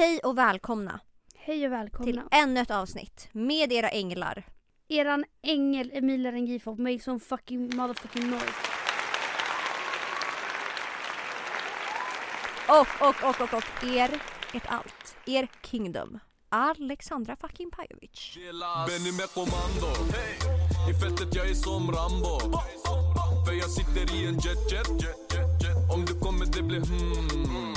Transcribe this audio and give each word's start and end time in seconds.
Hej 0.00 0.20
och 0.24 0.38
välkomna 0.38 1.00
Hej 1.38 1.66
och 1.66 1.72
välkomna. 1.72 2.06
till 2.06 2.22
ännu 2.30 2.60
ett 2.60 2.70
avsnitt 2.70 3.28
med 3.32 3.72
era 3.72 3.88
änglar. 3.88 4.46
Eran 4.88 5.24
ängel 5.42 5.90
Emilia 5.94 6.32
Rengifo 6.32 6.74
make 6.74 6.98
some 6.98 7.20
fucking 7.20 7.76
motherfucking 7.76 8.30
noise. 8.30 8.54
Och, 12.68 13.08
och, 13.08 13.28
och, 13.28 13.40
och, 13.40 13.54
och 13.54 13.84
er, 13.84 14.22
ert 14.52 14.66
allt, 14.66 15.16
er 15.26 15.48
kingdom. 15.62 16.18
Alexandra 16.48 17.36
fucking 17.36 17.70
Pajovic. 17.70 18.36
Benny 18.86 19.12
med 19.12 19.28
kommando 19.34 19.86
I 20.90 20.94
fältet 20.94 21.34
jag 21.34 21.50
är 21.50 21.54
som 21.54 21.92
Rambo 21.92 22.40
För 23.46 23.52
jag 23.52 23.70
sitter 23.70 24.14
i 24.16 24.26
en 24.26 24.34
jet 24.34 24.72
jet 24.72 24.88
Om 25.94 26.04
du 26.04 26.14
kommer 26.20 26.46
det 26.46 26.62
blir 26.62 26.80
hmm 26.80 27.69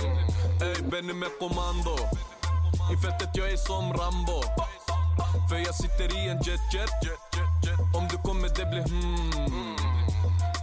Ey 0.62 0.82
Benny 0.92 1.14
med 1.14 1.30
kommando 1.40 1.96
I 2.94 2.98
fältet 3.04 3.30
jag 3.34 3.52
är 3.52 3.58
som 3.58 3.84
Rambo 3.94 4.42
För 5.50 5.58
jag 5.58 5.76
sitter 5.76 6.18
i 6.18 6.30
en 6.30 6.38
jet 6.38 6.74
jet 6.74 6.90
Om 7.98 8.08
du 8.12 8.18
kommer 8.18 8.48
det 8.48 8.66
blir 8.72 8.84
hmm 8.90 9.76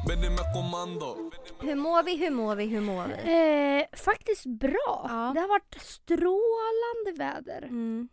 Benny 0.07 0.31
med 0.31 0.55
kommando 0.55 1.31
Hur 1.61 1.75
mår 1.75 2.03
vi, 2.03 2.17
hur 2.17 2.31
mår 2.31 2.57
vi, 2.57 2.65
hur 2.67 2.81
mår 2.81 3.07
vi? 3.07 3.15
Eh, 3.15 3.99
faktiskt 3.99 4.47
bra. 4.47 5.07
Ja. 5.09 5.33
Det 5.35 5.41
har 5.41 5.49
varit 5.49 5.77
strålande 5.81 7.13
väder. 7.25 7.63
Mm. 7.63 8.09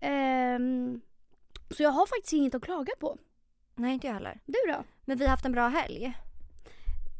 Ehm, 0.00 1.00
så 1.70 1.82
jag 1.82 1.90
har 1.90 2.06
faktiskt 2.06 2.32
inget 2.32 2.54
att 2.54 2.62
klaga 2.62 2.92
på. 3.00 3.18
Nej, 3.74 3.94
inte 3.94 4.06
jag 4.06 4.14
heller. 4.14 4.40
Du 4.46 4.58
då? 4.66 4.84
Men 5.04 5.18
vi 5.18 5.24
har 5.24 5.30
haft 5.30 5.44
en 5.44 5.52
bra 5.52 5.68
helg. 5.68 6.14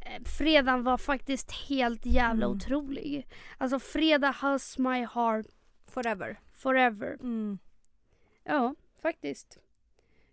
Eh, 0.05 0.23
fredagen 0.23 0.83
var 0.83 0.97
faktiskt 0.97 1.51
helt 1.51 2.05
jävla 2.05 2.45
Mm. 2.45 2.57
otrolig. 2.57 3.27
Alltså 3.57 3.79
fredag 3.79 4.31
has 4.31 4.77
my 4.77 5.05
heart 5.05 5.45
Forever. 5.87 6.39
forever. 6.53 7.13
Mm. 7.13 7.57
Ja, 8.43 8.75
faktiskt. 9.01 9.57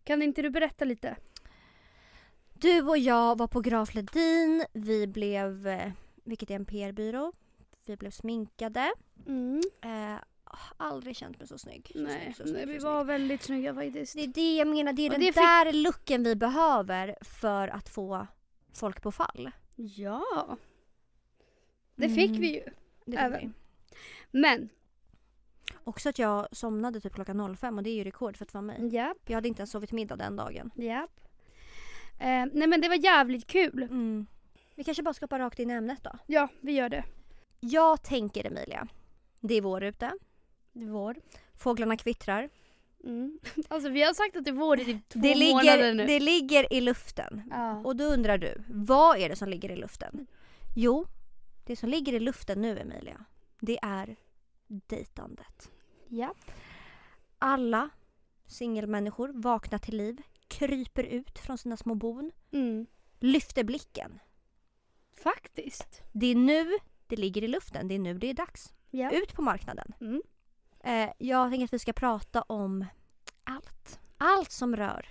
Kan 0.04 0.22
inte 0.22 0.42
du 0.42 0.50
berätta 0.50 0.84
lite? 0.84 1.16
Du 2.54 2.82
och 2.82 2.98
jag 2.98 3.38
var 3.38 3.46
på 3.48 3.60
Graf 3.60 3.94
Ledin. 3.94 4.64
Vi 4.72 5.06
blev, 5.06 5.66
eh, 5.66 5.92
vilket 6.24 6.50
är 6.50 6.54
en 6.54 6.64
PR-byrå, 6.64 7.32
vi 7.84 7.96
blev 7.96 8.10
sminkade. 8.10 8.92
Mm. 9.26 9.60
Eh, 9.82 10.18
aldrig 10.76 11.16
känt 11.16 11.38
mig 11.38 11.48
så 11.48 11.58
snygg. 11.58 11.90
Så 11.94 12.00
Nej, 12.00 12.22
snygg, 12.34 12.36
så 12.36 12.42
nej, 12.42 12.52
snygg, 12.64 12.68
vi 12.68 12.78
var 12.78 13.00
snygg. 13.00 13.06
väldigt 13.06 13.42
snygga 13.42 13.74
faktiskt. 13.74 14.14
Det 14.14 14.22
är 14.22 14.26
det 14.28 14.56
jag 14.56 14.68
menar, 14.68 14.92
det 14.92 15.02
är 15.02 15.06
Och 15.06 15.12
den 15.12 15.20
det 15.20 15.26
fick- 15.26 15.34
där 15.34 15.72
looken 15.72 16.22
vi 16.24 16.36
behöver 16.36 17.16
för 17.20 17.68
att 17.68 17.88
få 17.88 18.26
folk 18.74 19.02
på 19.02 19.12
fall. 19.12 19.50
Ja. 19.76 20.56
Det 21.96 22.08
fick 22.08 22.28
Mm. 22.30 22.40
vi 22.40 22.54
ju. 22.54 22.64
Det 23.04 23.16
Även. 23.16 23.40
fick 23.40 23.48
vi. 23.48 23.52
Men, 24.30 24.68
Också 25.84 26.08
att 26.08 26.18
jag 26.18 26.56
somnade 26.56 27.00
typ 27.00 27.14
klockan 27.14 27.56
05 27.56 27.76
och 27.78 27.82
det 27.82 27.90
är 27.90 27.94
ju 27.94 28.04
rekord 28.04 28.36
för 28.36 28.44
att 28.44 28.54
vara 28.54 28.62
mig. 28.62 28.94
japp, 28.94 29.16
Jag 29.26 29.34
hade 29.34 29.48
inte 29.48 29.60
ens 29.60 29.70
sovit 29.70 29.92
middag 29.92 30.16
den 30.16 30.36
dagen. 30.36 30.70
japp. 30.74 31.20
Eh, 32.20 32.46
nej 32.52 32.66
men 32.66 32.80
det 32.80 32.88
var 32.88 33.04
jävligt 33.04 33.46
kul. 33.46 33.82
Mm. 33.82 34.26
Vi 34.74 34.84
kanske 34.84 35.02
bara 35.02 35.14
ska 35.14 35.24
hoppa 35.24 35.38
rakt 35.38 35.58
in 35.58 35.70
i 35.70 35.74
ämnet 35.74 36.04
då. 36.04 36.10
Ja, 36.26 36.48
vi 36.60 36.72
gör 36.72 36.88
det. 36.88 37.04
Jag 37.60 38.02
tänker 38.02 38.46
Emilia, 38.46 38.88
det 39.40 39.54
är 39.54 39.60
vår 39.62 39.82
ute. 39.82 40.12
Det 40.72 40.84
är 40.84 40.88
vår. 40.88 41.16
Fåglarna 41.58 41.96
kvittrar. 41.96 42.48
Mm. 43.04 43.38
Alltså 43.68 43.88
vi 43.88 44.02
har 44.02 44.14
sagt 44.14 44.36
att 44.36 44.44
det 44.44 44.50
i 44.82 44.84
typ 44.84 45.08
två 45.08 45.18
Det 45.20 45.28
månader 45.52 45.76
ligger, 45.76 45.94
nu. 45.94 46.06
det 46.06 46.20
ligger 46.20 46.72
i 46.72 46.80
luften. 46.80 47.42
Ja. 47.50 47.76
Och 47.84 47.96
då 47.96 48.04
undrar 48.04 48.38
du, 48.38 48.62
vad 48.68 49.18
är 49.18 49.28
det 49.28 49.36
som 49.36 49.48
ligger 49.48 49.70
i 49.70 49.76
luften? 49.76 50.26
Jo, 50.76 51.06
det 51.64 51.76
som 51.76 51.88
ligger 51.88 52.12
i 52.12 52.20
luften 52.20 52.60
nu 52.62 52.78
Emilia, 52.78 53.24
det 53.60 53.78
är 53.82 54.16
dejtandet. 54.66 55.70
Japp. 56.08 56.50
Alla 57.38 57.90
singelmänniskor 58.46 59.28
vaknar 59.34 59.78
till 59.78 59.96
liv, 59.96 60.22
kryper 60.48 61.02
ut 61.04 61.38
från 61.38 61.58
sina 61.58 61.76
små 61.76 61.94
bon, 61.94 62.32
Mm. 62.52 62.86
lyfter 63.20 63.64
blicken. 63.64 64.18
Faktiskt. 65.22 66.02
Det 66.12 66.26
är 66.26 66.34
nu 66.34 66.70
det 67.06 67.16
ligger 67.16 67.44
i 67.44 67.48
luften, 67.48 67.88
det 67.88 67.94
är 67.94 67.98
nu 67.98 68.18
det 68.18 68.26
är 68.30 68.34
dags. 68.34 68.74
Ja. 68.90 69.10
Ut 69.10 69.34
på 69.34 69.42
marknaden. 69.42 69.92
Mm. 70.00 70.22
Eh, 70.82 71.10
jag 71.18 71.50
tänker 71.50 71.64
att 71.64 71.72
vi 71.72 71.78
ska 71.78 71.92
prata 71.92 72.42
om 72.42 72.86
allt. 73.44 74.00
Allt 74.18 74.50
som 74.50 74.76
rör 74.76 75.06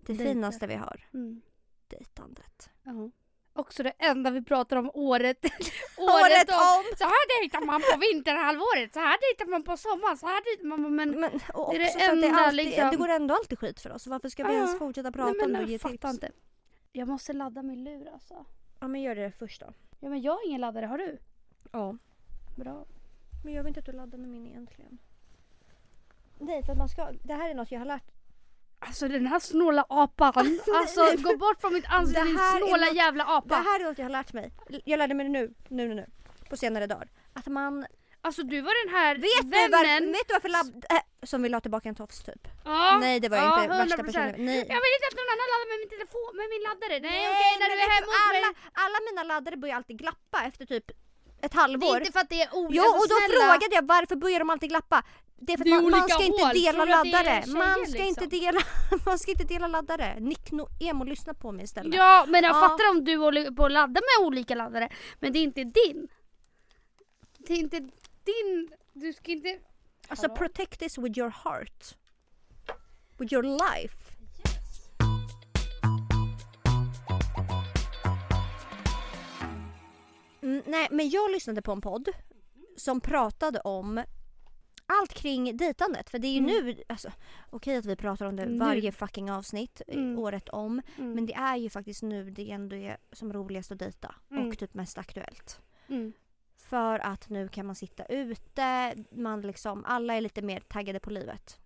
det 0.00 0.12
Dejter. 0.12 0.24
finaste 0.24 0.66
vi 0.66 0.74
har, 0.74 1.08
Mm. 1.14 1.42
dejtandet. 1.88 2.70
Ja. 2.82 3.10
Också 3.54 3.82
det 3.82 3.92
enda 3.98 4.30
vi 4.30 4.42
pratar 4.42 4.76
om 4.76 4.90
året. 4.94 5.44
Året 5.96 6.48
om! 6.48 6.84
Så 6.98 7.04
här 7.04 7.40
dejtar 7.40 7.66
man 7.66 7.80
på 7.92 7.98
vinterhalvåret, 8.00 8.92
så 8.94 9.00
här 9.00 9.18
dejtar 9.20 9.50
man 9.50 9.62
på 9.64 9.76
sommaren, 9.76 10.16
så 10.16 10.26
här 10.26 10.44
dejtar 10.44 10.64
man 10.68 10.84
på... 10.84 10.90
Men, 10.90 11.10
Men, 11.20 11.30
och 11.54 11.72
Det 11.74 11.76
är 11.76 11.80
det 11.80 11.88
att 12.14 12.20
det, 12.20 12.26
enda, 12.28 12.38
alltid, 12.40 12.56
liksom- 12.66 12.90
det 12.90 12.96
går 12.96 13.08
ändå 13.08 13.34
alltid 13.34 13.58
skit 13.58 13.80
för 13.80 13.90
oss. 13.92 14.06
Varför 14.06 14.28
ska 14.28 14.44
vi 14.44 14.52
Ja. 14.52 14.56
ens 14.58 14.78
fortsätta 14.78 15.12
prata 15.12 15.32
nej, 15.32 15.44
om 15.46 15.52
men 15.52 15.60
det 15.60 15.64
och 15.64 15.70
ge 15.70 15.78
jag 15.82 15.90
tips? 15.90 16.04
inte. 16.14 16.30
Jag 16.92 17.08
måste 17.08 17.32
ladda 17.32 17.62
min 17.62 17.84
lur 17.84 18.08
alltså. 18.12 18.44
Ja 18.80 18.88
men 18.88 19.02
gör 19.02 19.14
det 19.14 19.32
först 19.38 19.60
då. 19.60 19.72
Ja 20.00 20.08
men 20.08 20.22
jag 20.22 20.32
har 20.32 20.46
ingen 20.48 20.60
laddare, 20.60 20.86
har 20.86 20.98
du? 20.98 21.18
Ja. 21.72 21.96
Bra. 22.56 22.86
Men 23.42 23.54
jag 23.54 23.62
vill 23.62 23.68
inte 23.70 23.80
att 23.80 23.86
du 23.86 23.92
laddar 23.92 24.18
med 24.18 24.28
min 24.30 24.46
egentligen. 24.46 24.98
Nej 26.38 26.62
för 26.64 26.72
att 26.72 26.78
man 26.78 26.88
ska, 26.88 27.10
det 27.22 27.34
här 27.34 27.50
är 27.50 27.54
något 27.54 27.70
jag 27.72 27.78
har 27.80 27.86
lärt 27.86 28.02
Alltså 28.78 29.08
den 29.08 29.26
här 29.26 29.40
snåla 29.40 29.84
apan. 29.88 30.60
Alltså 30.76 31.00
gå 31.16 31.36
bort 31.36 31.60
från 31.60 31.72
mitt 31.72 31.86
ansikte 31.88 32.20
Det 32.20 32.26
din 32.26 32.38
snåla 32.58 32.86
något- 32.86 32.94
jävla 32.96 33.24
Det 33.24 33.30
apa. 33.30 33.54
här 33.54 33.80
är 33.80 33.84
något 33.84 33.98
jag 33.98 34.04
har 34.04 34.10
lärt 34.10 34.32
mig. 34.32 34.52
Jag 34.84 34.98
lärde 34.98 35.14
mig 35.14 35.24
det 35.26 35.32
nu, 35.32 35.54
nu, 35.68 35.88
nu, 35.88 35.94
nu. 35.94 36.06
På 36.50 36.56
senare 36.56 36.86
dagar. 36.86 37.08
Att 37.32 37.46
man, 37.46 37.86
Alltså 38.20 38.42
du 38.42 38.60
var 38.60 38.74
den 38.86 38.94
här 38.98 39.12
vet 39.14 39.42
du, 39.42 39.48
vännen. 39.50 39.70
var, 40.06 40.12
vet 40.18 40.28
du 40.28 40.32
varför 40.38 40.48
ladd, 40.48 40.84
äh, 40.90 41.02
som 41.30 41.42
vill 41.42 41.54
ha 41.54 41.60
tillbaka 41.60 41.88
en 41.88 41.94
tofs 41.94 42.22
typ? 42.24 42.48
Ja, 42.64 42.98
Nej 43.00 43.20
det 43.20 43.28
var 43.28 43.36
ja, 43.36 43.64
inte 43.64 43.68
värsta 43.78 43.96
100%. 43.96 44.06
personen. 44.06 44.34
Nej. 44.50 44.58
Jag 44.74 44.80
vill 44.84 44.94
inte 44.98 45.06
att 45.10 45.18
någon 45.20 45.30
annan 45.34 45.48
laddar 45.52 45.68
med 45.72 45.78
min 45.82 45.90
telefon, 45.96 46.30
med 46.40 46.46
min 46.54 46.62
laddare. 46.68 46.94
Nej, 47.06 47.10
Nej, 47.10 47.30
okej 47.34 47.52
när 47.60 47.68
men 47.68 47.76
du 47.78 47.82
är 47.86 47.90
hemma 47.96 48.12
du, 48.16 48.20
alla, 48.28 48.46
mig. 48.46 48.54
alla 48.84 48.98
mina 49.08 49.22
laddare 49.32 49.56
börjar 49.62 49.76
alltid 49.80 49.96
glappa 50.04 50.38
efter 50.48 50.64
typ 50.74 50.86
ett 51.42 51.52
Det 51.52 51.56
är 51.56 51.60
halvår. 51.60 51.98
inte 51.98 52.12
för 52.12 52.20
att 52.20 52.30
det 52.30 52.42
är 52.42 52.54
olika. 52.54 52.82
Jo 52.86 52.92
och 53.00 53.08
då 53.08 53.14
snälla. 53.28 53.44
frågade 53.44 53.74
jag 53.74 53.86
varför 53.86 54.16
börjar 54.16 54.38
de 54.38 54.50
alltid 54.50 54.68
glappa? 54.70 55.02
Det 55.36 55.52
är 55.52 55.56
för 55.56 55.64
att 55.64 55.68
man, 55.70 55.82
man 55.82 55.94
olika 55.94 56.14
ska 56.14 56.22
inte 56.24 56.52
dela 56.52 56.84
laddare. 56.84 57.44
Man 57.46 57.72
ska 57.72 57.80
liksom? 57.98 58.06
inte 58.06 58.26
dela, 58.26 58.60
man 59.06 59.18
ska 59.18 59.30
inte 59.30 59.44
dela 59.44 59.66
laddare. 59.66 60.20
Nick 60.20 60.50
no, 60.52 60.68
emo 60.80 61.04
lyssna 61.04 61.34
på 61.34 61.52
mig 61.52 61.64
istället. 61.64 61.94
Ja 61.94 62.24
men 62.28 62.42
jag 62.44 62.56
Ja. 62.56 62.60
fattar 62.60 62.90
om 62.90 63.04
du 63.04 63.16
håller 63.16 63.50
på 63.50 63.64
att 63.64 63.72
ladda 63.72 64.00
med 64.00 64.26
olika 64.26 64.54
laddare. 64.54 64.88
Men 65.20 65.32
det 65.32 65.38
är 65.38 65.42
inte 65.42 65.64
din. 65.64 66.08
Det 67.38 67.52
är 67.52 67.58
inte 67.58 67.78
din. 68.24 68.70
Du 68.92 69.12
ska 69.12 69.30
inte... 69.32 69.58
Alltså 70.08 70.26
Hallå? 70.26 70.36
protect 70.36 70.78
this 70.80 70.98
with 70.98 71.18
your 71.18 71.30
heart. 71.44 71.94
With 73.18 73.32
your 73.34 73.42
life. 73.42 73.96
Nej 80.66 80.88
men 80.90 81.10
jag 81.10 81.30
lyssnade 81.30 81.62
på 81.62 81.72
en 81.72 81.80
podd 81.80 82.08
som 82.76 83.00
pratade 83.00 83.60
om 83.60 84.02
allt 84.86 85.14
kring 85.14 85.56
dejtandet. 85.56 86.10
För 86.10 86.18
det 86.18 86.26
är 86.28 86.32
ju 86.32 86.38
Mm. 86.38 86.50
nu, 86.66 86.82
alltså, 86.88 87.12
okej 87.50 87.76
att 87.76 87.84
vi 87.86 87.96
pratar 87.96 88.26
om 88.26 88.36
det 88.36 88.46
Nu. 88.46 88.58
varje 88.58 88.92
fucking 88.92 89.30
avsnitt 89.30 89.82
eh, 89.88 89.96
Mm. 89.96 90.18
året 90.18 90.48
om. 90.48 90.82
Mm. 90.98 91.12
Men 91.12 91.26
det 91.26 91.34
är 91.34 91.56
ju 91.56 91.70
faktiskt 91.70 92.02
nu 92.02 92.30
det 92.30 92.50
ändå 92.50 92.76
är 92.76 92.96
som 93.12 93.32
roligast 93.32 93.72
att 93.72 93.78
dejta. 93.78 94.14
Mm. 94.30 94.48
Och 94.48 94.58
typ 94.58 94.74
mest 94.74 94.98
aktuellt. 94.98 95.60
Mm. 95.88 96.12
För 96.56 96.98
att 96.98 97.28
nu 97.28 97.48
kan 97.48 97.66
man 97.66 97.74
sitta 97.74 98.04
ute, 98.04 98.94
man 99.10 99.40
liksom, 99.40 99.84
alla 99.84 100.14
är 100.14 100.20
lite 100.20 100.42
mer 100.42 100.60
taggade 100.60 101.00
på 101.00 101.10
livet. 101.10 101.58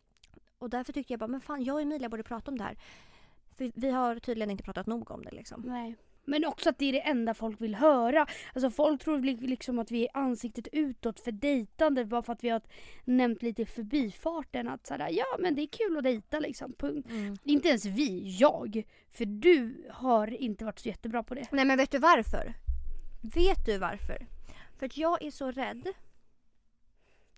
Och 0.59 0.71
därför 0.71 0.93
tyckte 0.93 1.13
jag 1.13 1.21
bara, 1.21 1.27
men 1.29 1.41
fan 1.41 1.65
jag 1.65 1.75
och 1.75 1.83
Emilia 1.83 2.09
borde 2.09 2.23
prata 2.23 2.51
om 2.51 2.59
det 2.59 2.65
här. 2.65 2.79
För 3.57 3.73
vi 3.75 3.91
har 3.91 4.19
tydligen 4.19 4.51
inte 4.51 4.65
pratat 4.65 4.87
nog 4.87 5.11
om 5.11 5.23
det 5.25 5.31
liksom. 5.31 5.61
Nej. 5.67 5.97
Men 6.27 6.45
också 6.45 6.69
att 6.71 6.79
det 6.79 6.85
är 6.89 6.93
det 6.93 7.01
enda 7.01 7.35
folk 7.35 7.61
vill 7.61 7.75
höra. 7.75 8.27
Alltså 8.55 8.71
folk 8.71 9.03
tror 9.05 9.19
li- 9.19 9.37
liksom 9.37 9.79
att 9.79 9.91
vi 9.91 10.05
är 10.07 10.17
ansiktet 10.17 10.69
utåt 10.73 11.21
för 11.21 11.33
dejtande 11.33 12.05
bara 12.05 12.23
för 12.23 12.33
att 12.33 12.45
vi 12.45 12.49
har 12.49 12.61
nämnt 13.05 13.43
lite 13.43 13.63
i 13.63 13.67
förbifarten 13.67 14.69
att 14.69 14.87
sådär, 14.87 15.09
ja 15.13 15.25
men 15.39 15.55
det 15.55 15.63
är 15.63 15.67
kul 15.67 15.97
att 15.97 16.05
dejta 16.05 16.41
liksom, 16.41 16.73
punkt. 16.73 17.09
Inte 17.45 17.69
ens 17.69 17.85
vi, 17.85 18.37
jag. 18.41 18.83
För 19.11 19.25
du 19.25 19.87
har 19.91 20.27
inte 20.35 20.65
varit 20.65 20.79
så 20.79 20.89
jättebra 20.89 21.23
på 21.23 21.35
det. 21.35 21.49
Nej 21.53 21.65
men 21.65 21.77
vet 21.79 21.91
du 21.91 21.99
varför? 21.99 22.55
Vet 23.35 23.67
du 23.67 23.79
varför? 23.79 24.27
För 24.79 24.87
att 24.87 24.97
jag 24.97 25.23
är 25.23 25.31
så 25.31 25.51
rädd, 25.51 25.89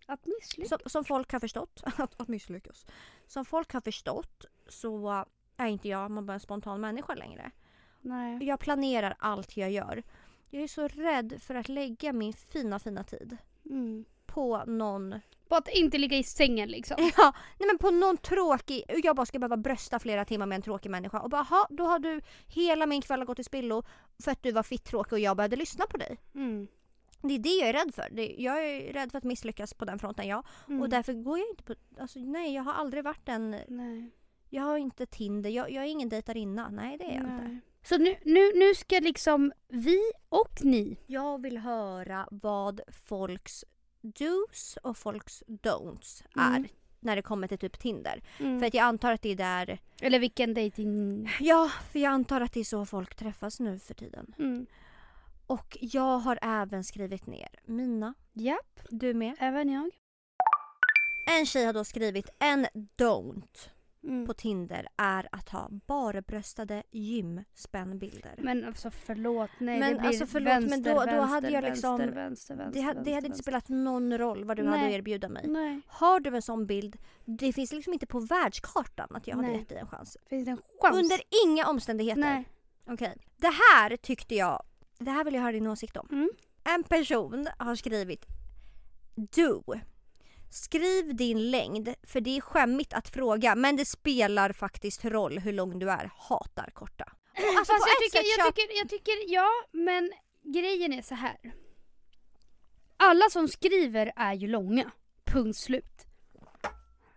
Att 0.06 0.26
misslyckas. 0.26 0.68
som, 0.68 0.78
som 0.90 1.04
folk 1.04 1.32
har 1.32 1.40
förstått, 1.40 1.82
att, 1.98 2.20
att 2.20 2.28
misslyckas. 2.28 2.86
Som 3.26 3.44
folk 3.44 3.72
har 3.72 3.80
förstått 3.80 4.44
så 4.68 5.24
är 5.56 5.66
inte 5.66 5.88
jag 5.88 6.10
man 6.10 6.26
bara 6.26 6.32
en 6.34 6.40
spontan 6.40 6.80
människa 6.80 7.14
längre. 7.14 7.50
Nej. 8.08 8.44
Jag 8.44 8.60
planerar 8.60 9.14
allt 9.18 9.56
jag 9.56 9.70
gör. 9.70 10.02
Jag 10.50 10.62
är 10.62 10.68
så 10.68 10.88
rädd 10.88 11.38
för 11.42 11.54
att 11.54 11.68
lägga 11.68 12.12
min 12.12 12.32
fina 12.32 12.78
fina 12.78 13.04
tid 13.04 13.36
Mm. 13.70 14.04
på 14.26 14.64
någon 14.66 15.20
På 15.48 15.54
att 15.56 15.68
inte 15.68 15.98
ligga 15.98 16.16
i 16.18 16.22
sängen 16.22 16.68
liksom. 16.68 16.96
Ja, 17.16 17.32
nej 17.58 17.66
men 17.66 17.78
på 17.78 17.90
någon 17.90 18.16
tråkig, 18.16 18.82
jag 19.04 19.16
bara 19.16 19.26
ska 19.26 19.38
behöva 19.38 19.56
brösta 19.56 19.98
flera 19.98 20.24
timmar 20.24 20.46
med 20.46 20.56
en 20.56 20.62
tråkig 20.62 20.90
människa 20.90 21.20
och 21.20 21.30
bara 21.30 21.42
"Ha, 21.42 21.66
då 21.70 21.84
har 21.84 21.98
du 21.98 22.20
hela 22.46 22.86
min 22.86 23.02
kväll 23.02 23.24
gått 23.24 23.38
i 23.38 23.44
spillo 23.44 23.82
för 24.22 24.30
att 24.32 24.42
du 24.42 24.52
var 24.52 24.62
fitt 24.62 24.84
tråkig 24.84 25.12
och 25.12 25.18
jag 25.20 25.36
behövde 25.36 25.56
lyssna 25.56 25.86
på 25.86 25.96
dig. 25.96 26.18
Mm. 26.34 26.68
Det 27.22 27.34
är 27.34 27.38
det 27.38 27.48
jag 27.48 27.68
är 27.68 27.72
rädd 27.72 27.94
för. 27.94 28.08
Det, 28.12 28.34
jag 28.38 28.64
är 28.64 28.92
rädd 28.92 29.10
för 29.10 29.18
att 29.18 29.24
misslyckas 29.24 29.74
på 29.74 29.84
den 29.84 29.98
fronten, 29.98 30.26
ja. 30.28 30.42
Mm. 30.68 30.82
Och 30.82 30.88
därför 30.88 31.12
går 31.12 31.38
jag 31.38 31.48
inte 31.50 31.62
på... 31.62 31.74
Alltså, 32.00 32.18
nej, 32.18 32.54
jag 32.54 32.62
har 32.62 32.72
aldrig 32.72 33.04
varit 33.04 33.28
en... 33.28 33.50
Nej. 33.68 34.10
Jag 34.50 34.62
har 34.62 34.76
inte 34.78 35.06
Tinder. 35.06 35.50
Jag, 35.50 35.70
jag 35.70 35.84
är 35.84 35.88
ingen 35.88 36.08
dejtarinna. 36.08 36.68
Nej, 36.70 36.98
det 36.98 37.04
är 37.04 37.14
jag 37.14 37.24
inte. 37.24 37.58
Så 37.82 37.98
nu, 37.98 38.16
nu, 38.24 38.52
nu 38.54 38.74
ska 38.74 38.98
liksom 39.00 39.52
vi 39.68 39.98
och 40.28 40.64
ni 40.64 40.96
Jag 41.06 41.42
vill 41.42 41.58
höra 41.58 42.28
vad 42.30 42.80
folks 43.08 43.64
dos 44.00 44.78
och 44.82 44.96
folks 44.96 45.42
don'ts 45.46 46.24
Mm. 46.36 46.54
är 46.54 46.68
när 47.00 47.16
det 47.16 47.22
kommer 47.22 47.48
till 47.48 47.58
typ 47.58 47.78
Tinder. 47.78 48.22
Mm. 48.38 48.60
För 48.60 48.66
att 48.66 48.74
jag 48.74 48.84
antar 48.84 49.12
att 49.12 49.22
det 49.22 49.28
är 49.28 49.36
där... 49.36 49.78
Eller 50.00 50.18
vilken 50.18 50.54
dating... 50.54 51.28
Ja, 51.40 51.70
för 51.92 51.98
jag 51.98 52.10
antar 52.12 52.40
att 52.40 52.52
det 52.52 52.60
är 52.60 52.64
så 52.64 52.86
folk 52.86 53.14
träffas 53.14 53.60
nu 53.60 53.78
för 53.78 53.94
tiden. 53.94 54.34
Mm. 54.38 54.66
Och 55.46 55.78
jag 55.80 56.18
har 56.18 56.38
även 56.42 56.84
skrivit 56.84 57.26
ner 57.26 57.48
mina. 57.64 58.14
Japp, 58.32 58.80
Du 58.90 59.14
med? 59.14 59.36
även 59.40 59.68
jag. 59.68 59.90
En 61.38 61.46
tjej 61.46 61.64
har 61.64 61.72
då 61.72 61.84
skrivit 61.84 62.30
en 62.38 62.66
don't 62.96 63.68
Mm. 64.08 64.26
på 64.26 64.34
Tinder 64.34 64.88
är 64.96 65.28
att 65.32 65.48
ha 65.48 65.68
barbröstade 65.86 66.82
gymspännbilder. 66.90 68.34
Men 68.38 68.64
alltså 68.64 68.90
förlåt, 68.90 69.50
nej 69.58 69.78
Men 69.80 69.92
det 69.92 69.98
blir 69.98 70.08
alltså 70.08 70.26
förlåt, 70.26 70.48
vänster, 70.52 70.70
men 70.70 70.82
då- 70.82 70.90
då 70.90 70.96
vänster, 71.06 71.22
hade 71.26 71.50
jag 71.50 71.64
liksom- 71.64 71.96
vänster, 71.98 72.14
vänster, 72.14 72.56
vänster, 72.56 72.80
det, 72.80 72.86
ha, 72.86 72.94
det 72.94 73.12
hade 73.12 73.26
inte 73.26 73.38
spelat 73.38 73.68
någon 73.68 74.18
roll 74.18 74.44
vad 74.44 74.56
du 74.56 74.64
hade 74.64 74.76
Nej. 74.76 74.86
att 74.88 74.92
erbjuda 74.98 75.28
mig. 75.28 75.48
Nej, 75.48 75.80
Har 75.86 76.20
du 76.20 76.36
en 76.36 76.42
sån 76.42 76.66
bild, 76.66 76.96
det 77.24 77.52
finns 77.52 77.72
liksom 77.72 77.92
inte 77.92 78.06
på 78.06 78.20
världskartan 78.20 79.08
att 79.10 79.26
jag 79.26 79.36
hade 79.36 79.52
gett 79.52 79.68
dig 79.68 79.78
en 79.78 79.86
chans. 79.86 80.16
finns 80.28 80.44
det 80.44 80.50
en 80.50 80.60
chans? 80.80 80.96
Under 80.96 81.18
inga 81.46 81.66
omständigheter. 81.66 82.20
Nej. 82.20 82.48
Okej. 82.86 83.16
Det 83.36 83.52
här 83.74 83.96
tyckte 83.96 84.34
jag, 84.34 84.62
det 84.98 85.10
här 85.10 85.24
vill 85.24 85.34
jag 85.34 85.40
höra 85.42 85.52
din 85.52 85.66
åsikt 85.66 85.96
om. 85.96 86.08
Mm. 86.12 86.30
En 86.64 86.82
person 86.84 87.48
har 87.58 87.74
skrivit 87.76 88.26
Do. 89.14 89.62
Skriv 90.50 91.16
din 91.16 91.50
längd, 91.50 91.94
för 92.02 92.20
det 92.20 92.36
är 92.36 92.40
skämmigt 92.40 92.92
att 92.92 93.08
fråga 93.08 93.54
men 93.54 93.76
det 93.76 93.84
spelar 93.84 94.52
faktiskt 94.52 95.04
roll 95.04 95.38
hur 95.38 95.52
lång 95.52 95.78
du 95.78 95.90
är. 95.90 96.10
Hatar 96.16 96.70
korta. 96.74 97.04
Alltså, 97.58 97.72
Fast 97.72 97.86
jag 97.88 97.98
tycker, 98.12 98.28
jag, 98.38 98.46
köp- 98.46 98.54
tycker, 98.54 98.78
jag 98.78 98.88
tycker, 98.88 99.32
ja 99.34 99.48
men 99.72 100.12
grejen 100.42 100.92
är 100.92 101.02
så 101.02 101.14
här. 101.14 101.36
Alla 102.96 103.30
som 103.30 103.48
skriver 103.48 104.12
är 104.16 104.34
ju 104.34 104.48
långa. 104.48 104.90
Punkt 105.24 105.56
slut. 105.58 106.04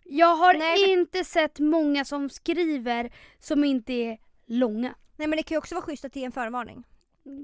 Jag 0.03 0.35
har 0.35 0.53
Nej, 0.53 0.77
för- 0.85 0.91
inte 0.91 1.23
sett 1.25 1.59
många 1.59 2.05
som 2.05 2.29
skriver 2.29 3.11
som 3.39 3.63
inte 3.63 3.93
är 3.93 4.17
långa. 4.45 4.95
Nej 5.17 5.27
men 5.27 5.37
det 5.37 5.43
kan 5.43 5.55
ju 5.55 5.59
också 5.59 5.75
vara 5.75 5.85
schysst 5.85 6.05
att 6.05 6.15
ge 6.15 6.23
en 6.23 6.31
förvarning. 6.31 6.83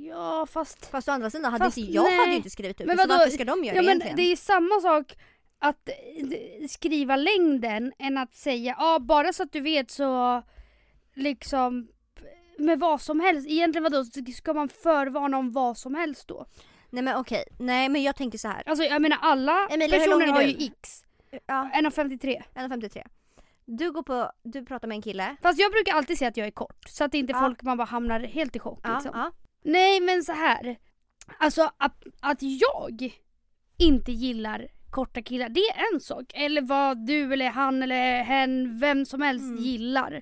Ja 0.10 0.46
fast... 0.46 0.86
Fast 0.86 1.08
å 1.08 1.12
andra 1.12 1.30
sidan 1.30 1.52
hade 1.52 1.66
Fast 1.66 1.78
inte 1.78 1.92
jag 1.92 2.04
nej. 2.04 2.18
hade 2.18 2.32
ju 2.32 2.38
inte 2.38 2.50
skrivit 2.50 2.82
ut 2.82 2.88
Men 2.88 2.98
det 2.98 3.04
så 3.04 3.10
varför 3.10 3.32
ska 3.32 3.46
de 3.46 3.64
göra 3.64 3.76
Ja 3.76 3.82
det 3.82 3.86
men 3.88 4.02
egentligen? 4.02 4.16
det 4.16 4.32
är 4.32 4.36
samma 4.36 4.80
sak 4.82 5.18
att 5.60 5.90
eh, 5.90 6.68
skriva 6.70 7.16
längden 7.16 7.94
än 8.00 8.18
att 8.18 8.34
säga 8.36 8.76
ja 8.80 9.00
bara 9.00 9.34
så 9.34 9.44
att 9.44 9.52
du 9.52 9.60
vet 9.62 9.92
så 9.92 10.44
liksom 11.16 11.88
med 12.60 12.80
vad 12.80 13.02
som 13.02 13.20
helst. 13.20 13.48
Egentligen 13.50 13.84
vadå, 13.84 14.04
ska 14.36 14.54
man 14.54 14.70
förvarna 14.70 15.38
om 15.38 15.52
vad 15.52 15.78
som 15.78 15.96
helst 15.96 16.28
då? 16.28 16.46
Nej 16.90 17.04
men 17.04 17.16
okej, 17.18 17.44
nej 17.60 17.90
men 17.90 18.04
jag 18.04 18.16
tänker 18.16 18.38
så 18.38 18.48
här. 18.48 18.64
Alltså 18.66 18.84
jag 18.84 19.02
menar 19.02 19.18
alla 19.22 19.68
Emilia, 19.68 20.00
personer 20.00 20.28
har 20.28 20.44
du? 20.44 20.50
ju 20.50 20.66
x. 20.68 21.04
Ja, 21.46 21.70
1,53. 21.76 22.42
1,53. 22.56 23.04
Du 23.66 23.92
går 23.92 24.04
på, 24.04 24.32
du 24.44 24.66
pratar 24.66 24.88
med 24.88 24.96
en 24.96 25.02
kille. 25.02 25.36
Fast 25.42 25.60
jag 25.60 25.72
brukar 25.72 25.94
alltid 25.94 26.18
säga 26.18 26.30
att 26.30 26.38
jag 26.38 26.48
är 26.48 26.52
kort 26.52 26.84
så 26.90 27.04
att 27.04 27.14
inte 27.14 27.34
Ja. 27.34 27.40
folk 27.40 27.62
man 27.64 27.78
bara 27.78 27.86
hamnar 27.86 28.20
helt 28.20 28.56
i 28.56 28.60
chock 28.60 28.80
Ja, 28.84 28.94
liksom. 28.94 29.12
ja. 29.14 29.32
Nej 29.64 30.00
men 30.02 30.24
så 30.24 30.32
här. 30.32 30.78
Alltså 31.40 31.72
att, 31.78 32.04
att 32.22 32.38
jag 32.42 33.12
inte 33.78 34.12
gillar 34.12 34.68
korta 34.98 35.22
killar, 35.22 35.50
det 35.50 35.60
är 35.60 35.94
en 35.94 36.00
sak. 36.00 36.26
Eller 36.34 36.62
vad 36.62 37.06
du 37.06 37.34
eller 37.34 37.50
han 37.50 37.84
eller 37.84 38.24
hen, 38.24 38.80
vem 38.80 39.06
som 39.06 39.22
helst 39.22 39.44
Mm. 39.52 39.64
gillar. 39.64 40.22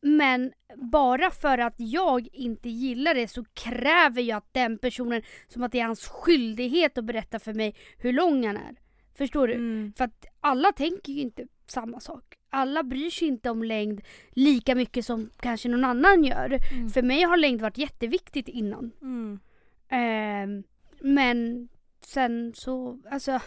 Men 0.00 0.52
bara 0.76 1.30
för 1.30 1.58
att 1.58 1.74
jag 1.76 2.28
inte 2.32 2.68
gillar 2.68 3.14
det 3.14 3.28
så 3.28 3.44
kräver 3.44 4.22
jag 4.22 4.36
att 4.36 4.52
den 4.54 4.78
personen, 4.78 5.22
som 5.48 5.62
att 5.62 5.72
det 5.72 5.80
är 5.80 5.84
hans 5.84 6.08
skyldighet 6.08 6.98
att 6.98 7.04
berätta 7.04 7.38
för 7.38 7.54
mig 7.54 7.74
hur 7.98 8.12
lång 8.12 8.46
han 8.46 8.56
är. 8.56 8.76
Förstår 9.18 9.48
du? 9.48 9.54
Mm. 9.54 9.92
För 9.96 10.04
att 10.04 10.26
alla 10.40 10.72
tänker 10.72 11.12
ju 11.12 11.20
inte 11.20 11.46
samma 11.66 12.00
sak. 12.00 12.24
Alla 12.50 12.82
bryr 12.82 13.10
sig 13.10 13.28
inte 13.28 13.50
om 13.50 13.62
längd 13.62 14.00
lika 14.30 14.74
mycket 14.74 15.04
som 15.06 15.30
kanske 15.40 15.68
någon 15.68 15.84
annan 15.84 16.24
gör. 16.24 16.58
Mm. 16.72 16.88
För 16.88 17.02
mig 17.02 17.22
har 17.22 17.36
längd 17.36 17.60
varit 17.60 17.78
jätteviktigt 17.78 18.48
innan. 18.48 18.92
Mm. 19.02 19.40
Ehm, 19.88 20.62
men 21.00 21.68
sen 22.00 22.52
så, 22.54 22.98
alltså, 23.10 23.40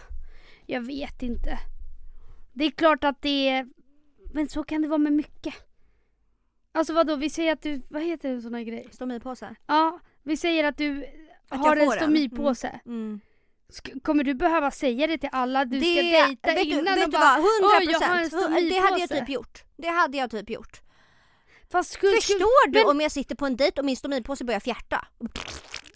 jag 0.70 0.80
vet 0.80 1.22
inte. 1.22 1.58
Det 2.52 2.64
är 2.64 2.70
klart 2.70 3.04
att 3.04 3.22
det 3.22 3.48
är, 3.48 3.66
men 4.32 4.48
så 4.48 4.64
kan 4.64 4.82
det 4.82 4.88
vara 4.88 4.98
med 4.98 5.12
mycket. 5.12 5.54
Alltså 6.72 6.92
vadå, 6.92 7.16
vi 7.16 7.30
säger 7.30 7.52
att 7.52 7.62
du, 7.62 7.82
vad 7.90 8.02
heter 8.02 8.28
en 8.30 8.42
sån 8.42 8.54
här 8.54 8.62
grej? 8.62 8.88
Stomipåse. 8.92 9.54
Ja, 9.66 10.00
vi 10.22 10.36
säger 10.36 10.64
att 10.64 10.76
du 10.78 11.04
Att 11.48 11.58
har 11.58 11.76
en 11.76 11.90
stomipåse. 11.90 12.80
Mm. 12.86 13.20
Sk- 13.68 14.00
Kommer 14.02 14.24
du 14.24 14.34
behöva 14.34 14.70
säga 14.70 15.06
det 15.06 15.18
till 15.18 15.28
alla 15.32 15.64
du 15.64 15.80
ska 15.80 15.88
det, 15.88 16.02
dejta 16.26 16.54
vet 16.54 16.64
innan 16.66 16.84
du, 16.84 16.94
vet 16.94 17.04
du 17.04 17.10
bara, 17.10 17.20
vad? 17.20 17.38
100 17.38 17.46
"Oj, 17.80 17.88
jag 17.90 18.00
har 18.00 18.18
en 18.20 18.30
procent. 18.30 18.54
Det 18.70 18.78
hade 18.78 18.98
jag 19.00 19.08
stomipåse." 19.08 19.20
typ 19.20 19.28
gjort. 19.28 19.62
Det 19.76 19.88
hade 19.88 20.18
jag 20.18 20.30
typ 20.30 20.50
gjort. 20.50 20.80
Fast 21.70 21.90
skulle, 21.92 22.20
skulle, 22.20 22.38
Förstår 22.38 22.68
du 22.70 22.78
men- 22.78 22.88
om 22.90 23.00
jag 23.00 23.12
sitter 23.12 23.34
på 23.34 23.46
en 23.46 23.56
dejt 23.56 23.80
och 23.80 23.84
min 23.84 23.96
stomipåse 23.96 24.44
börjar 24.44 24.60
fjärta? 24.60 25.06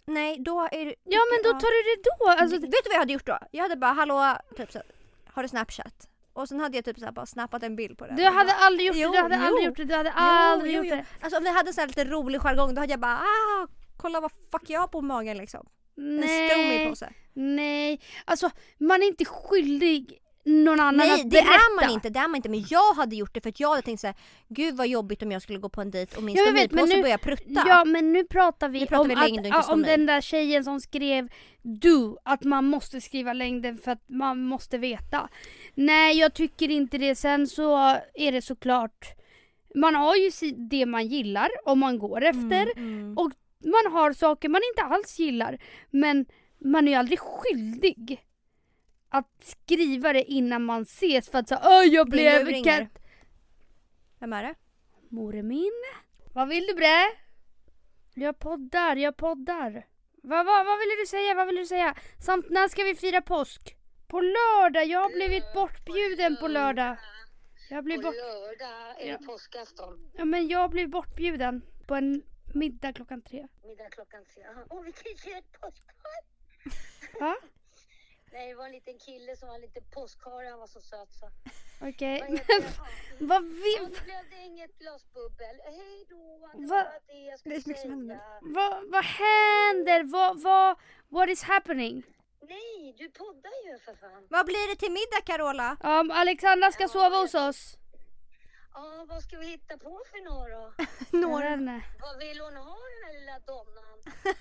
Nej, 0.06 0.36
då 0.40 0.60
är 0.72 0.84
det... 0.86 0.94
Ja 1.04 1.20
men 1.32 1.42
då 1.52 1.58
tar 1.60 1.70
du 1.70 2.02
det 2.02 2.02
då. 2.18 2.28
Alltså, 2.42 2.56
Vet 2.58 2.70
du 2.84 2.88
vad 2.88 2.94
jag 2.94 2.98
hade 2.98 3.12
gjort 3.12 3.26
då? 3.26 3.38
Jag 3.50 3.62
hade 3.62 3.76
bara 3.76 3.92
hallå, 3.92 4.36
typ 4.56 4.72
så, 4.72 4.82
har 5.26 5.42
du 5.42 5.48
snapchat? 5.48 6.08
Och 6.32 6.48
sen 6.48 6.60
hade 6.60 6.76
jag 6.78 6.84
typ 6.84 6.98
så 6.98 7.12
bara 7.12 7.26
snappat 7.26 7.62
en 7.62 7.76
bild 7.76 7.98
på 7.98 8.06
den. 8.06 8.16
du 8.16 8.24
hade 8.24 8.52
aldrig 8.54 8.86
gjort 8.86 8.96
Jo, 8.96 9.12
det, 9.12 9.16
du 9.18 9.22
hade 9.22 9.36
jo. 9.36 9.42
aldrig 9.46 9.64
gjort 9.66 9.76
det, 9.76 9.84
du 9.84 9.94
hade 9.94 10.08
Jo, 10.16 10.22
aldrig 10.22 10.72
jo, 10.74 10.76
gjort 10.84 10.86
jo. 10.90 10.96
det. 10.96 11.04
Alltså 11.24 11.38
om 11.38 11.44
vi 11.44 11.50
hade 11.50 11.72
här 11.76 11.86
lite 11.86 12.04
rolig 12.04 12.40
jargong 12.40 12.74
då 12.74 12.80
hade 12.80 12.92
jag 12.92 13.00
bara 13.00 13.18
ah, 13.18 13.66
kolla 13.96 14.20
vad 14.20 14.32
fuck 14.52 14.70
jag 14.70 14.80
har 14.80 14.88
på 14.88 15.00
magen 15.00 15.36
liksom. 15.36 15.66
En 15.96 16.16
Nej, 16.16 16.50
stomipåse. 16.50 17.12
nej. 17.32 18.00
Alltså 18.24 18.50
man 18.78 19.02
är 19.02 19.06
inte 19.06 19.24
skyldig 19.24 20.18
någon 20.44 20.80
annan 20.80 20.96
Nej 20.96 21.12
att 21.12 21.30
det 21.30 21.38
är 21.38 21.44
berätta. 21.44 21.86
man 21.86 21.90
inte, 21.90 22.10
det 22.10 22.18
är 22.18 22.28
man 22.28 22.36
inte. 22.36 22.48
Men 22.48 22.64
jag 22.68 22.94
hade 22.94 23.16
gjort 23.16 23.34
det 23.34 23.40
för 23.40 23.48
att 23.48 23.60
jag 23.60 23.68
hade 23.70 23.82
tänkt 23.82 24.00
såhär, 24.00 24.16
gud 24.48 24.76
vad 24.76 24.88
jobbigt 24.88 25.22
om 25.22 25.32
jag 25.32 25.42
skulle 25.42 25.58
gå 25.58 25.68
på 25.68 25.80
en 25.80 25.90
dejt 25.90 26.16
och 26.16 26.22
min 26.22 26.36
Ja, 26.36 26.44
nu- 26.86 27.02
börjar 27.02 27.18
prutta. 27.18 27.64
Ja 27.66 27.84
men 27.84 28.12
nu 28.12 28.24
pratar 28.24 28.68
vi 28.68 28.80
Nu 28.80 28.86
pratar 28.86 29.02
om, 29.02 29.08
vi 29.08 29.14
längd 29.14 29.46
och 29.46 29.58
att, 29.58 29.68
om 29.70 29.82
den 29.82 30.06
där 30.06 30.20
tjejen 30.20 30.64
som 30.64 30.80
skrev 30.80 31.28
du, 31.62 32.16
att 32.22 32.44
man 32.44 32.64
måste 32.64 33.00
skriva 33.00 33.32
längden 33.32 33.78
för 33.78 33.90
att 33.90 34.08
man 34.08 34.42
måste 34.42 34.78
veta. 34.78 35.28
Nej 35.74 36.18
jag 36.18 36.34
tycker 36.34 36.70
inte 36.70 36.98
det. 36.98 37.14
Sen 37.14 37.46
så 37.46 37.96
är 38.14 38.32
det 38.32 38.42
såklart, 38.42 39.06
man 39.74 39.94
har 39.94 40.16
ju 40.16 40.30
det 40.70 40.86
man 40.86 41.06
gillar 41.06 41.48
och 41.64 41.78
man 41.78 41.98
går 41.98 42.24
efter. 42.24 42.76
Mm, 42.76 42.98
mm. 42.98 43.18
Och 43.18 43.30
man 43.64 43.92
har 43.92 44.12
saker 44.12 44.48
man 44.48 44.60
inte 44.72 44.94
alls 44.94 45.18
gillar. 45.18 45.58
Men 45.90 46.26
man 46.58 46.88
är 46.88 46.92
ju 46.92 46.98
aldrig 46.98 47.18
skyldig 47.18 48.20
att 49.18 49.30
skriva 49.44 50.12
det 50.12 50.24
innan 50.24 50.64
man 50.64 50.82
ses 50.82 51.28
för 51.28 51.38
att 51.38 51.48
säga 51.48 51.60
Åh 51.64 51.84
jag 51.84 52.06
Din 52.06 52.10
blev 52.10 52.46
ringer. 52.46 52.78
kat... 52.80 52.88
Vem 54.18 54.32
är 54.32 54.42
det? 54.42 54.54
Mor 55.08 55.42
min. 55.42 55.72
Vad 56.32 56.48
vill 56.48 56.66
du 56.66 56.74
bre? 56.74 57.02
Jag 58.14 58.38
poddar, 58.38 58.96
jag 58.96 59.16
poddar. 59.16 59.86
Vad, 60.22 60.46
vad, 60.46 60.66
vad 60.66 60.78
ville 60.78 60.94
du 61.02 61.06
säga, 61.06 61.34
vad 61.34 61.46
ville 61.46 61.60
du 61.60 61.66
säga? 61.66 61.94
Samt 62.24 62.50
när 62.50 62.68
ska 62.68 62.82
vi 62.84 62.94
fira 62.94 63.22
påsk? 63.22 63.76
På 64.06 64.20
lördag, 64.20 64.86
jag 64.86 65.00
har 65.00 65.10
blivit 65.10 65.44
bortbjuden 65.54 66.36
på 66.40 66.48
lördag. 66.48 66.96
Jag 67.70 67.78
På 67.78 67.82
blivit 67.82 68.02
bort... 68.04 68.14
lördag 68.14 69.02
är 69.02 69.06
Ja. 69.08 69.18
det 69.18 69.24
påskafton. 69.26 70.10
Ja 70.16 70.24
men 70.24 70.48
jag 70.48 70.70
blivit 70.70 70.90
bortbjuden 70.90 71.62
på 71.86 71.94
en 71.94 72.22
middag 72.54 72.92
klockan 72.92 73.22
tre. 73.22 73.46
Middag 73.64 73.90
klockan 73.90 74.24
tre. 74.34 74.42
Aha. 74.44 74.64
Åh, 74.70 74.82
vilken 74.82 75.16
söt 75.16 75.52
påskhare! 75.60 75.96
Va? 77.20 77.36
Nej, 78.34 78.48
det 78.48 78.54
var 78.54 78.64
en 78.66 78.72
liten 78.72 78.98
kille 78.98 79.36
som 79.36 79.48
var 79.48 79.58
lite 79.58 79.80
påskhare. 79.80 80.48
Han 80.48 80.58
var 80.60 80.66
så 80.66 80.80
söt 80.80 81.12
så. 81.12 81.30
Okej. 81.80 82.24
Det? 82.28 82.44
Ja. 83.18 83.26
Vad 83.26 83.42
Ja, 83.44 83.48
vi... 83.48 83.78
nu 83.80 83.86
blev 84.04 84.30
det 84.30 84.36
inget 84.36 84.78
glas 84.78 85.04
bubbel. 85.14 85.56
Hej 85.64 86.06
då! 86.08 86.50
Det 86.54 86.66
Va? 86.66 86.76
var 86.76 87.00
det 87.06 87.12
jag 87.12 87.32
Det 87.32 87.38
skulle 87.38 87.54
är 87.54 87.60
så 87.60 87.80
som 87.80 87.90
händer. 87.90 88.14
säga. 88.14 88.38
Vad, 88.42 88.90
vad 88.90 89.04
händer? 89.04 90.02
Vad, 90.04 90.42
vad, 90.42 90.76
what 91.08 91.28
is 91.28 91.42
happening? 91.42 92.02
Nej, 92.40 92.94
du 92.98 93.10
poddar 93.10 93.66
ju 93.72 93.78
för 93.78 93.94
fan. 93.94 94.26
Vad 94.30 94.46
blir 94.46 94.68
det 94.70 94.76
till 94.76 94.92
middag 94.92 95.20
Carola? 95.26 95.76
Um, 95.80 96.10
Alexandra 96.10 96.72
ska 96.72 96.88
sova 96.88 97.16
hos 97.16 97.34
oss. 97.34 97.76
Ja, 98.74 99.04
vad 99.08 99.22
ska 99.22 99.38
vi 99.38 99.46
hitta 99.46 99.78
på 99.78 100.00
för 100.10 100.24
några 100.30 100.56
då? 100.60 100.72
Inte. 101.58 101.82
Vad 102.00 102.18
vill 102.18 102.40
hon 102.40 102.56
ha 102.56 102.76
den 102.94 103.04
här 103.06 103.12
lilla 103.20 103.38
donnan? 103.38 103.98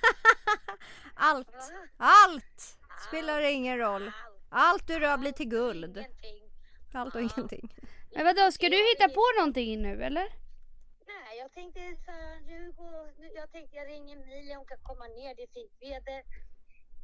Allt. 1.16 1.52
Va? 1.52 1.88
Allt! 1.98 2.78
Spelar 3.08 3.42
ingen 3.42 3.78
roll. 3.78 4.12
Allt. 4.50 4.88
Du 4.88 5.00
rör 5.00 5.18
blir 5.18 5.32
till 5.32 5.50
guld. 5.50 5.98
Ingenting. 5.98 6.44
Allt 6.94 7.16
och 7.16 7.22
ingenting. 7.22 7.76
Men 8.16 8.26
vadå, 8.26 8.52
ska 8.52 8.70
du 8.70 8.78
hitta 8.92 9.10
på 9.10 9.24
någonting 9.38 9.82
nu 9.82 10.04
eller? 10.04 10.28
Nej, 11.08 11.38
jag 11.40 11.52
tänkte 11.52 11.80
så 12.06 12.12
här, 12.12 12.40
nu 12.40 12.72
går, 12.72 13.20
nu, 13.20 13.28
jag 13.36 13.52
tänkte 13.52 13.76
jag 13.76 13.88
ringer 13.88 14.16
Emilia, 14.18 14.58
hon 14.58 14.68
kan 14.68 14.84
komma 14.84 15.08
ner, 15.08 15.36
det 15.36 15.44
är 15.44 15.54
fint 15.54 15.76
väder. 15.82 16.24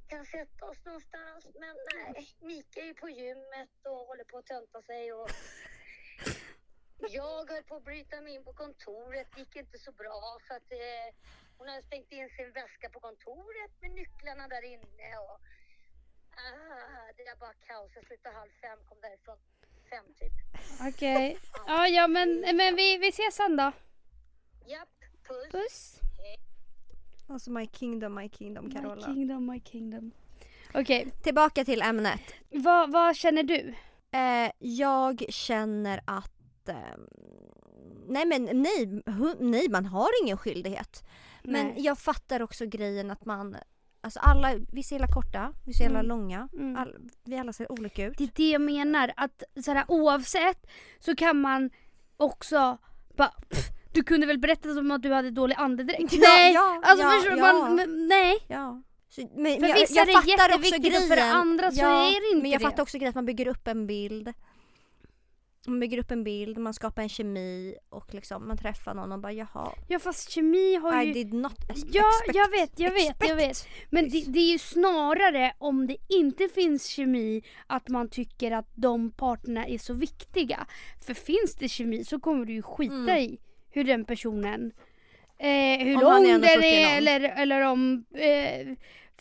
kan 0.08 0.25
sätta 0.25 0.65
oss 0.65 0.86
någonstans. 0.86 1.48
Men 1.60 1.75
nej, 1.96 2.29
Mika 2.39 2.81
är 2.81 2.86
ju 2.86 2.93
på 2.93 3.10
gymmet 3.10 3.75
och 3.86 4.08
håller 4.10 4.24
på 4.24 4.38
att 4.38 4.46
tönta 4.46 4.81
sig. 4.81 5.13
Och 5.13 5.29
jag 7.10 7.50
höll 7.51 7.63
på 7.63 7.75
att 7.75 7.84
bryta 7.84 8.22
mig 8.22 8.36
in 8.36 8.43
på 8.43 8.53
kontoret. 8.53 9.27
Det 9.34 9.39
gick 9.39 9.55
inte 9.55 9.77
så 9.79 9.91
bra 9.91 10.38
för 10.48 10.55
att 10.55 10.72
eh, 10.72 11.08
hon 11.58 11.67
hade 11.67 11.81
stängt 11.84 12.12
in 12.12 12.29
sin 12.29 12.51
väska 12.51 12.89
på 12.89 13.00
kontoret 13.00 13.72
med 13.81 13.91
nycklarna 13.91 14.48
där 14.48 14.63
inne. 14.74 15.10
Och, 15.17 15.39
ah, 16.39 17.13
det 17.17 17.24
är 17.24 17.36
bara 17.39 17.53
kaos. 17.67 17.91
Jag 17.96 18.05
slutade 18.05 18.36
halv 18.36 18.50
fem, 18.62 18.79
kom 18.89 18.98
därifrån 19.01 19.38
fem 19.89 20.05
typ. 20.19 20.34
Okej. 20.89 21.38
Ja, 21.67 21.88
ja 21.88 22.08
men, 22.08 22.39
men 22.55 22.75
vi, 22.75 22.98
vi 22.98 23.08
ses 23.08 23.36
sen 23.36 23.58
då. 23.58 23.72
Japp, 24.67 24.89
puss. 25.27 25.51
Puss. 25.51 26.00
Alltså 27.27 27.51
my 27.51 27.67
kingdom, 27.67 28.15
my 28.15 28.29
kingdom 28.29 28.65
My 28.65 28.72
Carola. 28.72 29.05
kingdom, 29.05 29.46
my 29.51 29.60
kingdom. 29.60 30.12
Okej, 30.74 31.12
Tillbaka 31.24 31.65
till 31.65 31.81
ämnet. 31.81 32.22
vad, 32.50 32.91
vad 32.91 33.15
känner 33.15 33.43
du? 33.43 33.75
Eh, 34.12 34.51
jag 34.60 35.25
känner 35.29 36.01
att... 36.08 36.69
ehm, 36.69 37.08
nej 38.08 38.25
men 38.25 38.43
nej, 38.46 38.86
hu- 39.05 39.38
nej, 39.39 39.69
man 39.69 39.86
har 39.86 40.10
ingen 40.24 40.38
skyldighet. 40.38 41.03
Men 41.43 41.67
Nej. 41.67 41.75
jag 41.77 41.98
fattar 42.00 42.41
också 42.41 42.65
grejen 42.65 43.12
att 43.12 43.25
man... 43.25 43.58
Alltså 44.01 44.19
alla, 44.19 44.55
vissa 44.71 44.95
är 44.95 45.07
korta, 45.13 45.53
vissa 45.65 45.83
är 45.83 45.89
Mm. 45.89 46.05
långa. 46.05 46.49
Mm. 46.53 46.75
All, 46.75 46.95
vi 47.25 47.37
alla 47.37 47.53
ser 47.53 47.71
olika 47.71 48.05
ut. 48.05 48.17
Det 48.17 48.23
är 48.23 48.29
det 48.35 48.49
jag 48.49 48.61
menar, 48.61 49.11
att 49.15 49.43
sådär, 49.65 49.85
oavsett 49.87 50.67
så 50.99 51.15
kan 51.15 51.41
man 51.41 51.69
också 52.17 52.77
bara 53.17 53.31
pff, 53.49 53.67
du 53.93 54.03
kunde 54.03 54.27
väl 54.27 54.39
berätta 54.39 54.73
som 54.73 54.91
att 54.91 55.01
du 55.01 55.13
hade 55.13 55.31
dålig 55.31 55.55
andedräkt? 55.59 55.99
Ja, 56.13 56.19
nej! 56.21 56.53
ja, 56.53 56.81
alltså 56.83 57.05
ja, 57.05 57.11
förstår 57.11 57.37
ja. 57.37 57.53
Man, 57.53 57.75
men, 57.75 58.07
nej! 58.07 58.37
Ja. 58.47 58.81
Så, 59.09 59.21
men, 59.35 59.59
För 59.59 59.67
jag, 59.67 59.75
vissa 59.75 59.93
jag 59.93 60.09
är 60.09 60.21
det 60.25 60.31
jätteviktigt 60.31 60.97
och 60.97 61.07
för 61.07 61.17
andra 61.17 61.71
så 61.71 61.85
är 61.85 62.21
det 62.21 62.35
inte 62.35 62.41
Men 62.41 62.51
jag 62.51 62.61
det. 62.61 62.65
fattar 62.65 62.83
också 62.83 62.97
grejen 62.97 63.09
att 63.09 63.15
man 63.15 63.25
bygger 63.25 63.47
upp 63.47 63.67
en 63.67 63.87
bild. 63.87 64.33
Man 65.69 65.79
bygger 65.79 65.97
upp 65.97 66.11
en 66.11 66.23
bild, 66.23 66.57
man 66.57 66.73
skapar 66.73 67.01
en 67.01 67.09
kemi 67.09 67.75
och 67.89 68.13
liksom 68.13 68.47
man 68.47 68.57
träffar 68.57 68.93
någon 68.93 69.11
och 69.11 69.19
bara 69.19 69.31
jaha, 69.33 69.71
Ja 69.88 69.99
fast 69.99 70.29
kemi 70.31 70.75
har 70.75 71.01
I 71.03 71.05
ju... 71.07 71.13
did 71.13 71.33
not 71.33 71.55
ex- 71.69 71.81
Ja, 71.91 72.03
expect. 72.19 72.35
jag 72.35 72.49
vet, 72.51 72.79
jag 72.79 72.91
vet, 72.91 73.15
jag 73.19 73.39
expect. 73.39 73.39
vet. 73.39 73.67
Men 73.89 74.09
det, 74.09 74.23
det 74.27 74.39
är 74.39 74.51
ju 74.51 74.57
snarare 74.59 75.53
om 75.57 75.88
det 75.88 75.97
inte 76.09 76.47
finns 76.47 76.85
kemi 76.88 77.41
att 77.67 77.89
man 77.89 78.09
tycker 78.09 78.51
att 78.51 78.71
de 78.75 79.11
parterna 79.11 79.65
är 79.67 79.77
så 79.77 79.93
viktiga. 79.93 80.67
För 81.05 81.13
finns 81.13 81.55
det 81.59 81.69
kemi 81.69 82.03
så 82.05 82.19
kommer 82.19 82.45
du 82.45 82.53
ju 82.53 82.61
skita 82.61 82.93
Mm. 82.95 83.17
i 83.17 83.39
hur 83.71 83.83
den 83.83 84.05
personen, 84.05 84.71
eh, 85.39 85.85
hur 85.85 85.95
Om 85.95 86.01
är 86.01 86.13
lång 86.13 86.23
den 86.23 86.43
1,40 86.43 86.63
är 86.63 86.83
lång. 86.83 86.97
eller, 86.97 87.19
eller 87.41 87.61
om, 87.61 88.05
eh, 88.15 88.67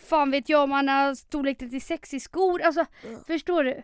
fan 0.00 0.30
vet 0.30 0.48
jag 0.48 0.62
om 0.62 0.72
han 0.72 0.88
har 0.88 1.14
storlek 1.14 1.58
36 1.58 2.14
i 2.14 2.20
skor. 2.20 2.62
Alltså, 2.62 2.84
Mm. 3.06 3.20
förstår 3.26 3.64
du? 3.64 3.82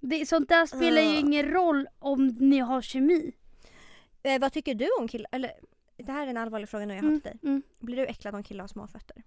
Det, 0.00 0.26
sånt 0.26 0.48
där 0.48 0.66
spelar 0.66 1.02
ju 1.02 1.08
Ugh. 1.08 1.18
ingen 1.18 1.46
roll 1.50 1.88
om 1.98 2.26
ni 2.26 2.58
har 2.58 2.82
kemi. 2.82 3.32
Eh, 4.22 4.40
vad 4.40 4.52
tycker 4.52 4.74
du 4.74 4.88
om 5.00 5.08
killar? 5.08 5.28
Eller 5.32 5.52
det 5.96 6.12
här 6.12 6.26
är 6.26 6.30
en 6.30 6.36
allvarlig 6.36 6.68
fråga 6.68 6.86
nu 6.86 6.94
jag 6.94 7.02
har 7.02 7.08
Mm, 7.08 7.20
till 7.20 7.30
dig. 7.30 7.38
mm. 7.42 7.62
Blir 7.78 7.96
du 7.96 8.06
äcklad 8.06 8.34
om 8.34 8.42
killar 8.42 8.62
har 8.62 8.68
små 8.68 8.86
fötter? 8.88 9.22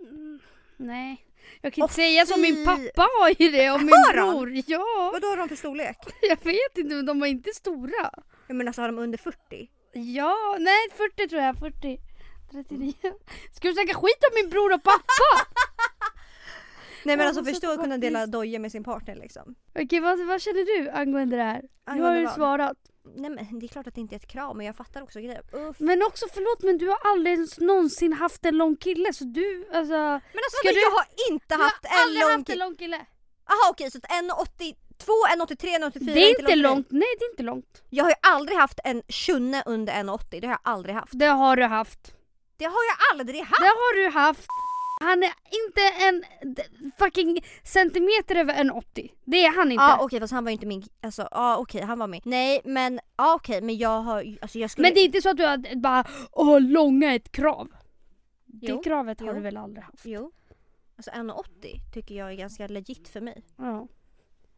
Mm, 0.00 0.40
nej. 0.76 1.24
Jag 1.60 1.72
kan 1.72 1.82
Åh, 1.82 1.84
inte 1.84 1.94
säga 1.94 2.26
som 2.26 2.40
min 2.40 2.64
pappa 2.64 3.06
har 3.20 3.28
ju 3.38 3.50
det 3.50 3.70
och 3.70 3.80
min 3.80 3.88
Har 3.90 4.16
han? 4.16 4.30
bror. 4.34 4.62
Ja, 4.66 5.10
Vad 5.12 5.22
då 5.22 5.28
har 5.28 5.36
de 5.36 5.48
för 5.48 5.56
storlek? 5.56 5.96
jag 6.22 6.44
vet 6.44 6.78
inte 6.78 6.94
men 6.94 7.06
de 7.06 7.20
var 7.20 7.26
inte 7.26 7.50
stora. 7.54 8.10
Jag 8.46 8.56
menar 8.56 8.72
så 8.72 8.80
har 8.82 8.88
de 8.88 8.98
under 8.98 9.18
40? 9.18 9.70
Ja, 9.92 10.56
nej 10.60 10.88
40 10.96 11.28
tror 11.28 11.42
jag, 11.42 11.58
40. 11.58 11.98
39. 12.50 12.92
Ska 13.52 13.68
du 13.68 13.74
snacka 13.74 13.94
skit 13.94 14.24
om 14.30 14.34
min 14.42 14.50
bror 14.50 14.74
och 14.74 14.82
pappa? 14.82 15.02
Nej 17.04 17.16
men 17.16 17.26
alltså 17.26 17.44
så 17.44 17.50
förstå 17.50 17.70
att 17.70 17.80
kunna 17.80 17.98
dela 17.98 18.26
dojor 18.26 18.58
med 18.58 18.72
sin 18.72 18.84
partner 18.84 19.16
liksom. 19.16 19.54
Okej, 19.78 20.00
vad, 20.00 20.26
vad 20.26 20.40
känner 20.42 20.64
du 20.82 20.90
angående 20.90 21.36
det 21.36 21.42
här? 21.42 21.62
Nu 21.62 21.68
har 21.86 21.92
Angående 21.94 22.18
du 22.20 22.24
vad? 22.26 22.34
svarat. 22.34 22.76
Nej 23.16 23.30
men 23.30 23.58
det 23.58 23.66
är 23.66 23.68
klart 23.68 23.86
att 23.86 23.94
det 23.94 24.00
inte 24.00 24.14
är 24.14 24.16
ett 24.16 24.28
krav 24.28 24.56
men 24.56 24.66
jag 24.66 24.76
fattar 24.76 25.02
också 25.02 25.18
grejer. 25.20 25.42
Uff. 25.52 25.76
Men 25.80 26.02
också 26.02 26.26
förlåt 26.34 26.62
men 26.62 26.78
du 26.78 26.88
har 26.88 26.98
aldrig 27.04 27.34
ens 27.34 27.58
någonsin 27.60 28.12
haft 28.12 28.44
en 28.44 28.56
lång 28.56 28.76
kille 28.76 29.12
så 29.12 29.24
du 29.24 29.66
alltså... 29.72 29.92
Men 29.96 30.14
alltså 30.14 30.56
Ska 30.62 30.68
vadå, 30.68 30.74
du- 30.74 30.80
jag 30.80 30.90
har 30.90 31.06
inte 31.30 31.54
haft 31.54 31.82
du 31.82 31.88
har 31.88 31.96
en 31.96 32.02
aldrig 32.02 32.20
lång 32.22 32.30
haft 32.30 32.38
en 32.38 32.44
kille. 32.44 32.64
lång 32.64 32.74
kille. 32.76 33.00
Jaha 33.48 33.70
okej 33.70 33.90
så 33.90 33.98
att 33.98 34.04
1,82, 34.04 34.74
1,83, 35.36 35.78
1,84 35.78 36.14
Det 36.14 36.20
är 36.24 36.40
inte 36.40 36.56
långt. 36.56 36.62
långt, 36.76 36.86
nej 36.90 37.08
det 37.18 37.24
är 37.24 37.30
inte 37.30 37.42
långt. 37.42 37.82
Jag 37.90 38.04
har 38.04 38.10
ju 38.10 38.16
aldrig 38.22 38.58
haft 38.58 38.80
en 38.84 39.02
tjunne 39.08 39.62
under 39.66 39.92
1,80. 39.92 40.40
Det 40.40 40.46
har 40.46 40.52
jag 40.54 40.60
aldrig 40.62 40.94
haft. 40.94 41.12
Det 41.18 41.26
har 41.26 41.56
du 41.56 41.64
haft. 41.64 42.14
Det 42.56 42.64
har 42.64 42.72
jag 42.90 42.96
aldrig 43.12 43.40
haft! 43.40 43.60
Det 43.60 43.66
har 43.66 43.96
du 44.04 44.10
haft. 44.10 44.46
Han 45.00 45.22
är 45.22 45.32
inte 45.64 45.80
en 46.08 46.24
fucking 46.98 47.40
centimeter 47.62 48.34
över 48.34 48.54
en 48.54 48.70
80. 48.70 49.12
Det 49.24 49.44
är 49.44 49.56
han 49.56 49.72
inte. 49.72 49.84
Ja 49.84 49.98
okej 50.00 50.20
fast 50.20 50.32
han 50.32 50.44
var 50.44 50.50
ju 50.50 50.54
inte 50.54 50.66
min, 50.66 50.82
alltså 51.00 51.28
ja 51.30 51.56
okej 51.56 51.82
han 51.82 51.98
var 51.98 52.06
min. 52.06 52.22
Nej 52.24 52.60
men 52.64 53.00
ja 53.16 53.34
okej 53.34 53.60
men 53.62 53.76
jag 53.76 54.00
har 54.02 54.36
alltså 54.42 54.58
jag 54.58 54.70
skulle 54.70 54.88
Men 54.88 54.94
det 54.94 55.00
är 55.00 55.04
inte 55.04 55.22
så 55.22 55.30
att 55.30 55.36
du 55.36 55.46
har 55.46 55.76
bara 55.76 56.04
åh 56.32 56.60
långa 56.60 57.12
är 57.12 57.16
ett 57.16 57.32
krav. 57.32 57.68
Jo, 58.46 58.76
det 58.76 58.84
kravet 58.84 59.20
har 59.20 59.26
jo. 59.26 59.34
du 59.34 59.40
väl 59.40 59.56
aldrig 59.56 59.84
haft? 59.84 60.04
Jo. 60.04 60.32
Alltså 60.96 61.10
1,80 61.10 61.92
tycker 61.94 62.14
jag 62.14 62.32
är 62.32 62.36
ganska 62.36 62.66
legit 62.66 63.08
för 63.08 63.20
mig. 63.20 63.44
Ja. 63.56 63.88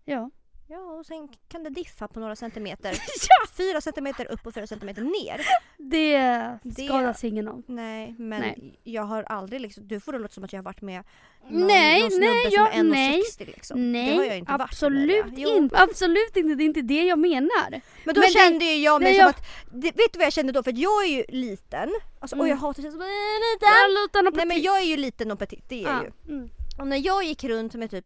Ja. 0.04 0.30
Ja 0.72 0.78
och 0.78 1.06
sen 1.06 1.28
kan 1.48 1.62
det 1.62 1.70
diffa 1.70 2.08
på 2.08 2.20
några 2.20 2.36
centimeter. 2.36 2.90
ja. 3.28 3.50
Fyra 3.56 3.80
centimeter 3.80 4.32
upp 4.32 4.46
och 4.46 4.54
fyra 4.54 4.66
centimeter 4.66 5.02
ner. 5.02 5.40
Det, 5.78 6.18
Det- 6.62 6.84
skadas 6.84 7.24
ingen 7.24 7.48
av. 7.48 7.62
Nej 7.66 8.14
men 8.18 8.40
Nej. 8.40 8.80
jag 8.84 9.02
har 9.02 9.22
aldrig 9.22 9.60
liksom, 9.60 9.88
du 9.88 10.00
får 10.00 10.12
det 10.12 10.18
låta 10.18 10.34
som 10.34 10.44
att 10.44 10.52
jag 10.52 10.58
har 10.58 10.64
varit 10.64 10.80
med 10.82 11.04
någon, 11.50 11.66
Nej, 11.66 12.00
någon 12.02 12.10
snubbe 12.10 12.26
nej, 12.26 12.44
som 12.44 12.52
jag- 12.54 12.74
är 12.74 12.82
1,60 12.82 12.90
nej. 12.90 13.22
liksom. 13.38 13.92
Nej, 13.92 14.10
det 14.10 14.16
har 14.16 14.24
jag 14.24 14.38
inte 14.38 14.52
varit 14.52 14.60
absolut. 14.60 15.24
Jo. 15.36 15.48
inte. 15.56 15.78
Absolut 15.82 16.36
inte. 16.36 16.54
Det 16.54 16.64
är 16.64 16.66
inte 16.66 16.82
det 16.82 17.02
jag 17.04 17.18
menar. 17.18 17.70
Men 17.70 18.14
då 18.14 18.20
Men 18.20 18.20
det- 18.20 18.26
kände 18.38 18.64
ju 18.64 18.76
jag 18.82 19.02
mig 19.02 19.12
som 19.14 19.20
jag- 19.20 19.28
att, 19.30 19.42
det, 19.72 19.86
vet 19.96 20.12
du 20.12 20.18
vad 20.18 20.26
jag 20.26 20.32
kände 20.32 20.52
då? 20.52 20.62
För 20.62 20.72
jag 20.76 21.04
är 21.04 21.08
ju 21.08 21.24
liten, 21.28 21.90
alltså, 22.20 22.36
och 22.36 22.40
Mm. 22.40 22.50
jag 22.50 22.56
hatar 22.56 22.68
att 22.70 22.76
säga 22.76 22.90
så, 22.92 22.98
"Jag 22.98 23.40
liten. 23.54 24.04
Utan 24.04 24.26
att 24.28 24.34
Nej 24.34 24.46
men 24.46 24.60
jag 24.62 24.78
är 24.80 24.84
ju 24.84 24.96
liten 24.96 25.30
och 25.30 25.38
petit, 25.38 25.64
det 25.68 25.82
är 25.84 25.86
jag 25.88 25.94
ja. 25.96 26.02
ju. 26.28 26.34
mm. 26.34 26.50
Och 26.78 26.86
när 26.86 26.96
jag 27.06 27.24
gick 27.24 27.44
runt 27.44 27.74
med 27.74 27.90
typ 27.90 28.04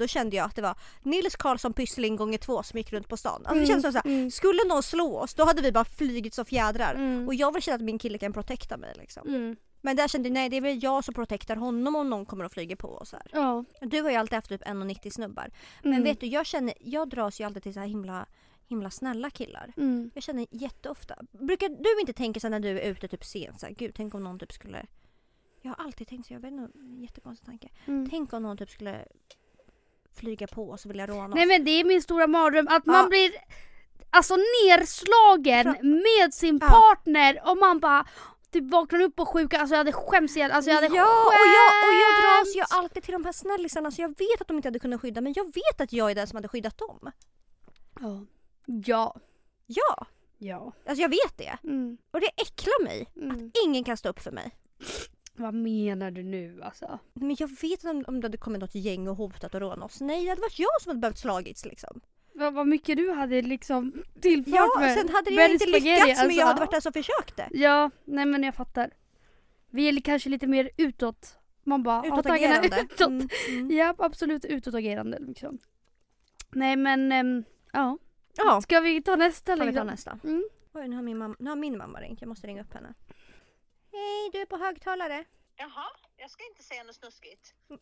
då 0.00 0.06
kände 0.06 0.36
jag 0.36 0.46
att 0.46 0.56
det 0.56 0.62
var 0.62 0.74
Nils 1.02 1.36
Karlsson 1.36 1.72
Pyssling 1.72 2.16
gånger 2.16 2.38
två 2.38 2.62
som 2.62 2.78
gick 2.78 2.92
runt 2.92 3.08
på 3.08 3.16
stan. 3.16 3.42
Alltså 3.44 3.60
det 3.60 3.66
kändes 3.66 3.82
som 3.82 3.92
såhär, 3.92 4.06
mm. 4.06 4.30
skulle 4.30 4.64
någon 4.68 4.82
slå 4.82 5.18
oss 5.18 5.34
då 5.34 5.44
hade 5.44 5.62
vi 5.62 5.72
bara 5.72 5.84
flugit 5.84 6.34
som 6.34 6.44
fjädrar. 6.44 6.94
Mm. 6.94 7.28
Och 7.28 7.34
jag 7.34 7.52
vill 7.52 7.62
känna 7.62 7.74
att 7.74 7.82
min 7.82 7.98
kille 7.98 8.18
kan 8.18 8.32
protekta 8.32 8.76
mig 8.76 8.94
liksom. 8.98 9.28
Mm. 9.28 9.56
Men 9.80 9.96
där 9.96 10.08
kände 10.08 10.28
jag, 10.28 10.34
nej 10.34 10.48
det 10.48 10.56
är 10.56 10.60
väl 10.60 10.82
jag 10.82 11.04
som 11.04 11.14
protektar 11.14 11.56
honom 11.56 11.96
om 11.96 12.10
någon 12.10 12.26
kommer 12.26 12.44
och 12.44 12.52
flyger 12.52 12.76
på 12.76 12.88
oss 12.88 13.12
här. 13.12 13.22
Ja. 13.32 13.64
Du 13.80 14.02
har 14.02 14.10
ju 14.10 14.16
alltid 14.16 14.34
haft 14.34 14.48
typ 14.48 14.62
1,90 14.62 15.10
snubbar. 15.10 15.50
Men 15.82 15.92
Mm. 15.92 16.04
vet 16.04 16.20
du, 16.20 16.26
jag 16.26 16.46
känner, 16.46 16.74
jag 16.80 17.08
dras 17.08 17.40
ju 17.40 17.44
alltid 17.44 17.62
till 17.62 17.74
så 17.74 17.80
här 17.80 17.86
himla, 17.86 18.26
himla 18.68 18.90
snälla 18.90 19.30
killar. 19.30 19.72
Mm. 19.76 20.10
Jag 20.14 20.22
känner 20.22 20.46
jätteofta. 20.50 21.14
Brukar 21.32 21.68
du 21.68 22.00
inte 22.00 22.12
tänka 22.12 22.40
så 22.40 22.48
när 22.48 22.60
du 22.60 22.68
är 22.80 22.90
ute 22.90 23.08
typ 23.08 23.24
sent 23.24 23.60
så 23.60 23.66
här, 23.66 23.74
gud 23.74 23.94
tänk 23.94 24.14
om 24.14 24.24
någon 24.24 24.38
typ 24.38 24.52
skulle 24.52 24.86
Jag 25.62 25.70
har 25.70 25.84
alltid 25.84 26.08
tänkt 26.08 26.26
så, 26.26 26.32
jag 26.32 26.40
vet 26.40 26.52
inte, 26.52 26.78
jättekonstig 27.02 27.46
tanke. 27.46 27.68
Mm. 27.86 28.10
Tänk 28.10 28.32
om 28.32 28.42
någon 28.42 28.56
typ 28.56 28.70
skulle 28.70 29.04
flyga 30.16 30.46
på 30.46 30.68
och 30.68 30.78
vilja 30.84 31.06
råna 31.06 31.26
oss. 31.28 31.34
Nej 31.34 31.46
men 31.46 31.64
det 31.64 31.70
är 31.70 31.84
min 31.84 32.02
stora 32.02 32.26
mardröm 32.26 32.68
att 32.70 32.86
man 32.86 32.96
Ja. 33.02 33.08
blir 33.08 33.32
alltså 34.10 34.34
nerslagen 34.36 35.66
Fra- 35.66 35.82
med 35.82 36.34
sin 36.34 36.58
Ja. 36.62 36.66
partner 36.68 37.40
och 37.50 37.56
man 37.58 37.80
bara 37.80 38.06
typ 38.52 38.70
vaknar 38.70 39.00
upp 39.00 39.20
och 39.20 39.28
sjuka, 39.28 39.58
alltså 39.60 39.74
jag 39.74 39.78
hade 39.78 39.92
skämts 39.92 40.36
ihjäl, 40.36 40.50
alltså 40.50 40.70
jag 40.70 40.74
hade 40.74 40.86
ja, 40.86 41.02
och 41.26 41.34
jag, 41.56 41.88
och 41.88 41.94
jag 41.94 42.22
dras 42.22 42.36
skämts. 42.54 42.56
ju 42.56 42.62
alltid 42.78 43.02
till 43.02 43.12
de 43.12 43.24
här 43.24 43.32
snällisarna 43.32 43.90
så 43.90 44.02
jag 44.02 44.08
vet 44.08 44.40
att 44.40 44.48
de 44.48 44.56
inte 44.56 44.68
hade 44.68 44.78
kunnat 44.78 45.00
skydda 45.00 45.20
men 45.20 45.32
jag 45.36 45.44
vet 45.44 45.80
att 45.80 45.92
jag 45.92 46.10
är 46.10 46.14
den 46.14 46.26
som 46.26 46.36
hade 46.36 46.48
skyddat 46.48 46.78
dem. 46.78 47.10
Ja. 48.00 48.20
Ja. 48.86 49.16
Ja, 49.66 50.06
Ja. 50.38 50.72
alltså 50.88 51.02
jag 51.02 51.08
vet 51.08 51.36
det. 51.38 51.58
Mm. 51.64 51.98
Och 52.10 52.20
det 52.20 52.26
äcklar 52.36 52.84
mig 52.84 53.06
Mm. 53.16 53.36
att 53.36 53.52
ingen 53.66 53.84
kan 53.84 53.96
stå 53.96 54.08
upp 54.08 54.20
för 54.20 54.30
mig. 54.30 54.50
Vad 55.40 55.54
menar 55.54 56.10
du 56.10 56.22
nu 56.22 56.62
alltså? 56.62 56.98
Men 57.12 57.36
jag 57.38 57.48
vet 57.60 57.84
om, 57.84 58.04
om 58.06 58.20
det 58.20 58.24
hade 58.24 58.38
kommit 58.38 58.60
något 58.60 58.74
gäng 58.74 59.08
och 59.08 59.16
hotat 59.16 59.54
och 59.54 59.60
rånat 59.60 59.84
oss. 59.84 60.00
Nej, 60.00 60.24
det 60.24 60.28
hade 60.28 60.40
varit 60.40 60.58
jag 60.58 60.82
som 60.82 60.90
hade 60.90 61.00
behövt 61.00 61.18
slagits 61.18 61.64
liksom. 61.64 62.00
Vad, 62.34 62.54
vad 62.54 62.66
mycket 62.66 62.96
du 62.96 63.10
hade 63.10 63.42
liksom 63.42 63.92
tillfört 64.20 64.54
Ja, 64.54 64.80
med 64.80 64.98
sen 64.98 65.08
hade 65.08 65.30
jag 65.30 65.50
inte 65.50 65.66
spaghetti, 65.66 65.88
lyckats 65.88 66.06
men 66.20 66.26
alltså. 66.26 66.40
jag 66.40 66.46
hade 66.46 66.60
varit 66.60 66.70
den 66.70 66.82
som 66.82 66.92
försökte. 66.92 67.48
Ja, 67.50 67.90
nej 68.04 68.26
men 68.26 68.42
jag 68.42 68.54
fattar. 68.54 68.90
Vi 69.70 69.88
är 69.88 70.00
kanske 70.00 70.28
lite 70.30 70.46
mer 70.46 70.70
utåt. 70.76 71.38
Man 71.64 71.82
bara 71.82 72.06
Utåtagerande. 72.06 72.80
utåt. 72.82 73.08
Mm, 73.08 73.28
mm. 73.48 73.70
Ja, 73.70 73.94
absolut 73.98 74.44
utåtagerande 74.44 75.18
liksom. 75.18 75.58
Nej 76.50 76.76
men, 76.76 77.12
ehm, 77.12 77.44
ja. 77.72 77.98
Ja, 78.36 78.60
Ska 78.60 78.80
vi 78.80 79.02
ta 79.02 79.16
nästa 79.16 79.56
ska 79.56 79.64
vi 79.64 79.72
ta 79.72 79.84
liksom? 79.84 79.86
nästa. 79.86 80.18
Mm. 80.24 80.44
Oj, 80.72 80.88
nu 80.88 80.96
har, 80.96 81.02
min 81.02 81.18
mamma, 81.18 81.36
nu 81.38 81.50
har 81.50 81.56
min 81.56 81.78
mamma 81.78 82.00
ringt. 82.00 82.20
Jag 82.20 82.28
måste 82.28 82.46
ringa 82.46 82.62
upp 82.62 82.74
henne. 82.74 82.94
Hej, 84.20 84.30
du 84.32 84.40
är 84.40 84.46
på 84.46 84.56
högtalare. 84.56 85.24
Jaha, 85.56 85.90
jag 86.16 86.30
ska 86.30 86.44
inte 86.44 86.62
säga 86.62 86.82
något 86.82 86.94
snuskigt. 86.94 87.54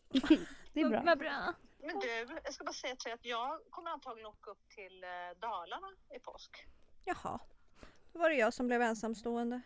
Det 0.73 0.81
är 0.81 0.89
bra. 0.89 1.01
Vad 1.05 1.19
bra. 1.19 1.53
Men 1.77 1.99
du, 1.99 2.39
jag 2.43 2.53
ska 2.53 2.63
bara 2.63 2.73
säga 2.73 2.95
till 2.95 3.03
dig 3.03 3.13
att 3.13 3.25
jag 3.25 3.59
kommer 3.69 3.91
antagligen 3.91 4.27
åka 4.27 4.51
upp 4.51 4.69
till 4.69 5.03
eh, 5.03 5.09
Dalarna 5.39 5.87
i 6.15 6.19
påsk. 6.19 6.65
Jaha. 7.05 7.39
Då 8.13 8.19
var 8.19 8.29
det 8.29 8.35
jag 8.35 8.53
som 8.53 8.67
blev 8.67 8.81
ensamstående. 8.81 9.61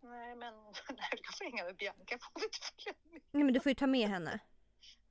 Nej, 0.00 0.36
men 0.36 0.54
nej, 0.88 1.08
jag 1.10 1.38
får 1.38 1.44
hänga 1.44 1.64
med 1.64 1.76
Bianca. 1.76 2.18
Hon 2.32 2.40
vill 2.40 2.44
inte 2.44 2.58
följa 2.84 2.94
med. 3.12 3.20
Nej 3.30 3.44
men 3.44 3.54
du 3.54 3.60
får 3.60 3.70
ju 3.70 3.74
ta 3.74 3.86
med 3.86 4.08
henne. 4.08 4.38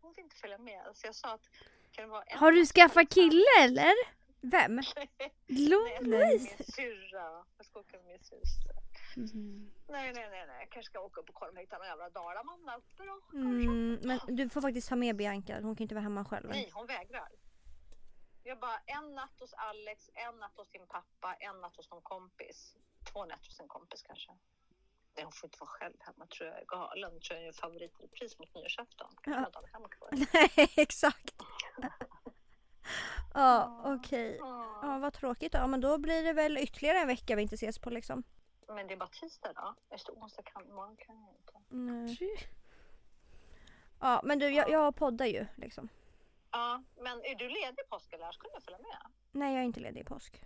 Hon 0.01 0.13
vill 0.13 0.23
inte 0.23 0.35
följa 0.35 0.57
med. 0.57 0.91
Så 0.93 1.07
jag 1.07 1.15
sa 1.15 1.33
att 1.33 1.49
kan 1.91 2.03
det 2.05 2.11
vara 2.11 2.23
en 2.23 2.37
Har 2.37 2.51
du 2.51 2.65
skaffat 2.65 3.09
kille 3.09 3.45
eller? 3.59 3.93
Vem? 4.41 4.75
Nej, 4.95 5.09
jag 5.47 5.67
ska 5.67 5.77
åka 5.77 6.01
med 6.01 6.09
Louise? 6.09 6.55
min 6.57 6.67
syrra. 6.67 7.45
Jag 7.57 7.65
ska 7.65 7.79
åka 7.79 7.97
med 7.97 8.05
min 8.05 8.19
syster. 8.19 8.71
Mhm. 9.17 9.71
Nej, 9.87 10.13
nej, 10.13 10.29
nej, 10.29 10.47
nej. 10.47 10.59
Jag 10.59 10.69
kanske 10.69 10.89
ska 10.89 10.99
åka 10.99 11.21
upp 11.21 11.29
och 11.29 11.35
kolla 11.35 11.49
om 11.51 11.55
jag 11.55 11.63
hittar 11.63 11.77
någon 11.77 11.87
jävla 11.87 12.09
dalaman 12.09 12.65
där 12.65 12.77
uppe 12.77 13.03
då. 13.03 13.37
Mm, 13.37 13.99
men 14.03 14.35
du 14.35 14.49
får 14.49 14.61
faktiskt 14.61 14.89
ta 14.89 14.95
med 14.95 15.15
Bianca. 15.15 15.61
Hon 15.61 15.75
kan 15.75 15.83
inte 15.83 15.95
vara 15.95 16.03
hemma 16.03 16.25
själv. 16.25 16.49
Nej, 16.49 16.69
hon 16.73 16.87
vägrar. 16.87 17.29
Jag 18.43 18.59
bara 18.59 18.77
en 18.77 19.15
natt 19.15 19.39
hos 19.39 19.53
Alex, 19.53 20.09
en 20.13 20.39
natt 20.39 20.57
hos 20.57 20.69
din 20.69 20.87
pappa, 20.87 21.33
en 21.39 21.61
natt 21.61 21.75
hos 21.77 21.91
någon 21.91 22.01
kompis. 22.01 22.75
Två 23.11 23.25
nätter 23.25 23.45
hos 23.45 23.59
en 23.59 23.67
kompis 23.67 24.01
kanske. 24.01 24.31
Nej, 25.15 25.23
hon 25.23 25.31
får 25.31 25.47
inte 25.47 25.57
vara 25.59 25.69
själv 25.69 25.95
hemma 25.99 26.25
tror 26.27 26.49
jag 26.49 26.59
är 26.59 26.65
galen. 26.65 27.19
Tror 27.19 27.39
jag 27.39 27.47
är 27.47 27.53
favoritrepris 27.53 28.39
mot 28.39 28.55
nyårsafton. 28.55 29.11
Ja. 29.25 29.51
ja. 29.53 29.87
Nej 30.33 30.69
exakt. 30.77 31.35
Ja 33.33 33.81
okej. 33.85 34.37
Ja. 34.39 34.79
Ja 34.81 34.99
vad 34.99 35.13
tråkigt 35.13 35.53
då. 35.53 35.67
Men 35.67 35.81
då 35.81 35.97
blir 35.97 36.23
det 36.23 36.33
väl 36.33 36.57
ytterligare 36.57 36.97
en 36.97 37.07
vecka 37.07 37.35
vi 37.35 37.41
inte 37.41 37.55
ses 37.55 37.79
på 37.79 37.89
liksom. 37.89 38.23
Men 38.75 38.87
det 38.87 38.93
är 38.93 38.97
bara 38.97 39.09
tisdag 39.09 39.53
då. 39.55 39.75
Det, 39.89 40.09
onsdag 40.11 40.43
kan, 40.43 40.67
imorgon 40.69 40.97
kan 40.97 41.15
jag 41.21 41.29
inte. 41.29 41.53
Nej. 41.69 42.49
Ja 43.99 44.21
men 44.23 44.39
du 44.39 44.49
jag, 44.49 44.69
jag 44.69 44.95
poddar 44.95 45.25
ju 45.25 45.45
liksom. 45.55 45.89
Ja, 46.51 46.83
men 46.97 47.25
är 47.25 47.35
du 47.35 47.47
ledig 47.47 47.89
påsk 47.89 48.13
eller 48.13 48.31
skulle 48.31 48.53
jag 48.53 48.63
följa 48.63 48.79
med? 48.79 49.11
Nej 49.31 49.53
jag 49.53 49.61
är 49.61 49.65
inte 49.65 49.79
ledig 49.79 50.01
i 50.01 50.03
påsk. 50.03 50.41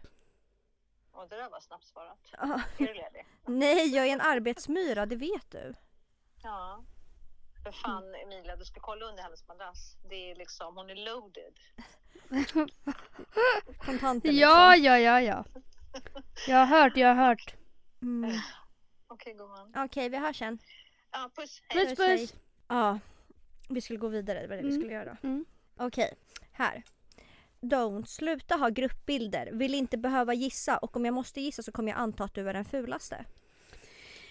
Och 1.11 1.29
det 1.29 1.35
där 1.35 1.49
var 1.49 1.59
snabbt 1.59 1.85
svarat. 1.85 2.19
Ja. 2.31 2.61
Är 2.77 2.87
du 2.87 2.93
ledig? 2.93 3.27
Nej 3.45 3.95
jag 3.95 4.07
är 4.07 4.13
en 4.13 4.21
arbetsmyra 4.21 5.05
det 5.05 5.15
vet 5.15 5.51
du. 5.51 5.73
Ja. 6.43 6.83
För 7.63 7.71
fan 7.71 8.15
Emilia, 8.15 8.55
du 8.55 8.65
ska 8.65 8.79
kolla 8.79 9.05
under 9.05 9.23
hennes 9.23 9.47
madrass. 9.47 9.97
Det 10.09 10.31
är 10.31 10.35
liksom, 10.35 10.77
hon 10.77 10.89
är 10.89 10.95
loaded. 10.95 11.59
Kontanter 13.77 14.29
liksom. 14.29 14.49
Ja, 14.49 14.75
ja, 14.75 14.97
ja, 14.97 15.21
ja. 15.21 15.45
Jag 16.47 16.57
har 16.57 16.65
hört, 16.65 16.97
jag 16.97 17.07
har 17.07 17.25
hört. 17.27 17.55
Mm. 18.05 18.31
Okej 19.07 19.33
gumman. 19.33 19.73
Okej 19.85 20.09
vi 20.09 20.17
hörs 20.17 20.39
sen. 20.39 20.59
Ja, 21.11 21.29
puss. 21.35 21.61
Hej. 21.69 21.87
Puss, 21.87 21.97
Puss. 21.97 22.33
Ja, 22.67 22.99
vi 23.69 23.81
skulle 23.81 23.99
gå 23.99 24.07
vidare, 24.07 24.41
det 24.41 24.47
var 24.47 24.55
det 24.55 24.61
vi 24.61 24.69
Mm. 24.69 24.81
skulle 24.81 24.93
göra. 24.93 25.17
Mm. 25.23 25.45
Okej, 25.79 26.13
här. 26.51 26.83
Don't, 27.61 28.05
sluta 28.05 28.55
ha 28.55 28.69
gruppbilder. 28.69 29.49
Vill 29.53 29.73
inte 29.73 29.97
behöva 29.97 30.33
gissa 30.33 30.77
och 30.77 30.95
om 30.97 31.05
jag 31.05 31.13
måste 31.13 31.41
gissa 31.41 31.63
så 31.63 31.71
kommer 31.71 31.91
jag 31.91 31.99
anta 31.99 32.23
att 32.23 32.33
du 32.33 32.49
är 32.49 32.53
den 32.53 32.65
fulaste. 32.65 33.25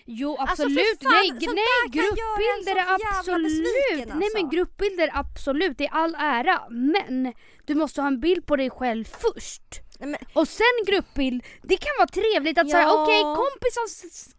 Jo 0.07 0.37
Alltså, 0.37 0.53
absolut, 0.63 1.03
fan, 1.03 1.13
nej, 1.13 1.31
nej 1.33 1.91
gruppbilder 1.91 2.77
är 2.77 2.95
absolut, 3.19 3.65
besviken, 3.65 4.19
nej 4.19 4.29
men 4.35 4.45
alltså. 4.45 4.57
gruppbilder 4.57 5.11
absolut, 5.15 5.79
det 5.79 5.85
är 5.87 5.93
all 5.93 6.15
ära. 6.19 6.69
Men 6.71 7.33
du 7.65 7.75
måste 7.75 8.01
ha 8.01 8.09
en 8.09 8.21
bild 8.21 8.47
på 8.47 8.57
dig 8.57 8.71
själv 8.71 9.05
först. 9.05 9.81
Men, 9.99 10.17
Och 10.33 10.49
sen 10.49 10.67
gruppbild, 10.87 11.45
det 11.63 11.77
kan 11.77 11.93
vara 11.99 12.09
trevligt 12.09 12.59
att 12.59 12.69
Ja. 12.69 12.73
säga 12.73 12.93
okej 12.93 13.23
kompisarna, 13.23 13.89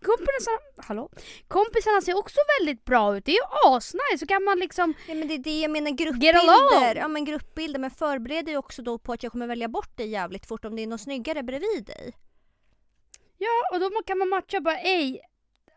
kompisarna, 0.01 0.57
hallå? 0.77 1.09
kompisarna 1.47 2.01
ser 2.01 2.17
också 2.17 2.37
väldigt 2.59 2.85
bra 2.85 3.17
ut, 3.17 3.25
det 3.25 3.31
är 3.31 3.35
ju 3.35 3.75
asnice 3.75 4.17
så 4.19 4.25
kan 4.27 4.43
man 4.43 4.59
liksom 4.59 4.93
nej 5.07 5.17
men 5.17 5.27
det 5.27 5.33
är 5.33 5.37
det 5.37 5.59
jag 5.61 5.71
menar 5.71 5.91
gruppbilder. 5.91 6.95
Ja 6.95 7.07
men 7.07 7.25
gruppbilder 7.25 7.79
men 7.79 7.91
förbered 7.91 8.45
dig 8.45 8.57
också 8.57 8.81
då 8.81 8.97
på 8.97 9.13
att 9.13 9.23
jag 9.23 9.31
kommer 9.31 9.47
välja 9.47 9.67
bort 9.67 9.97
dig 9.97 10.07
jävligt 10.09 10.45
fort 10.45 10.65
om 10.65 10.75
det 10.75 10.83
är 10.83 10.87
någon 10.87 10.99
snyggare 10.99 11.43
bredvid 11.43 11.85
dig. 11.85 12.13
Ja, 13.37 13.49
och 13.73 13.79
då 13.79 13.89
kan 14.05 14.17
man 14.17 14.29
matcha 14.29 14.61
bara 14.61 14.77
ej, 14.79 15.21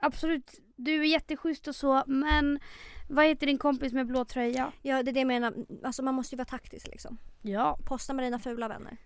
absolut 0.01 0.51
du 0.77 1.01
är 1.01 1.05
jätteschysst 1.05 1.69
och 1.69 1.77
så 1.77 2.03
men 2.07 2.61
vad 3.09 3.25
heter 3.25 3.47
din 3.47 3.59
kompis 3.59 3.93
med 3.93 4.07
blå 4.07 4.25
tröja? 4.25 4.73
Ja 4.83 5.03
det 5.03 5.11
är 5.11 5.13
det 5.13 5.21
jag 5.21 5.27
menar, 5.27 5.55
alltså 5.85 6.03
man 6.03 6.15
måste 6.15 6.35
ju 6.35 6.37
vara 6.37 6.49
taktisk 6.49 6.87
liksom. 6.87 7.19
Ja. 7.43 7.79
Posta 7.87 8.13
med 8.13 8.25
dina 8.25 8.39
fula 8.39 8.69
vänner. 8.69 8.97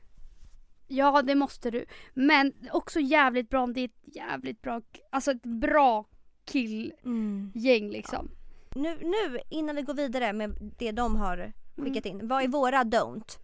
Ja 0.92 1.22
det 1.22 1.34
måste 1.34 1.70
du. 1.70 1.84
Men 2.14 2.52
också 2.72 3.00
jävligt 3.00 3.50
bra 3.50 3.62
om 3.62 3.72
det 3.72 3.80
är 3.80 3.84
ett 3.84 4.16
jävligt 4.16 4.62
bra, 4.62 4.80
alltså 5.10 5.30
ett 5.30 5.42
bra 5.42 6.04
killgäng 6.44 7.90
liksom. 7.90 8.30
Nu, 8.74 8.98
nu 9.02 9.38
innan 9.50 9.76
vi 9.76 9.82
går 9.82 9.94
vidare 9.94 10.32
med 10.32 10.72
det 10.78 10.92
de 10.92 11.16
har 11.16 11.52
skickat 11.76 12.06
in. 12.06 12.28
Vad 12.28 12.44
är 12.44 12.48
våra 12.48 12.84
don't? 12.84 13.38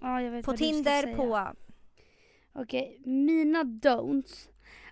Ja, 0.00 0.42
På 0.44 0.56
Tinder, 0.56 1.14
på... 1.14 1.48
Okej, 2.52 3.00
mina 3.04 3.62
don'ts. 3.62 4.48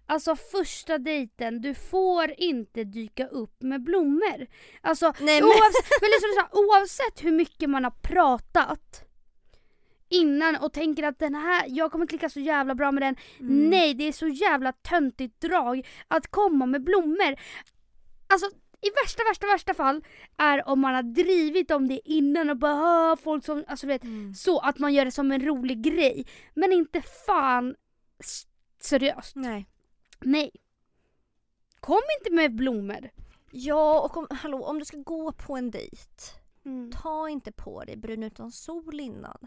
Alltså 0.07 0.37
första 0.37 0.99
dejten, 0.99 1.61
du 1.61 1.75
får 1.75 2.35
inte 2.38 2.85
dyka 2.85 3.27
upp 3.27 3.62
med 3.62 3.83
blommor. 3.83 4.47
Alltså 4.81 5.12
Nej 5.21 5.41
men, 5.41 5.45
oavsett, 5.45 6.01
men 6.01 6.11
liksom 6.11 6.61
oavsett 6.61 7.25
hur 7.25 7.33
mycket 7.33 7.71
man 7.71 7.85
har 7.85 7.91
pratat 7.91 9.05
innan 10.12 10.57
och 10.57 10.72
tänker 10.72 11.03
att 11.03 11.18
den 11.18 11.35
här, 11.35 11.64
jag 11.68 11.92
kommer 11.92 12.07
klicka 12.07 12.29
så 12.29 12.40
jävla 12.40 12.75
bra 12.75 12.92
med 12.92 13.03
den. 13.03 13.16
Mm. 13.40 13.70
Nej, 13.70 13.94
det 13.94 14.05
är 14.09 14.12
så 14.12 14.29
jävla 14.29 14.72
töntigt 14.72 15.40
drag 15.40 15.87
att 16.09 16.27
komma 16.31 16.66
med 16.66 16.85
blommor. 16.85 17.37
Alltså 18.27 18.46
i 18.81 18.90
värsta, 19.05 19.22
värsta, 19.31 19.46
värsta 19.46 19.75
fall 19.75 20.05
är 20.37 20.68
om 20.68 20.81
man 20.81 20.94
har 20.94 21.03
drivit 21.03 21.70
om 21.70 21.88
det 21.88 22.01
innan 22.05 22.51
och 22.51 22.57
bara 22.57 23.11
"Åh, 23.12 23.16
folk 23.16 23.44
som, 23.44 23.64
alltså 23.68 23.87
vet, 23.87 24.03
Mm. 24.05 24.35
så 24.35 24.59
att 24.59 24.79
man 24.79 24.94
gör 24.94 25.05
det 25.05 25.11
som 25.11 25.33
en 25.33 25.40
rolig 25.46 25.83
grej. 25.83 26.27
Men 26.55 26.72
inte 26.72 27.03
fan 27.27 27.75
seriöst. 28.81 29.37
Nej. 29.37 29.66
Nej. 30.20 30.51
Kom 31.81 32.01
inte 32.20 32.35
med 32.35 32.55
blommor. 32.57 33.11
Ja 33.51 34.01
och 34.01 34.16
om, 34.16 34.27
hallå, 34.31 34.64
om 34.64 34.79
du 34.79 34.85
ska 34.85 34.96
gå 34.96 35.33
på 35.33 35.57
en 35.57 35.70
dejt, 35.70 36.07
Mm. 36.64 36.90
ta 36.92 37.29
inte 37.29 37.53
på 37.53 37.85
dig 37.85 37.96
brun 37.96 38.22
utan 38.22 38.53
sol 38.53 39.01
innan. 39.01 39.38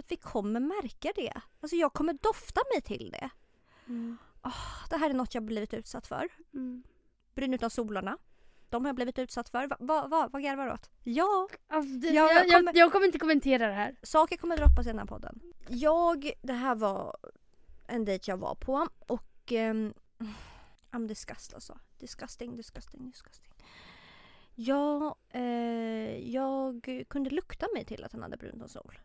För 0.00 0.04
att 0.04 0.10
vi 0.12 0.16
kommer 0.16 0.60
märka 0.60 1.12
det. 1.16 1.40
Alltså 1.60 1.76
jag 1.76 1.92
kommer 1.92 2.12
dofta 2.12 2.60
mig 2.74 2.82
till 2.82 3.10
det. 3.10 3.30
Mm. 3.88 4.16
Det 4.90 4.96
här 4.96 5.10
är 5.10 5.14
något 5.14 5.34
jag 5.34 5.42
blivit 5.44 5.74
utsatt 5.74 6.06
för. 6.06 6.28
Mm. 6.54 6.82
Brun 7.34 7.54
utan 7.54 7.70
solarna. 7.70 8.18
De 8.68 8.84
har 8.84 8.88
jag 8.88 8.96
blivit 8.96 9.18
utsatt 9.18 9.48
för. 9.48 9.66
Va, 9.66 9.76
va, 9.80 10.06
va, 10.08 10.28
vad 10.32 10.42
garvar 10.42 10.66
du 10.66 10.72
åt? 10.72 10.90
Ja, 11.04 11.48
Alltså, 11.68 11.90
det, 11.98 12.08
Ja, 12.08 12.32
jag, 12.32 12.46
jag 12.48 12.56
kommer- 12.58 12.76
jag 12.78 12.92
kommer 12.92 13.06
inte 13.06 13.18
kommentera 13.18 13.66
det 13.66 13.72
här. 13.74 13.96
saker 14.02 14.36
kommer 14.36 14.56
droppas 14.56 14.86
i 14.86 14.88
den 14.88 14.98
här 14.98 15.06
podden. 15.06 15.40
Jag, 15.68 16.32
det 16.42 16.52
här 16.52 16.74
var 16.74 17.16
en 17.86 18.04
dejt 18.04 18.30
jag 18.30 18.36
var 18.36 18.54
på 18.54 18.86
och 19.06 19.52
um, 19.52 19.94
I'm 20.90 21.06
disgust 21.08 21.54
alltså. 21.54 21.78
Disgusting, 21.98 22.56
disgusting, 22.56 23.10
disgusting. 23.10 23.52
Ja, 24.54 25.16
eh, 25.30 26.30
jag 26.30 27.04
kunde 27.08 27.30
lukta 27.30 27.66
mig 27.74 27.84
till 27.84 28.04
att 28.04 28.12
han 28.12 28.22
hade 28.22 28.36
brunt 28.36 28.62
och 28.62 28.70
sol. 28.70 28.98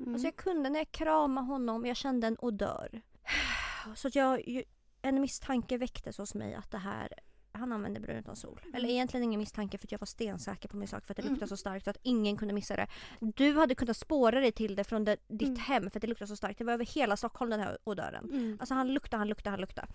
Mm. 0.00 0.12
Alltså 0.14 0.26
jag 0.26 0.36
kunde 0.36 0.70
när 0.70 0.78
jag 0.80 0.92
kramade 0.92 1.46
honom, 1.46 1.86
jag 1.86 1.96
kände 1.96 2.26
en 2.26 2.36
odör. 2.40 3.02
Så 3.94 4.08
att 4.08 4.14
jag, 4.14 4.62
en 5.02 5.20
misstanke 5.20 5.78
väcktes 5.78 6.18
hos 6.18 6.34
mig 6.34 6.54
att 6.54 6.70
det 6.70 6.78
här, 6.78 7.08
han 7.52 7.72
använde 7.72 8.00
brun 8.00 8.16
utan 8.16 8.36
sol. 8.36 8.60
Eller 8.74 8.88
egentligen 8.88 9.24
ingen 9.24 9.40
misstanke 9.40 9.78
för 9.78 9.86
att 9.86 9.92
jag 9.92 9.98
var 9.98 10.06
stensäker 10.06 10.68
på 10.68 10.76
min 10.76 10.88
sak 10.88 11.06
för 11.06 11.12
att 11.12 11.16
det 11.16 11.22
luktade 11.22 11.38
Mm. 11.40 11.48
så 11.48 11.56
starkt 11.56 11.88
att 11.88 11.96
ingen 12.02 12.36
kunde 12.36 12.54
missa 12.54 12.76
det. 12.76 12.86
Du 13.20 13.52
hade 13.58 13.74
kunnat 13.74 13.96
spåra 13.96 14.40
dig 14.40 14.52
till 14.52 14.76
det 14.76 14.84
från 14.84 15.04
det, 15.04 15.16
ditt 15.28 15.48
Mm. 15.48 15.60
hem 15.60 15.90
för 15.90 15.98
att 15.98 16.02
det 16.02 16.06
luktade 16.08 16.28
så 16.28 16.36
starkt. 16.36 16.58
Det 16.58 16.64
var 16.64 16.72
över 16.72 16.84
hela 16.86 17.16
Stockholm 17.16 17.50
den 17.50 17.60
här 17.60 17.78
odören. 17.84 18.24
Mm. 18.32 18.56
Alltså 18.60 18.74
han 18.74 18.92
luktade, 18.94 19.18
han 19.20 19.28
luktade, 19.28 19.50
han 19.50 19.60
luktade. 19.60 19.88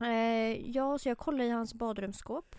Eh, 0.00 0.70
ja, 0.70 0.98
så 0.98 1.08
jag 1.08 1.18
kollade 1.18 1.44
i 1.44 1.50
hans 1.50 1.74
badrumsskåp. 1.74 2.56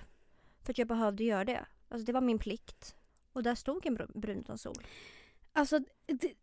För 0.62 0.73
att 0.73 0.78
jag 0.78 0.88
behövde 0.88 1.23
göra 1.23 1.45
det. 1.45 1.65
Alltså 1.89 2.06
det 2.06 2.13
var 2.13 2.21
min 2.21 2.39
plikt. 2.39 2.95
Och 3.34 3.43
där 3.43 3.56
stod 3.56 3.86
en 3.86 3.95
brun 3.95 4.39
utan 4.39 4.58
sol. 4.58 4.76
Alltså, 5.54 5.80
det, 6.06 6.34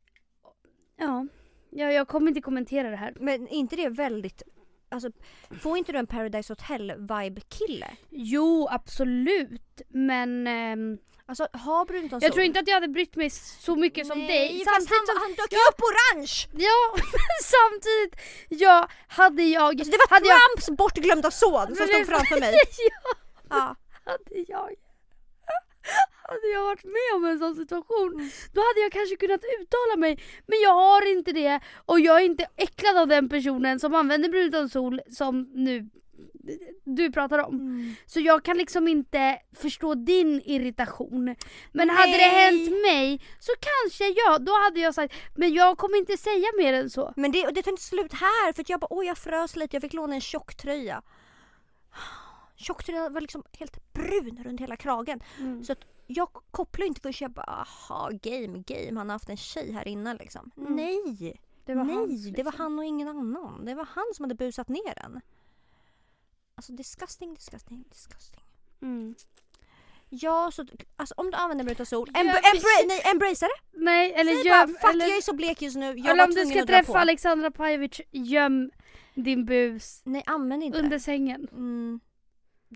ja. 0.97 1.27
ja. 1.71 1.93
Jag 1.93 2.09
kommer 2.09 2.29
inte 2.29 2.41
kommentera 2.41 2.91
det 2.91 2.97
här. 2.97 3.13
Men 3.21 3.49
inte 3.49 3.77
det 3.77 3.89
väldigt... 3.89 4.43
Alltså, 4.89 5.11
får 5.63 5.79
inte 5.79 5.93
du 5.93 5.99
en 5.99 6.07
Paradise 6.07 6.53
Hotel-vibe-kille? 6.53 7.87
Jo, 8.11 8.69
absolut. 8.71 9.83
Men 9.89 10.47
ehm, 10.47 10.99
Alltså, 11.31 11.49
ha 11.53 11.85
brunt 11.85 12.13
jag 12.23 12.33
tror 12.33 12.45
inte 12.45 12.61
att 12.61 12.69
jag 12.69 12.75
hade 12.75 12.89
brytt 12.89 13.17
mig 13.17 13.31
så 13.31 13.77
mycket 13.77 14.07
som 14.07 14.19
Nej, 14.19 14.29
dig. 14.29 14.65
fast 14.65 14.65
Samtidigt 14.65 14.91
han, 14.91 15.07
som, 15.07 15.17
han 15.23 15.31
dök 15.31 15.53
ju 15.53 15.59
Ja. 15.59 15.71
upp 15.71 15.81
orange! 15.89 16.65
ja, 16.67 16.81
men 16.95 17.41
samtidigt, 17.57 18.13
ja, 18.49 18.89
hade 19.09 19.43
jag... 19.43 19.63
Alltså, 19.81 19.91
det 19.91 19.99
var 19.99 20.09
hade 20.17 20.29
jag, 20.29 20.39
Trumps 20.41 20.79
bortglömda 20.79 21.31
son 21.31 21.67
som 21.77 21.87
stod 21.87 22.07
framför 22.07 22.41
mig. 22.41 22.55
ja, 22.91 23.13
Ja. 23.51 23.77
hade 24.05 24.45
jag... 24.49 24.71
Hade 26.31 26.49
jag 26.55 26.65
varit 26.65 26.85
med 26.85 27.11
om 27.17 27.25
en 27.25 27.39
sån 27.39 27.55
situation, 27.57 28.13
Mm. 28.15 28.31
då 28.53 28.61
hade 28.61 28.81
jag 28.81 28.93
kanske 28.93 29.17
kunnat 29.17 29.41
uttala 29.61 29.97
mig. 29.97 30.23
Men 30.47 30.61
jag 30.61 30.75
har 30.75 31.13
inte 31.13 31.33
det 31.33 31.61
och 31.87 32.01
jag 32.01 32.21
är 32.21 32.25
inte 32.25 32.47
äcklad 32.57 32.97
av 32.97 33.09
den 33.09 33.29
personen 33.29 33.81
som 33.81 33.95
använder 33.95 34.29
brun 34.29 34.49
utan 34.49 34.69
sol 34.69 35.01
som 35.11 35.51
nu 35.55 35.91
du 36.85 37.13
pratar 37.13 37.39
om. 37.39 37.55
Mm. 37.55 37.95
Så 38.07 38.21
jag 38.21 38.45
kan 38.45 38.57
liksom 38.57 38.89
inte 38.89 39.39
förstå 39.57 39.95
din 39.95 40.43
irritation. 40.45 41.37
Men 41.73 41.91
hade 41.91 42.13
det 42.13 42.17
Nej. 42.19 42.31
hänt 42.31 42.71
mig 42.71 43.21
så 43.39 43.53
kanske 43.61 44.05
jag, 44.21 44.45
då 44.45 44.53
hade 44.53 44.81
jag 44.81 44.95
sagt 44.95 45.15
men 45.37 45.55
jag 45.55 45.79
kommer 45.79 45.97
inte 45.99 46.17
säga 46.17 46.47
mer 46.59 46.73
än 46.73 46.91
så. 46.91 47.13
Men 47.17 47.33
det, 47.33 47.51
det 47.51 47.63
tar 47.63 47.71
inte 47.71 47.83
slut 47.83 48.13
här 48.13 48.53
för 48.53 48.65
jag 48.69 48.81
bara 48.81 48.93
åh 48.93 49.07
jag 49.07 49.19
frös 49.19 49.57
lite, 49.57 49.77
jag 49.77 49.83
fick 49.83 49.93
låna 49.93 50.15
en 50.15 50.21
tjocktröja. 50.21 51.03
Tjocktröjan 52.57 53.13
var 53.13 53.21
liksom 53.21 53.43
helt 53.59 53.93
brun 53.93 54.43
runt 54.45 54.61
hela 54.61 54.77
kragen. 54.77 55.21
Mm. 55.39 55.65
Så 55.65 55.73
att 55.73 55.79
jag 56.13 56.29
kopplar 56.51 56.87
inte 56.87 57.01
först 57.01 57.21
jag 57.21 57.31
bara 57.31 57.45
aha 57.47 58.11
game 58.23 58.59
game 58.67 58.99
han 58.99 59.09
har 59.09 59.15
haft 59.15 59.29
en 59.29 59.37
tjej 59.37 59.73
här 59.73 59.89
innan 59.89 60.17
liksom. 60.17 60.51
Mm. 60.57 60.77
Nej! 60.77 61.41
Det 61.65 61.75
var 61.75 61.85
Nej, 61.85 61.95
hans, 61.97 62.25
det 62.25 62.43
var 62.43 62.51
liksom. 62.53 62.65
han 62.65 62.79
och 62.79 62.85
ingen 62.85 63.09
annan. 63.09 63.65
Det 63.65 63.75
var 63.75 63.85
han 63.85 64.05
som 64.15 64.25
hade 64.25 64.35
busat 64.35 64.69
ner 64.69 64.95
den. 65.03 65.21
Alltså 66.55 66.73
disgusting, 66.73 67.35
disgusting, 67.35 67.85
disgusting. 67.91 68.41
Mm. 68.83 69.15
Ja, 70.09 70.51
så 70.53 70.67
alltså, 70.97 71.15
om 71.17 71.31
du 71.31 71.37
använder 71.37 71.73
utav 71.73 71.85
sol, 71.85 72.09
embra- 72.15 72.33
precis. 72.33 72.65
embra- 72.65 72.89
nej, 72.89 73.03
embracea 73.13 73.49
det. 73.49 73.79
Nej, 73.85 74.13
eller 74.13 74.35
Säg 74.35 74.47
göm... 74.47 74.73
bara 74.73 74.81
fuck 74.81 74.91
eller, 74.91 75.07
jag 75.07 75.17
är 75.17 75.21
så 75.23 75.35
blek 75.35 75.63
just 75.63 75.77
nu, 75.77 75.87
jag 75.87 76.07
eller 76.07 76.25
om 76.25 76.31
du 76.31 76.47
ska 76.47 76.67
träffa 76.67 76.93
på. 76.93 76.99
Alexandra 76.99 77.51
Pajovic, 77.51 78.01
göm 78.11 78.71
din 79.15 79.45
bus 79.45 80.01
Nej, 80.05 80.23
använd 80.27 80.63
inte 80.63 80.79
under 80.79 80.99
sängen. 80.99 81.49
Mm. 81.53 82.01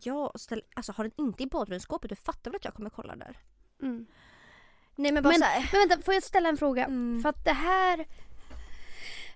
Ja, 0.02 0.32
ställ, 0.34 0.62
alltså 0.74 0.92
har 0.92 1.04
den 1.04 1.12
inte 1.26 1.42
i 1.42 1.46
badrumsskåpet, 1.46 2.10
du 2.10 2.16
fattar 2.16 2.50
väl 2.50 2.56
att 2.56 2.64
jag 2.64 2.74
kommer 2.74 2.90
kolla 2.90 3.16
där? 3.16 3.36
Mm. 3.82 4.06
Nej 4.96 5.12
men 5.12 5.22
bara 5.22 5.28
Men- 5.28 5.38
såhär. 5.38 5.68
Men 5.72 5.88
vänta, 5.88 6.02
får 6.04 6.14
jag 6.14 6.22
ställa 6.22 6.48
en 6.48 6.56
fråga? 6.56 6.84
Mm. 6.84 7.22
För 7.22 7.28
att 7.28 7.44
det 7.44 7.52
här... 7.52 7.98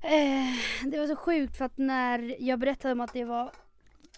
Eh, 0.02 0.54
det 0.90 0.98
var 0.98 1.06
så 1.06 1.16
sjukt 1.16 1.56
för 1.56 1.64
att 1.64 1.78
när 1.78 2.36
jag 2.42 2.58
berättade 2.58 2.92
om 2.92 3.00
att 3.00 3.12
det 3.12 3.24
var 3.24 3.52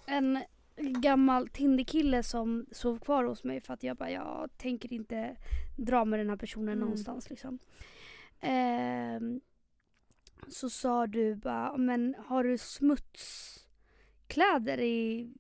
en 0.07 0.42
gammal 0.79 1.48
Tinder-kille 1.48 2.22
som 2.22 2.66
sov 2.72 2.98
kvar 2.98 3.24
hos 3.24 3.44
mig 3.44 3.61
för 3.61 3.74
att 3.74 3.83
jag 3.83 3.96
bara, 3.96 4.11
jag 4.11 4.50
tänker 4.57 4.92
inte 4.92 5.37
dra 5.76 6.05
med 6.05 6.20
den 6.20 6.29
här 6.31 6.37
personen 6.37 6.68
Mm. 6.68 6.81
någonstans 6.81 7.31
liksom. 7.31 7.59
Ehm, 8.40 9.40
så 10.48 10.70
sa 10.70 11.07
du 11.07 11.35
bara, 11.35 11.76
men 11.76 12.14
har 12.26 12.44
du 12.44 12.59
smutskläder 12.59 14.81
i 14.81 15.33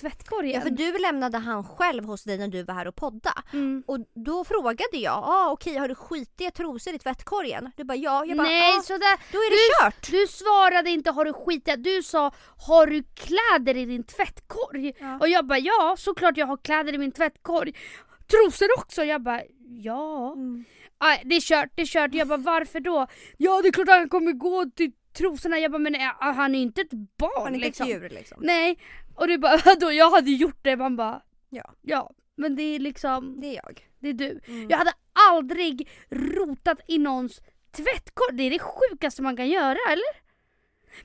tvättkorgen? 0.00 0.54
Ja 0.54 0.60
för 0.60 0.70
du 0.70 0.98
lämnade 0.98 1.38
han 1.38 1.64
själv 1.64 2.04
hos 2.04 2.24
dig 2.24 2.38
när 2.38 2.48
du 2.48 2.62
var 2.62 2.74
här 2.74 2.88
och 2.88 2.96
podda. 2.96 3.42
Mm. 3.52 3.82
Och 3.86 3.98
då 4.14 4.44
frågade 4.44 4.96
jag, 4.96 5.24
ah, 5.24 5.50
okej 5.50 5.76
har 5.76 5.88
du 5.88 5.94
skitiga 5.94 6.50
trosor 6.50 6.94
i 6.94 6.98
tvättkorgen? 6.98 7.70
Du 7.76 7.84
bara 7.84 7.96
ja, 7.96 8.24
jag 8.26 8.36
bara 8.36 8.48
Nej, 8.48 8.78
ah, 8.78 8.82
sådär. 8.82 9.32
då 9.32 9.38
är 9.38 9.50
det 9.50 9.84
kört. 9.84 10.10
Du 10.10 10.26
svarade 10.26 10.90
inte 10.90 11.10
har 11.10 11.24
du 11.24 11.32
skitit, 11.32 11.84
du 11.84 12.02
sa 12.02 12.32
har 12.66 12.86
du 12.86 13.02
kläder 13.02 13.76
i 13.76 13.84
din 13.84 14.04
tvättkorg? 14.04 14.92
Ja. 14.98 15.18
Och 15.18 15.28
jag 15.28 15.46
bara 15.46 15.58
ja, 15.58 15.94
såklart 15.98 16.36
jag 16.36 16.46
har 16.46 16.56
kläder 16.56 16.92
i 16.92 16.98
min 16.98 17.12
tvättkorg. 17.12 17.72
Trosor 18.30 18.68
också? 18.78 19.04
Jag 19.04 19.22
bara 19.22 19.42
ja. 19.82 20.32
Mm. 20.32 20.64
Aj, 20.98 21.22
det 21.24 21.34
är 21.34 21.40
kört, 21.40 21.68
det 21.74 21.82
är 21.82 21.86
kört. 21.86 22.14
Jag 22.14 22.28
bara 22.28 22.38
varför 22.38 22.80
då? 22.80 23.06
Ja 23.36 23.62
det 23.62 23.68
är 23.68 23.72
klart 23.72 23.88
han 23.88 24.08
kommer 24.08 24.32
gå 24.32 24.64
till 24.76 24.92
trosorna. 25.12 25.58
Jag 25.58 25.70
bara 25.70 25.78
men 25.78 25.94
äh, 25.94 26.00
han 26.18 26.54
är 26.54 26.62
inte 26.62 26.80
ett 26.80 26.92
barn 27.18 27.30
Han 27.34 27.46
är 27.46 27.54
inte 27.54 27.66
liksom. 27.66 27.86
ett 27.86 27.92
djur 27.92 28.08
liksom. 28.08 28.38
Nej. 28.42 28.78
Och 29.14 29.28
du 29.28 29.38
bara 29.38 29.56
vadå 29.64 29.92
jag 29.92 30.10
hade 30.10 30.30
gjort 30.30 30.58
det. 30.62 30.76
Man 30.76 30.96
bara 30.96 31.22
Ja. 31.50 31.74
ja. 31.82 32.10
Men 32.36 32.56
det 32.56 32.62
är 32.62 32.78
liksom, 32.78 33.40
Det 33.40 33.46
är 33.46 33.54
jag. 33.64 33.88
det 33.98 34.08
är 34.08 34.12
du. 34.12 34.40
Mm. 34.46 34.70
Jag 34.70 34.78
hade 34.78 34.92
aldrig 35.30 35.88
rotat 36.10 36.80
i 36.88 36.98
någons 36.98 37.40
tvättkorg. 37.76 38.36
Det 38.36 38.42
är 38.42 38.50
det 38.50 38.58
sjukaste 38.58 39.22
man 39.22 39.36
kan 39.36 39.48
göra 39.48 39.78
eller? 39.90 40.22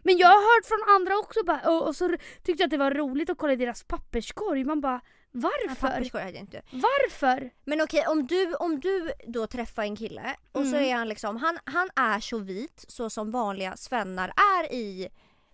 Men 0.04 0.17
jag 0.17 0.28
har 0.28 0.58
hört 0.58 0.65
från 0.65 0.96
andra 0.96 1.17
också 1.17 1.39
bara, 1.46 1.70
och, 1.70 1.88
och 1.88 1.96
så 1.96 2.10
tyckte 2.43 2.52
jag 2.63 2.67
att 2.67 2.72
det 2.72 2.78
var 2.78 2.91
roligt 2.91 3.30
att 3.30 3.38
kolla 3.38 3.54
i 3.54 3.56
deras 3.56 3.84
papperskorg. 3.84 4.63
Man 4.63 4.82
bara 4.82 5.02
Ja, 5.32 5.39
varför? 5.67 5.88
Papperskorg 5.88 6.24
hade 6.24 6.34
jag 6.34 6.43
inte. 6.43 6.62
Varför? 6.72 7.50
Men 7.65 7.82
okej 7.82 8.08
om 8.08 8.28
du, 8.28 8.54
om 8.56 8.80
du 8.80 9.12
då 9.28 9.48
träffar 9.48 9.84
en 9.84 9.96
kille 9.96 10.36
och 10.52 10.62
så 10.65 10.76
Mm. 10.76 10.84
är 10.89 10.96
han 10.96 11.10
liksom, 11.10 11.38
han, 11.38 11.58
han 11.65 11.89
är 11.96 12.20
så 12.20 12.38
vit 12.39 12.86
så 12.88 13.10
som 13.10 13.32
vanliga 13.32 13.78
svennar 13.78 14.34
är 14.60 14.74
i 14.74 15.10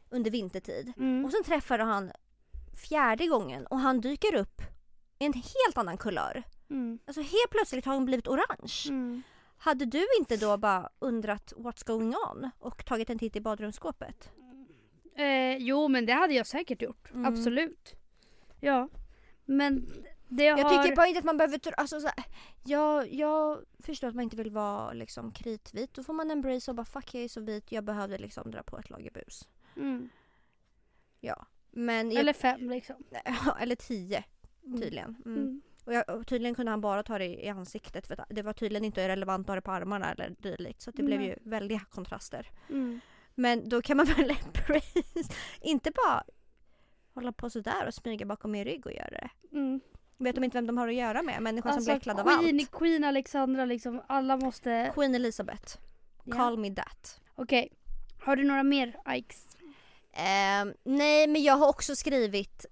under 0.10 0.32
vintertid. 0.32 0.94
Mm. 0.98 1.26
Och 1.26 1.32
sen 1.32 1.44
träffar 1.44 1.80
han 1.80 2.12
fjärde 2.74 3.28
gången 3.28 3.66
och 3.66 3.80
han 3.80 4.02
dyker 4.02 4.36
upp 4.36 4.62
i 5.20 5.26
en 5.26 5.34
helt 5.34 5.78
annan 5.78 5.98
kulör. 5.98 6.44
Mm. 6.70 7.00
Alltså 7.06 7.22
helt 7.22 7.50
plötsligt 7.52 7.86
har 7.86 7.94
han 7.94 8.06
blivit 8.06 8.28
orange. 8.28 8.74
Mm. 8.90 9.24
Hade 9.58 9.86
du 9.86 10.06
inte 10.20 10.38
då 10.38 10.58
bara 10.58 10.90
undrat 11.00 11.54
what's 11.58 11.88
going 11.88 12.16
on 12.16 12.50
och 12.60 12.86
tagit 12.86 13.10
en 13.10 13.20
titt 13.20 13.36
i 13.36 13.42
badrumsskåpet? 13.42 14.32
Eh, 15.16 15.58
jo 15.58 15.88
men 15.88 16.06
det 16.06 16.14
hade 16.14 16.34
jag 16.34 16.48
säkert 16.48 16.82
gjort. 16.82 17.12
Mm. 17.12 17.26
Absolut. 17.26 17.94
Ja. 18.60 18.90
Men 19.46 19.94
det 20.28 20.44
jag, 20.44 20.60
Jag 20.60 20.64
har... 20.64 20.84
tycker 20.84 20.96
bara 20.96 21.08
inte 21.08 21.20
att 21.20 21.26
man 21.26 21.38
behöver... 21.38 21.60
Alltså, 21.78 22.00
så 22.00 22.08
här, 22.08 22.26
jag, 22.64 23.14
jag 23.14 23.60
förstår 23.80 24.08
att 24.08 24.16
man 24.16 24.24
inte 24.24 24.36
vill 24.36 24.52
vara 24.52 24.94
liksom, 24.94 25.32
kritvit. 25.32 25.94
Då 25.94 26.04
får 26.04 26.14
man 26.14 26.32
embrace 26.32 26.72
och 26.72 26.76
bara 26.76 26.86
fuck 26.86 27.14
jag 27.14 27.24
är 27.24 27.28
så 27.28 27.42
vit, 27.42 27.72
jag 27.72 27.84
behövde 27.84 28.18
liksom 28.18 28.52
dra 28.52 28.64
på 28.64 28.78
ett 28.78 28.90
lager 28.90 29.12
bus. 29.12 29.48
Mm. 29.76 30.10
Ja. 31.22 31.46
Men 31.74 32.12
jag, 32.12 32.20
Eller 32.20 32.34
fem 32.34 32.70
liksom. 32.70 32.96
eller 33.60 33.76
tio 33.76 34.24
tydligen. 34.82 35.16
Mm. 35.26 35.38
Mm. 35.38 35.62
Och, 35.86 35.94
jag, 35.94 36.10
och 36.10 36.28
tydligen 36.28 36.56
kunde 36.56 36.72
han 36.72 36.82
bara 36.82 37.04
ta 37.04 37.18
det 37.18 37.26
i, 37.26 37.46
i 37.46 37.50
ansiktet 37.50 38.08
för 38.08 38.26
det 38.30 38.42
var 38.42 38.54
tydligen 38.54 38.86
inte 38.86 39.08
relevant 39.08 39.46
att 39.46 39.48
ha 39.48 39.56
det 39.56 39.62
på 39.62 39.72
armarna 39.72 40.12
eller 40.12 40.36
dylikt. 40.40 40.82
Så 40.82 40.92
det 40.92 41.04
blev 41.04 41.20
Nej. 41.20 41.28
ju 41.28 41.50
väldiga 41.50 41.80
kontraster. 41.90 42.50
Mm. 42.70 43.00
Men 43.36 43.70
då 43.70 43.82
kan 43.82 43.98
man 43.98 44.06
väl 44.18 44.30
embrace, 44.30 45.34
inte 45.62 45.92
bara 45.92 46.24
hålla 47.14 47.32
på 47.32 47.50
sådär 47.50 47.88
och 47.88 47.94
smyga 47.94 48.26
bakom 48.26 48.52
min 48.52 48.66
rygg 48.66 48.86
och 48.86 48.94
göra 48.94 49.10
det. 49.10 49.30
Mm. 49.52 49.82
Vet 50.18 50.36
de 50.36 50.44
inte 50.44 50.58
vem 50.58 50.68
de 50.68 50.78
har 50.78 50.88
att 50.88 50.94
göra 50.94 51.22
med? 51.22 51.42
Människan 51.42 51.72
som 51.72 51.78
Alltså 51.78 51.92
blir 51.92 51.98
äcklad 51.98 52.20
av 52.20 52.28
allt. 52.28 52.72
Queen, 52.72 53.04
Alexandra 53.04 53.66
liksom, 53.66 54.02
alla 54.08 54.38
måste... 54.38 54.92
Queen 54.96 55.16
Elizabeth. 55.16 55.78
Ja. 56.24 56.36
Call 56.36 56.58
me 56.58 56.76
that. 56.76 57.22
Okej. 57.36 57.70
Har 58.20 58.36
du 58.36 58.44
några 58.44 58.64
mer 58.64 58.96
Ikes? 59.10 59.58
Ehm, 60.14 60.74
nej 60.84 61.28
men 61.28 61.44
jag 61.44 61.54
har 61.58 61.68
också 61.68 61.96
skrivit 61.96 62.66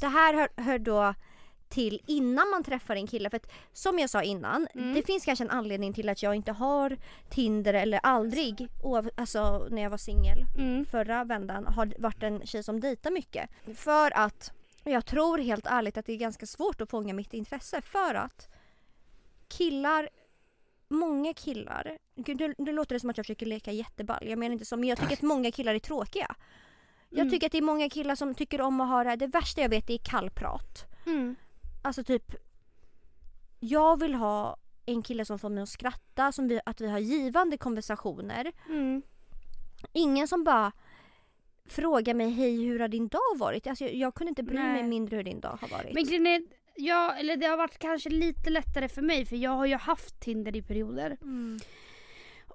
Det 0.00 0.06
här 0.06 0.34
hör, 0.34 0.48
hör 0.56 0.78
då 0.78 1.14
till 1.68 2.00
innan 2.06 2.50
man 2.50 2.64
träffar 2.64 2.96
en 2.96 3.06
kille 3.06 3.30
för 3.30 3.36
att 3.36 3.50
som 3.72 3.98
jag 3.98 4.10
sa 4.10 4.22
innan 4.22 4.66
Mm. 4.74 4.94
det 4.94 5.02
finns 5.02 5.24
kanske 5.24 5.44
en 5.44 5.50
anledning 5.50 5.92
till 5.92 6.08
att 6.08 6.22
jag 6.22 6.34
inte 6.34 6.52
har 6.52 6.96
Tinder 7.30 7.74
eller 7.74 8.00
aldrig 8.02 8.68
alltså 9.16 9.66
när 9.70 9.82
jag 9.82 9.90
var 9.90 9.96
singel 9.98 10.44
Mm. 10.58 10.84
förra 10.84 11.24
vändan 11.24 11.66
har 11.66 11.94
varit 11.98 12.22
en 12.22 12.46
tjej 12.46 12.62
som 12.62 12.80
dejtar 12.80 13.10
mycket. 13.10 13.50
För 13.76 14.18
att 14.18 14.52
jag 14.84 15.06
tror 15.06 15.38
helt 15.38 15.66
ärligt 15.66 15.96
att 15.96 16.06
det 16.06 16.12
är 16.12 16.16
ganska 16.16 16.46
svårt 16.46 16.80
att 16.80 16.90
fånga 16.90 17.14
mitt 17.14 17.34
intresse 17.34 17.80
för 17.82 18.14
att 18.14 18.48
killar 19.48 20.08
Många 20.88 21.34
killar, 21.34 21.98
gud 22.16 22.40
nu, 22.40 22.54
nu 22.58 22.72
låter 22.72 22.94
det 22.94 23.00
som 23.00 23.10
att 23.10 23.16
jag 23.16 23.26
försöker 23.26 23.46
leka 23.46 23.72
jätteball, 23.72 24.18
jag 24.28 24.38
menar 24.38 24.52
inte 24.52 24.64
så 24.64 24.76
men 24.76 24.88
jag 24.88 24.98
tycker 24.98 25.12
att 25.12 25.22
många 25.22 25.50
killar 25.50 25.74
är 25.74 25.78
tråkiga. 25.78 26.34
Jag 27.10 27.20
Mm. 27.20 27.30
tycker 27.30 27.46
att 27.46 27.52
det 27.52 27.58
är 27.58 27.62
många 27.62 27.88
killar 27.88 28.14
som 28.14 28.34
tycker 28.34 28.60
om 28.60 28.80
att 28.80 28.88
höra, 28.88 29.16
det 29.16 29.26
värsta 29.26 29.60
jag 29.60 29.68
vet 29.68 29.90
är 29.90 29.98
kallprat. 29.98 30.84
Mm. 31.06 31.36
Alltså 31.82 32.04
typ, 32.04 32.34
jag 33.60 34.00
vill 34.00 34.14
ha 34.14 34.56
en 34.86 35.02
kille 35.02 35.24
som 35.24 35.38
får 35.38 35.48
mig 35.48 35.62
att 35.62 35.68
skratta, 35.68 36.32
som 36.32 36.48
vi, 36.48 36.60
att 36.66 36.80
vi 36.80 36.88
har 36.90 36.98
givande 36.98 37.56
konversationer. 37.56 38.52
Mm. 38.68 39.02
Ingen 39.92 40.28
som 40.28 40.44
bara 40.44 40.72
frågar 41.68 42.14
mig 42.14 42.30
hej 42.30 42.64
hur 42.64 42.78
har 42.80 42.88
din 42.88 43.08
dag 43.08 43.36
varit? 43.38 43.66
Alltså, 43.66 43.84
jag, 43.84 43.94
jag 43.94 44.14
kunde 44.14 44.28
inte 44.28 44.42
bry 44.42 44.58
mig 44.58 44.72
Nej. 44.72 44.82
mindre 44.82 45.16
hur 45.16 45.24
din 45.24 45.40
dag 45.40 45.58
har 45.60 45.68
varit. 45.68 45.94
Men 45.94 46.04
grejen 46.04 46.26
är, 46.26 46.42
ja, 46.76 47.14
eller 47.14 47.36
det 47.36 47.46
har 47.46 47.56
varit 47.56 47.78
kanske 47.78 48.10
lite 48.10 48.50
lättare 48.50 48.88
för 48.88 49.02
mig 49.02 49.26
för 49.26 49.36
jag 49.36 49.50
har 49.50 49.66
ju 49.66 49.76
haft 49.76 50.20
Tinder 50.20 50.56
i 50.56 50.62
perioder. 50.62 51.16
Mm. 51.22 51.58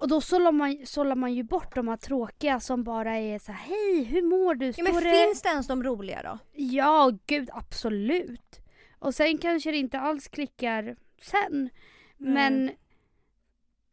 Och 0.00 0.08
då 0.08 0.20
sållar 0.20 0.52
man, 0.52 0.86
sållar 0.86 1.14
man 1.14 1.34
ju 1.34 1.42
bort 1.42 1.74
de 1.74 1.88
här 1.88 1.96
tråkiga 1.96 2.60
som 2.60 2.84
bara 2.84 3.16
är 3.16 3.38
så 3.38 3.52
här: 3.52 3.66
hej 3.66 4.04
hur 4.04 4.22
mår 4.22 4.54
du? 4.54 4.72
Ja, 4.76 4.84
men 4.84 4.94
det... 4.94 5.00
finns 5.00 5.42
det 5.42 5.48
ens 5.48 5.66
de 5.66 5.82
roliga 5.82 6.22
då? 6.22 6.38
Ja, 6.52 7.12
gud 7.26 7.50
absolut. 7.52 8.60
Och 8.98 9.14
sen 9.14 9.38
kanske 9.38 9.70
det 9.70 9.76
inte 9.76 10.00
alls 10.00 10.28
klickar 10.28 10.96
sen. 11.22 11.70
Men 12.16 12.70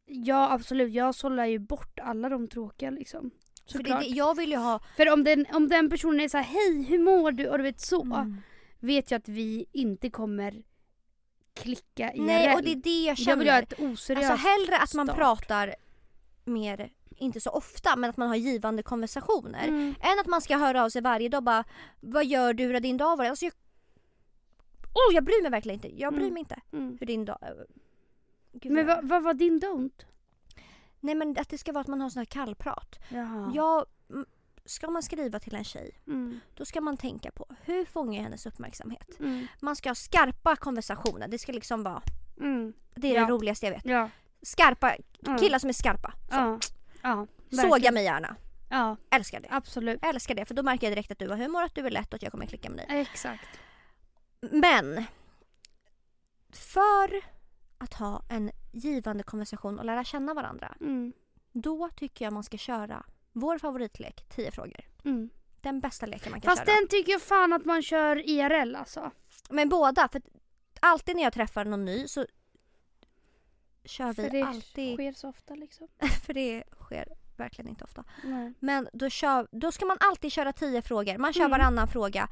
ja 0.06 0.52
absolut, 0.52 0.94
jag 0.94 1.16
sållar 1.16 1.46
ju 1.46 1.60
bort 1.60 2.00
alla 2.00 2.30
de 2.30 2.48
tråkiga 2.48 2.90
liksom. 2.90 3.32
För 3.72 3.80
det, 3.80 3.90
Såklart. 3.90 4.06
jag 4.08 4.36
vill 4.36 4.52
ju 4.52 4.58
ha... 4.58 4.80
För 4.98 5.10
om 5.14 5.24
den, 5.24 5.46
om 5.54 5.68
den 5.68 5.90
personen 5.90 6.20
är 6.20 6.28
så 6.28 6.38
här: 6.38 6.44
hej 6.44 6.84
hur 6.84 7.00
mår 7.00 7.32
du? 7.32 7.50
Och 7.50 7.58
du 7.58 7.64
vet 7.64 7.82
så. 7.82 8.04
Mm. 8.04 8.42
Vet 8.80 9.12
jag 9.12 9.20
att 9.20 9.30
vi 9.30 9.66
inte 9.72 10.10
kommer 10.10 10.64
klicka 11.54 12.14
IRL. 12.14 12.26
Nej 12.26 12.56
och 12.56 12.64
det 12.64 12.72
är 12.72 12.76
det 12.76 13.04
jag 13.04 13.18
känner. 13.18 13.32
jag 13.32 13.38
vill 13.38 13.50
ha 13.50 13.60
ett 13.60 13.80
oseriöst 13.80 14.32
alltså 14.32 14.48
hellre 14.48 14.78
att 14.78 14.94
man 14.94 15.08
start. 15.08 15.18
pratar 15.18 15.76
mer, 16.46 16.90
inte 17.18 17.42
så 17.42 17.50
ofta, 17.50 17.96
men 17.96 18.10
att 18.10 18.18
man 18.18 18.28
har 18.28 18.36
givande 18.36 18.84
konversationer. 18.84 19.68
Mm. 19.68 19.96
Än 20.02 20.20
att 20.20 20.28
man 20.28 20.42
ska 20.42 20.58
höra 20.58 20.84
av 20.84 20.90
sig 20.90 21.02
varje 21.02 21.30
dag 21.30 21.44
bara 21.44 21.64
Vad 22.00 22.26
gör 22.26 22.54
du? 22.54 22.64
Hur 22.64 22.80
din 22.80 22.98
dag 22.98 23.18
varit? 23.18 23.30
Alltså 23.30 23.46
jag, 23.46 23.54
oh, 24.94 25.14
jag 25.16 25.24
bryr 25.24 25.42
mig 25.42 25.52
verkligen 25.52 25.76
inte. 25.76 26.00
Jag 26.02 26.14
bryr 26.14 26.22
Mm. 26.24 26.34
mig 26.34 26.40
inte 26.40 26.60
Mm. 26.74 26.98
hur 27.00 27.08
din 27.08 27.26
dag... 27.26 27.38
Gud, 28.52 28.72
Men 28.72 28.88
vad- 28.88 29.04
vad, 29.08 29.24
var 29.24 29.34
din 29.34 29.62
don't? 29.62 30.06
Nej 31.00 31.16
men 31.16 31.36
att 31.40 31.50
det 31.50 31.58
ska 31.58 31.72
vara 31.72 31.82
att 31.82 31.88
man 31.88 32.02
har 32.02 32.10
sån 32.10 32.20
här 32.20 32.26
kallprat. 32.26 33.00
Jaha. 33.10 33.52
Jag, 33.56 33.86
ska 34.66 34.90
man 34.90 35.04
skriva 35.04 35.40
till 35.40 35.56
en 35.56 35.64
tjej 35.64 35.92
Mm. 36.08 36.40
då 36.54 36.66
ska 36.66 36.82
man 36.82 36.98
tänka 36.98 37.32
på 37.32 37.46
hur 37.62 37.86
fångar 37.86 38.14
jag 38.16 38.24
hennes 38.24 38.46
uppmärksamhet. 38.46 39.20
Mm. 39.20 39.48
Man 39.62 39.76
ska 39.76 39.90
ha 39.90 39.96
skarpa 39.96 40.56
konversationer. 40.56 41.28
Det 41.28 41.40
ska 41.40 41.52
liksom 41.52 41.84
vara, 41.84 42.02
Mm. 42.40 42.74
det 42.96 43.08
är 43.12 43.16
Ja. 43.16 43.26
det 43.26 43.32
roligaste 43.32 43.66
jag 43.66 43.74
vet. 43.74 43.86
Ja. 43.86 44.10
Skarpa, 44.46 44.96
Ja. 45.20 45.38
killar 45.38 45.60
som 45.60 45.70
är 45.70 45.74
skarpa. 45.74 46.14
Så. 46.30 46.60
Ja. 47.02 47.28
Såga 47.52 47.92
mig 47.92 48.04
gärna. 48.04 48.36
Ja, 48.70 48.98
Älskar 49.12 49.40
det. 49.40 49.48
absolut. 49.52 50.00
Älskar 50.06 50.36
det 50.36 50.46
för 50.46 50.54
då 50.56 50.64
märker 50.64 50.88
jag 50.88 50.92
direkt 50.98 51.12
att 51.12 51.20
du 51.20 51.30
har 51.30 51.38
humor, 51.38 51.64
att 51.64 51.76
du 51.76 51.86
är 51.86 51.92
lätt 51.92 52.08
och 52.08 52.14
att 52.16 52.22
jag 52.24 52.32
kommer 52.32 52.46
klicka 52.46 52.70
med 52.70 52.78
dig. 52.88 53.00
Exakt. 53.02 53.48
Men 54.42 55.06
för 56.52 57.22
att 57.78 57.94
ha 57.94 58.22
en 58.30 58.52
givande 58.72 59.24
konversation 59.24 59.80
och 59.80 59.86
lära 59.86 60.04
känna 60.04 60.34
varandra 60.34 60.76
Mm. 60.82 61.14
då 61.52 61.90
tycker 61.96 62.26
jag 62.26 62.34
man 62.34 62.44
ska 62.44 62.58
köra 62.58 63.06
vår 63.34 63.58
favoritlek 63.58 64.26
10 64.30 64.52
frågor. 64.52 64.80
Mm. 65.06 65.30
Den 65.62 65.80
bästa 65.80 66.06
leken 66.06 66.32
man 66.32 66.42
kan 66.42 66.50
Fast 66.56 66.66
köra. 66.68 66.76
den 66.76 66.88
tycker 66.88 67.12
jag 67.12 67.22
fan 67.22 67.54
att 67.54 67.66
man 67.66 67.82
kör 67.82 68.30
IRL 68.30 68.76
alltså. 68.76 69.12
Men 69.50 69.70
båda, 69.70 70.08
för 70.12 70.22
alltid 70.80 71.16
när 71.16 71.24
jag 71.24 71.34
träffar 71.34 71.66
någon 71.66 71.86
ny 71.86 72.08
så 72.08 72.26
kör 73.86 74.08
vi 74.08 74.14
För 74.14 74.30
det 74.30 74.42
alltid, 74.42 74.96
sker 74.96 75.12
så 75.12 75.30
ofta 75.30 75.56
liksom. 75.56 75.88
för 76.26 76.34
det 76.34 76.64
sker 76.80 77.08
verkligen 77.38 77.70
inte 77.70 77.84
ofta. 77.84 78.04
Nej. 78.24 78.54
Men 78.60 78.88
då, 78.94 79.10
kör, 79.10 79.48
då 79.52 79.72
ska 79.72 79.86
man 79.86 79.98
alltid 80.00 80.32
köra 80.32 80.54
10 80.54 80.82
frågor. 80.82 81.18
Man 81.18 81.34
kör 81.34 81.42
Mm. 81.46 81.52
varannan 81.52 81.88
fråga. 81.88 82.28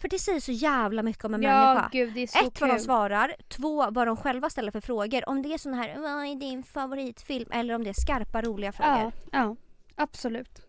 För 0.00 0.08
det 0.08 0.18
säger 0.18 0.40
så 0.40 0.52
jävla 0.52 1.02
mycket 1.02 1.24
om 1.24 1.34
en 1.34 1.42
Ja 1.42 1.74
människa. 1.74 1.88
gud 1.92 2.16
Ett 2.18 2.60
vad 2.60 2.70
de 2.70 2.74
kul. 2.76 2.80
svarar, 2.80 3.34
två 3.48 3.90
vad 3.90 4.06
de 4.06 4.16
själva 4.16 4.50
ställer 4.50 4.70
för 4.70 4.80
frågor. 4.80 5.28
Om 5.28 5.42
det 5.42 5.54
är 5.54 5.58
sån 5.58 5.74
här, 5.74 5.98
vad 5.98 6.10
är 6.26 6.34
din 6.34 6.62
favoritfilm? 6.62 7.48
Eller 7.52 7.74
om 7.74 7.84
det 7.84 7.90
är 7.90 7.94
skarpa 7.94 8.42
roliga 8.42 8.72
frågor. 8.72 8.98
Ja, 8.98 9.12
ja, 9.32 9.56
absolut. 9.94 10.62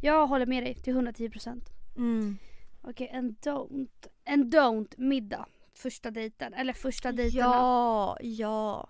Jag 0.00 0.26
håller 0.26 0.46
med 0.46 0.62
dig 0.64 0.74
till 0.74 0.94
110%. 0.96 1.60
Mm. 1.96 2.38
Okej, 2.82 3.10
en 3.12 3.36
don't. 3.36 3.88
En 4.24 4.50
don't 4.52 4.94
middag. 4.96 5.46
Första 5.74 6.10
dejten. 6.10 6.54
Eller 6.54 6.72
första 6.72 7.12
dejterna. 7.12 7.44
Ja, 7.44 8.16
ja. 8.20 8.88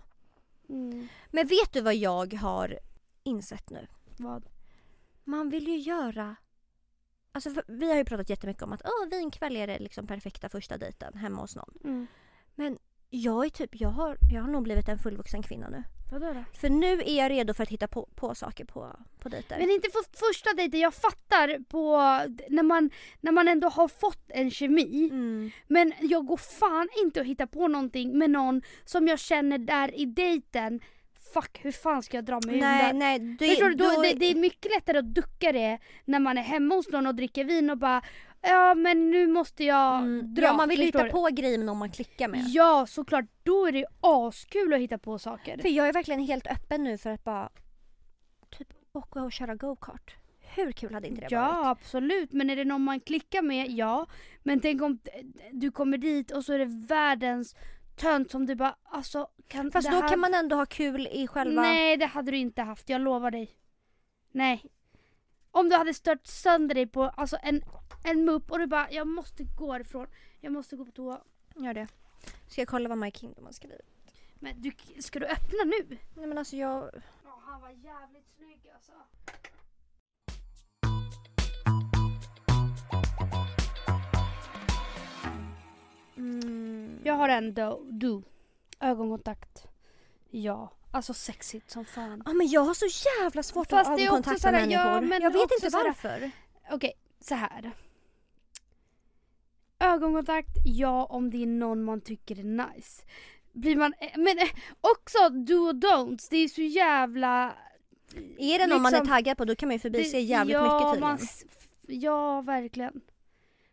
Mm. 0.71 1.09
Men 1.31 1.47
vet 1.47 1.73
du 1.73 1.81
vad 1.81 1.95
jag 1.95 2.35
har 2.35 2.79
insett 3.23 3.71
nu? 3.71 3.87
Vad? 4.17 4.47
Man 5.25 5.51
vill 5.51 5.69
ju 5.69 5.77
göra... 5.77 6.37
Alltså 7.33 7.63
vi 7.67 7.91
har 7.91 7.97
ju 7.97 8.05
pratat 8.05 8.31
jättemycket 8.31 8.63
om 8.63 8.73
att 8.73 8.83
Åh, 8.85 9.09
vinkväll 9.11 9.57
är 9.57 9.67
det 9.67 9.79
liksom 9.79 10.07
perfekta 10.07 10.49
första 10.49 10.79
dejten 10.79 11.15
hemma 11.15 11.41
hos 11.41 11.57
någon. 11.57 11.75
Mm. 11.85 12.79
Jag 13.11 13.45
är 13.45 13.51
typ, 13.51 13.71
jag 13.81 13.89
har, 13.89 14.19
jag 14.33 14.43
har 14.43 14.51
nog 14.51 14.63
blivit 14.63 14.89
en 14.89 14.99
fullvuxen 14.99 15.43
kvinna 15.43 15.69
nu. 15.69 15.85
Vadå 16.11 16.33
då? 16.33 16.45
För 16.53 16.69
nu 16.69 17.01
är 17.01 17.19
jag 17.19 17.31
redo 17.31 17.55
för 17.55 17.63
att 17.63 17.69
hitta 17.69 17.89
på, 17.89 18.09
på 18.15 18.35
saker 18.35 18.65
på, 18.65 18.97
på 19.21 19.29
dejter. 19.29 19.59
Men 19.59 19.71
inte 19.71 19.91
för 19.91 20.29
första 20.29 20.53
dejten. 20.53 20.81
Jag 20.81 20.95
fattar 20.95 21.65
på 21.65 21.97
när 22.49 22.63
man, 22.63 22.91
när 23.21 23.33
man 23.33 23.49
ändå 23.49 23.69
har 23.69 23.89
fått 23.89 24.25
en 24.29 24.51
kemi. 24.51 25.09
Mm. 25.13 25.51
Men 25.67 25.93
jag 26.01 26.27
går 26.27 26.37
fan 26.37 26.89
inte 27.03 27.21
att 27.21 27.27
hitta 27.27 27.47
på 27.47 27.69
någonting 27.69 28.19
med 28.19 28.31
någon 28.31 28.63
som 28.85 29.09
jag 29.09 29.19
känner 29.19 29.59
där 29.59 30.01
i 30.01 30.05
dejten. 30.05 30.81
Fuck, 31.35 31.59
hur 31.65 31.73
fan 31.73 32.03
ska 32.03 32.17
jag 32.17 32.25
dra 32.25 32.41
mig 32.47 32.61
Nej, 32.61 32.93
det? 32.93 32.99
nej. 32.99 33.19
Det, 33.19 33.49
Förstår 33.49 33.69
du? 33.69 33.75
Då, 33.75 33.85
då- 33.85 34.03
det, 34.03 34.15
det 34.15 34.31
är 34.31 34.35
mycket 34.35 34.73
lättare 34.73 34.99
att 34.99 35.15
ducka 35.15 35.53
det 35.53 35.79
när 36.05 36.19
man 36.21 36.39
är 36.39 36.43
hemma 36.43 36.75
hos 36.75 36.89
någon 36.89 37.07
och 37.07 37.15
dricker 37.15 37.45
vin 37.45 37.71
och 37.71 37.79
bara 37.79 38.03
Ja 38.43 38.75
men 38.75 39.11
nu 39.11 39.27
måste 39.27 39.65
jag 39.65 39.99
mm, 39.99 40.35
dra. 40.35 40.43
ja, 40.43 40.53
man 40.53 40.69
vill 40.69 40.81
hitta 40.81 41.05
på 41.05 41.29
grejer 41.33 41.59
med 41.59 41.67
någon 41.67 41.79
man 41.79 41.91
klickar 41.91 42.29
med. 42.29 42.45
Ja 42.49 42.87
såklart, 42.89 43.25
då 43.43 43.67
är 43.67 43.73
det 43.73 43.85
askul 44.01 44.75
att 44.75 44.81
hitta 44.81 44.99
på 44.99 45.19
saker. 45.19 45.59
För 45.59 45.69
jag 45.69 45.89
är 45.89 45.93
verkligen 45.93 46.21
helt 46.21 46.47
öppen 46.47 46.85
nu 46.85 46.99
för 46.99 47.11
att 47.11 47.25
bara 47.25 47.51
typ 48.59 48.69
åka 48.93 49.23
och 49.23 49.33
köra 49.33 49.55
go-kart. 49.55 50.15
Hur 50.55 50.73
kul 50.73 50.95
hade 50.95 51.09
inte 51.09 51.21
det 51.21 51.27
Ja 51.31 51.41
varit? 51.53 51.67
absolut, 51.79 52.33
men 52.33 52.51
är 52.51 52.57
det 52.57 52.65
någon 52.65 52.83
man 52.85 53.01
klickar 53.01 53.43
med, 53.43 53.71
ja. 53.71 54.07
Men 54.43 54.61
tänk 54.61 54.83
om 54.83 54.99
du 55.53 55.71
kommer 55.71 55.99
dit 55.99 56.31
och 56.31 56.45
så 56.45 56.53
är 56.53 56.59
det 56.59 56.87
världens 56.87 57.57
tönt 58.01 58.31
som 58.31 58.47
du 58.47 58.55
bara 58.55 58.77
alltså 58.85 59.29
kan 59.49 59.71
Fast 59.71 59.91
då 59.91 59.97
här... 59.97 60.09
kan 60.09 60.21
man 60.21 60.35
ändå 60.35 60.57
ha 60.57 60.67
kul 60.67 61.07
i 61.07 61.27
själva... 61.27 61.63
Nej 61.63 61.97
det 61.97 62.07
hade 62.07 62.31
du 62.31 62.37
inte 62.37 62.63
haft, 62.63 62.89
jag 62.89 63.01
lovar 63.01 63.31
dig. 63.31 63.57
Nej. 64.33 64.65
Om 65.51 65.69
du 65.69 65.77
hade 65.77 65.95
stört 65.95 66.27
sönder 66.27 66.75
dig 66.75 66.87
på 66.87 67.03
alltså 67.03 67.37
en, 67.43 67.63
en 68.05 68.25
mupp 68.25 68.51
och 68.51 68.59
du 68.59 68.67
bara 68.67 68.91
jag 68.91 69.07
måste 69.07 69.45
gå 69.45 69.79
ifrån. 69.79 70.07
Jag 70.41 70.53
måste 70.53 70.77
gå 70.77 70.85
på 70.85 70.91
toa. 70.91 71.21
Gör 71.57 71.75
det. 71.75 71.89
Ska 72.49 72.61
jag 72.61 72.69
kolla 72.69 72.89
vad 72.89 72.99
My 72.99 73.11
Kingdom 73.11 73.45
har 73.45 73.53
skrivit? 73.53 73.81
Men 74.35 74.63
du, 74.63 74.73
ska 75.01 75.19
du 75.19 75.27
öppna 75.27 75.65
nu? 75.65 75.99
Nej 76.15 76.27
men 76.27 76.39
alltså 76.39 76.57
jag... 76.57 76.91
Ja 77.25 77.43
han 77.47 77.61
var 77.61 77.71
jävligt 77.71 78.29
snygg 78.37 78.71
alltså. 78.75 78.93
Mm. 86.21 86.99
Jag 87.05 87.15
har 87.15 87.29
en 87.29 87.55
do. 87.55 87.79
do. 87.91 88.23
Ögonkontakt. 88.81 89.67
Ja. 90.31 90.73
Alltså 90.91 91.15
sexigt 91.15 91.71
som 91.71 91.85
fan. 91.85 92.23
Ja 92.27 92.33
men 92.33 92.49
jag 92.49 92.61
har 92.61 92.75
så 92.75 92.87
jävla 93.21 93.43
svårt 93.43 93.71
Fast 93.71 93.91
att 93.91 93.99
ha 93.99 94.07
ögonkontakt 94.07 94.45
med 94.45 94.53
människor. 94.53 94.87
ja, 94.87 95.01
men 95.01 95.23
jag 95.23 95.33
vet 95.33 95.51
inte 95.53 95.69
varför. 95.69 96.31
Okej, 96.71 96.93
så 97.21 97.35
här. 97.35 97.73
Ögonkontakt, 99.79 100.49
ja 100.65 101.05
om 101.05 101.31
det 101.31 101.43
är 101.43 101.47
någon 101.47 101.85
man 101.85 102.01
tycker 102.01 102.39
är 102.39 102.45
nice. 102.75 103.03
Blir 103.53 103.77
man, 103.77 103.95
eh, 104.01 104.19
men 104.19 104.39
eh, 104.39 104.49
också 104.81 105.29
do 105.29 105.55
och 105.55 105.75
don'ts, 105.75 106.27
det 106.31 106.37
är 106.37 106.49
så 106.49 106.63
jävla... 106.63 107.55
Är 108.39 108.59
det 108.59 108.67
någon 108.67 108.83
man 108.83 108.95
är 108.95 108.99
liksom- 108.99 109.15
taggad 109.15 109.37
på 109.37 109.45
då 109.45 109.57
kan 109.57 109.69
man 109.69 109.75
ju 109.75 109.81
förbise 109.81 110.19
jävligt 110.19 110.55
ja, 110.55 110.63
mycket 110.63 110.93
tydligen. 110.93 111.09
man 111.09 111.19
ja, 112.03 112.41
verkligen. 112.41 113.01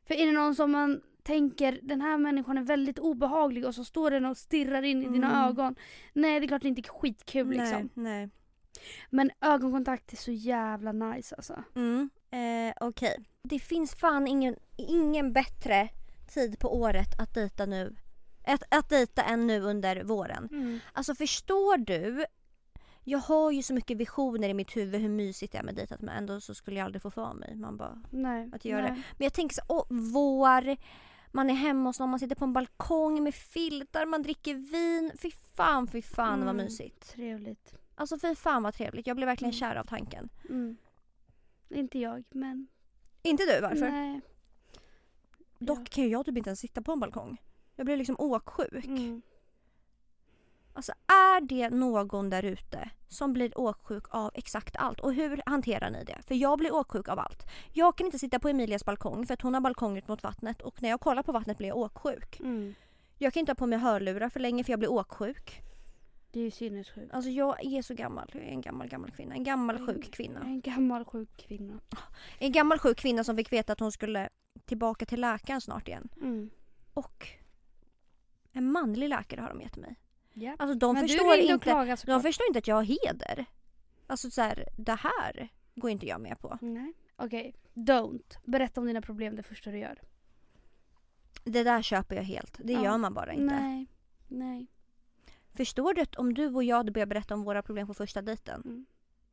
För 0.08 0.14
är 0.14 0.26
det 0.26 0.32
någon 0.32 0.56
som 0.56 0.72
man 0.72 1.02
tänker, 1.28 1.80
den 1.84 2.02
här 2.02 2.18
människan 2.18 2.58
är 2.58 2.62
väldigt 2.62 3.00
obehaglig 3.00 3.66
och 3.66 3.76
så 3.76 3.84
står 3.84 4.12
den 4.12 4.26
och 4.26 4.38
stirrar 4.38 4.84
in 4.84 5.04
i 5.04 5.10
dina 5.10 5.28
Mm. 5.32 5.50
ögon. 5.50 5.76
Nej 6.14 6.40
det 6.40 6.46
är 6.46 6.48
klart 6.48 6.62
det 6.62 6.68
inte 6.68 6.82
är 6.82 7.00
skitkul 7.00 7.48
nej, 7.48 7.58
liksom. 7.58 7.90
nej. 7.94 8.30
Men 9.10 9.32
ögonkontakt 9.42 10.12
är 10.14 10.18
så 10.18 10.32
jävla 10.32 10.92
nice 10.92 11.36
alltså. 11.36 11.64
Mm. 11.76 12.10
Eh, 12.32 12.74
Okej. 12.88 13.18
Det 13.44 13.60
finns 13.60 13.96
fan 13.96 14.28
ingen, 14.28 14.56
ingen 14.78 15.34
bättre 15.34 15.90
tid 16.34 16.60
på 16.60 16.76
året 16.76 17.20
att 17.20 17.34
dejta 17.34 17.66
nu. 17.66 17.96
Att, 18.48 18.64
att 18.70 18.90
dejta 18.90 19.24
än 19.24 19.48
nu 19.48 19.62
under 19.62 20.04
våren. 20.04 20.80
Alltså 20.94 21.16
förstår 21.16 21.78
du? 21.78 22.26
Jag 23.04 23.20
har 23.20 23.52
ju 23.52 23.64
så 23.64 23.74
mycket 23.74 23.98
visioner 23.98 24.50
i 24.50 24.54
mitt 24.54 24.76
huvud 24.78 25.02
hur 25.02 25.10
mysigt 25.10 25.52
det 25.54 25.58
är 25.60 25.64
med 25.64 25.76
dejtat 25.76 26.02
men 26.02 26.18
ändå 26.18 26.42
så 26.42 26.54
skulle 26.56 26.78
jag 26.78 26.86
aldrig 26.86 27.02
få 27.02 27.12
för 27.12 27.34
mig. 27.34 27.56
Man 27.56 27.78
bara, 27.78 28.02
Nej. 28.12 28.50
Att 28.54 28.66
göra 28.66 28.82
nej. 28.82 28.92
Men 29.18 29.26
jag 29.26 29.34
tänker 29.34 29.54
så, 29.56 29.62
åh, 29.68 29.86
vår, 29.90 30.78
man 31.38 31.50
är 31.50 31.54
hemma 31.54 31.90
hos 31.90 32.00
någon, 32.00 32.10
man 32.10 32.20
sitter 32.20 32.36
på 32.36 32.46
en 32.46 32.54
balkong 32.54 33.24
med 33.24 33.36
filtar, 33.36 34.06
man 34.06 34.22
dricker 34.22 34.54
vin. 34.56 35.12
Fy 35.18 35.32
fan, 35.32 35.88
fy 35.88 36.02
fan 36.02 36.40
vad 36.40 36.50
Mm. 36.50 36.66
mysigt. 36.66 37.10
Trevligt. 37.10 37.74
Alltså 37.96 38.20
fy 38.20 38.36
fan 38.36 38.64
vad 38.64 38.74
trevligt. 38.74 39.08
Jag 39.08 39.16
blev 39.16 39.28
verkligen 39.28 39.52
Mm. 39.54 39.60
kär 39.60 39.76
av 39.76 39.84
tanken. 39.84 40.30
Mm. 40.50 40.78
Inte 41.70 42.00
jag, 42.00 42.24
men... 42.30 42.68
Inte 43.22 43.44
du, 43.46 43.62
varför? 43.62 43.90
Nej. 43.90 44.22
Dock 45.60 45.90
kan 45.90 46.04
ju 46.04 46.10
jag 46.10 46.26
typ 46.26 46.38
inte 46.38 46.50
ens 46.50 46.60
sitta 46.60 46.82
på 46.82 46.92
en 46.92 47.00
balkong. 47.00 47.38
Jag 47.76 47.86
blir 47.86 47.98
liksom 47.98 48.16
åksjuk. 48.20 48.86
Mm. 48.86 49.22
Alltså 50.78 50.92
är 51.08 51.42
det 51.42 51.70
någon 51.70 52.30
där 52.30 52.44
ute 52.46 52.90
som 53.08 53.34
blir 53.34 53.60
åksjuk 53.60 54.04
av 54.10 54.32
exakt 54.34 54.76
allt? 54.76 55.00
Och 55.00 55.14
hur 55.14 55.42
hanterar 55.46 55.90
ni 55.90 56.04
det? 56.04 56.18
För 56.28 56.36
jag 56.36 56.60
blir 56.60 56.74
åksjuk 56.74 57.08
av 57.08 57.20
allt. 57.20 57.48
Jag 57.74 57.98
kan 57.98 58.06
inte 58.06 58.20
sitta 58.20 58.40
på 58.40 58.50
Emilias 58.50 58.86
balkong 58.86 59.26
för 59.26 59.34
att 59.34 59.42
hon 59.42 59.54
har 59.54 59.62
balkong 59.62 59.98
ut 59.98 60.08
mot 60.08 60.24
vattnet 60.24 60.62
och 60.62 60.82
när 60.82 60.90
jag 60.90 61.00
kollar 61.00 61.24
på 61.24 61.32
vattnet 61.32 61.58
blir 61.58 61.68
jag 61.68 61.78
åksjuk. 61.78 62.40
Mm. 62.40 62.76
Jag 63.18 63.34
kan 63.34 63.40
inte 63.40 63.52
ha 63.52 63.56
på 63.56 63.66
mig 63.66 63.80
hörlurar 63.80 64.30
för 64.30 64.40
länge 64.40 64.64
för 64.64 64.72
jag 64.72 64.80
blir 64.80 64.92
åksjuk. 64.92 65.62
Det 66.32 66.40
är 66.40 66.44
ju 66.44 66.52
sinnessjukt. 66.52 67.14
Alltså 67.14 67.30
jag 67.30 67.66
är 67.66 67.82
så 67.82 67.94
gammal. 67.94 68.30
Jag 68.34 68.44
är 68.44 68.48
en 68.48 68.62
gammal, 68.62 68.88
gammal 68.88 69.12
kvinna. 69.12 69.36
En 69.36 69.44
gammal 69.44 69.88
sjuk 69.88 70.12
kvinna. 70.14 70.40
En 70.40 70.62
gammal 70.62 71.06
sjuk 71.06 71.38
kvinna. 71.38 71.80
En 72.40 72.52
gammal 72.52 72.80
sjuk 72.80 72.98
kvinna 72.98 73.24
som 73.24 73.36
fick 73.36 73.52
veta 73.52 73.74
att 73.74 73.80
hon 73.80 73.92
skulle 73.92 74.30
tillbaka 74.66 75.06
till 75.06 75.22
läkaren 75.22 75.62
snart 75.62 75.88
igen. 75.88 76.10
Mm. 76.22 76.50
Och 76.94 77.28
en 78.52 78.72
manlig 78.72 79.10
läkare 79.10 79.42
har 79.42 79.50
de 79.50 79.62
gett 79.62 79.78
mig. 79.78 79.96
Ja. 80.40 80.56
Alltså 80.60 80.78
de 80.78 80.94
Men 80.94 81.08
förstår 81.08 81.36
inte. 81.36 81.96
De 82.06 82.22
förstår 82.22 82.48
inte 82.48 82.60
att 82.60 82.68
jag 82.68 82.76
har 82.76 82.84
heder. 82.84 83.46
Alltså 84.08 84.32
så 84.32 84.42
här, 84.42 84.66
det 84.78 84.96
här 85.00 85.50
går 85.76 85.92
inte 85.92 86.06
jag 86.06 86.22
med 86.22 86.40
på. 86.40 86.58
Nej. 86.62 86.94
Okej, 87.16 87.56
don't. 87.74 88.38
Berätta 88.46 88.82
om 88.82 88.88
dina 88.88 89.02
problem 89.02 89.36
det 89.36 89.44
första 89.44 89.72
du 89.72 89.78
gör. 89.80 90.02
Det 91.44 91.64
där 91.64 91.82
köper 91.82 92.16
jag 92.16 92.24
helt. 92.24 92.58
Det 92.64 92.74
Ja. 92.74 92.84
gör 92.84 92.98
man 92.98 93.14
bara 93.14 93.34
inte. 93.34 93.60
Nej. 93.60 93.86
Nej. 94.28 94.68
Förstår 95.54 95.94
du 95.94 96.02
att 96.02 96.16
om 96.16 96.34
du 96.34 96.48
och 96.56 96.64
jag 96.64 96.76
hade 96.78 96.92
börjat 96.92 97.10
berätta 97.10 97.34
om 97.34 97.44
våra 97.44 97.62
problem 97.62 97.88
på 97.88 97.94
första 97.94 98.22
dejten. 98.22 98.62
Mm. 98.66 98.86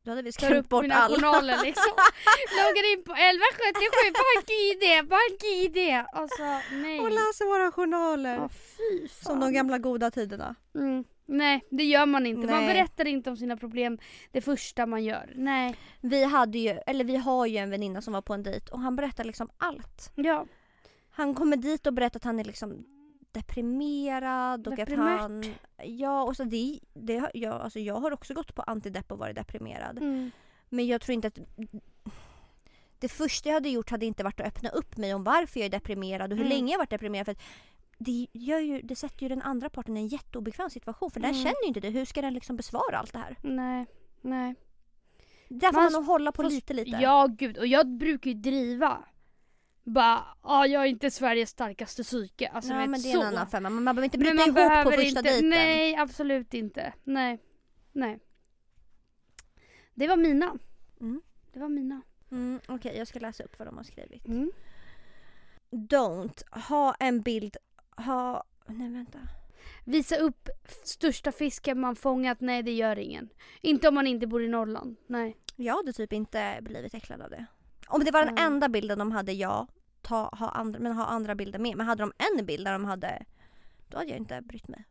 Då 0.05 0.11
hade 0.11 0.21
vi 0.21 0.55
upp 0.55 0.69
bort 0.69 0.81
mina 0.81 0.95
alla. 0.95 1.15
journaler 1.15 1.63
liksom. 1.63 1.93
Loggar 2.59 2.93
in 2.93 3.03
på 3.03 3.13
1177 3.13 4.07
bank-id, 4.21 5.09
bank-id. 5.09 6.05
Alltså 6.13 6.43
nej. 6.71 6.99
Och 6.99 7.11
läser 7.11 7.45
våra 7.45 7.71
journaler. 7.71 8.35
Ja, 8.35 8.49
fy 8.49 9.07
fan. 9.07 9.25
som 9.25 9.39
de 9.39 9.53
gamla 9.53 9.77
goda 9.77 10.11
tiderna. 10.11 10.55
Mm. 10.75 11.03
Nej, 11.25 11.65
det 11.71 11.83
gör 11.83 12.05
man 12.05 12.25
inte. 12.25 12.47
Man 12.51 12.65
Nej. 12.65 12.73
berättar 12.73 13.07
inte 13.07 13.29
om 13.29 13.37
sina 13.37 13.57
problem 13.57 13.97
det 14.31 14.41
första 14.41 14.85
man 14.85 15.03
gör. 15.03 15.33
Nej. 15.35 15.75
Vi 16.01 16.23
hade 16.23 16.57
ju, 16.57 16.69
eller 16.87 17.05
vi 17.05 17.15
har 17.15 17.45
ju 17.45 17.57
en 17.57 17.69
väninna 17.69 18.01
som 18.01 18.13
var 18.13 18.21
på 18.21 18.33
en 18.33 18.43
dejt 18.43 18.71
och 18.71 18.79
han 18.79 18.95
berättar 18.95 19.23
liksom 19.23 19.49
allt. 19.57 20.11
Ja. 20.15 20.45
Han 21.11 21.33
kommer 21.33 21.57
dit 21.57 21.87
och 21.87 21.93
berättar 21.93 22.19
att 22.19 22.23
han 22.23 22.39
är 22.39 22.43
liksom 22.43 22.85
deprimerad 23.39 24.67
och 24.67 24.79
att 24.79 24.89
han... 24.93 25.43
Ja, 25.83 26.23
och 26.23 26.35
så 26.35 26.43
det, 26.43 26.79
det, 26.93 27.31
jag, 27.33 27.53
alltså 27.61 27.79
jag 27.79 27.95
har 27.99 28.11
också 28.11 28.33
gått 28.33 28.55
på 28.55 28.61
antidepp 28.61 29.11
och 29.11 29.17
varit 29.17 29.35
deprimerad. 29.35 29.97
Mm. 29.97 30.31
Men 30.69 30.87
jag 30.87 31.01
tror 31.01 31.13
inte 31.13 31.27
att... 31.27 31.39
det 32.99 33.09
första 33.09 33.49
jag 33.49 33.53
hade 33.53 33.69
gjort 33.69 33.89
hade 33.89 34.05
inte 34.05 34.23
varit 34.23 34.39
att 34.39 34.47
öppna 34.47 34.69
upp 34.69 34.97
mig 34.97 35.13
om 35.13 35.23
varför 35.23 35.59
jag 35.59 35.65
är 35.65 35.69
deprimerad 35.71 36.31
och 36.31 36.37
hur 36.37 36.45
Mm. 36.45 36.57
länge 36.57 36.71
jag 36.71 36.77
varit 36.79 36.89
deprimerad. 36.89 37.25
För 37.25 37.35
det, 37.97 38.27
gör 38.33 38.59
ju, 38.59 38.81
det 38.81 38.95
sätter 38.95 39.23
ju 39.23 39.29
den 39.29 39.41
andra 39.41 39.69
parten 39.69 39.97
i 39.97 39.99
en 39.99 40.07
jätteobekväm 40.07 40.69
situation 40.69 41.11
för 41.11 41.19
den 41.19 41.29
Mm. 41.29 41.43
känner 41.43 41.61
ju 41.63 41.67
inte 41.67 41.79
det. 41.79 41.89
Hur 41.89 42.05
ska 42.05 42.21
den 42.21 42.33
liksom 42.33 42.55
besvara 42.55 42.97
allt 42.97 43.13
det 43.13 43.19
här? 43.19 43.35
Nej, 43.41 43.85
nej. 44.21 44.55
Där 45.49 45.67
får 45.67 45.73
Man- 45.73 45.83
man 45.83 45.93
nog 45.93 46.05
hålla 46.05 46.31
på 46.31 46.43
lite 46.43 46.73
lite. 46.73 46.97
Ja 47.01 47.27
gud, 47.37 47.57
och 47.57 47.67
jag 47.67 47.87
brukar 47.97 48.31
ju 48.31 48.37
driva. 48.37 49.03
Bara, 49.87 50.25
ja 50.43 50.67
jag 50.67 50.81
är 50.83 50.87
inte 50.87 51.11
Sveriges 51.11 51.49
starkaste 51.49 52.03
psyke. 52.03 52.47
Alltså, 52.47 52.73
ja 52.73 52.79
vet, 52.79 52.89
men 52.89 53.01
det 53.01 53.11
är 53.11 53.13
så. 53.13 53.21
en 53.21 53.27
annan 53.27 53.47
femma. 53.47 53.69
Man 53.69 53.85
behöver 53.85 54.03
inte 54.03 54.17
bryta 54.17 54.33
ihop 54.45 54.83
på 54.83 54.91
första 54.91 55.03
inte, 55.03 55.21
dejten. 55.21 55.49
Nej 55.49 55.95
absolut 55.95 56.53
inte. 56.53 56.93
Nej. 57.03 57.39
Nej. 57.91 58.19
Det 59.93 60.07
var 60.07 60.17
mina. 60.17 60.57
Mm. 61.01 61.21
Det 61.53 61.59
var 61.59 61.69
mina. 61.69 62.01
Mm, 62.31 62.59
Okej, 62.67 62.97
jag 62.97 63.07
ska 63.07 63.19
läsa 63.19 63.43
upp 63.43 63.59
vad 63.59 63.67
de 63.67 63.77
har 63.77 63.83
skrivit. 63.83 64.27
Mm. 64.27 64.51
Don't 65.71 66.43
ha 66.67 66.95
en 66.99 67.21
bild, 67.21 67.57
ha... 67.97 68.43
Nej 68.67 68.89
vänta. 68.89 69.19
Visa 69.85 70.15
upp 70.15 70.49
största 70.83 71.31
fisken 71.31 71.79
man 71.79 71.95
fångat, 71.95 72.41
nej 72.41 72.63
det 72.63 72.71
gör 72.71 72.99
ingen. 72.99 73.29
Inte 73.61 73.87
om 73.87 73.95
man 73.95 74.07
inte 74.07 74.27
bor 74.27 74.43
i 74.43 74.47
Norrland, 74.47 74.95
nej. 75.07 75.37
Jag 75.55 75.75
hade 75.75 75.93
typ 75.93 76.13
inte 76.13 76.57
blivit 76.61 76.93
äcklad 76.93 77.21
av 77.21 77.29
det. 77.29 77.45
Om 77.87 78.03
det 78.03 78.11
var 78.11 78.19
den 78.25 78.29
Mm. 78.37 78.53
enda 78.53 78.69
bilden 78.69 78.99
de 78.99 79.11
hade, 79.11 79.31
ja. 79.33 79.67
Ta, 80.07 80.29
ha 80.35 80.49
andra, 80.49 80.79
men 80.79 80.91
ha 80.91 81.05
andra 81.05 81.35
bilder 81.35 81.59
med. 81.59 81.77
Men 81.77 81.87
hade 81.87 82.03
de 82.03 82.11
en 82.39 82.45
bild 82.45 82.65
där 82.67 82.71
de 82.73 82.85
hade... 82.85 83.25
Då 83.87 83.97
hade 83.97 84.09
jag 84.09 84.17
inte 84.17 84.41
brytt 84.41 84.67
mig. 84.67 84.85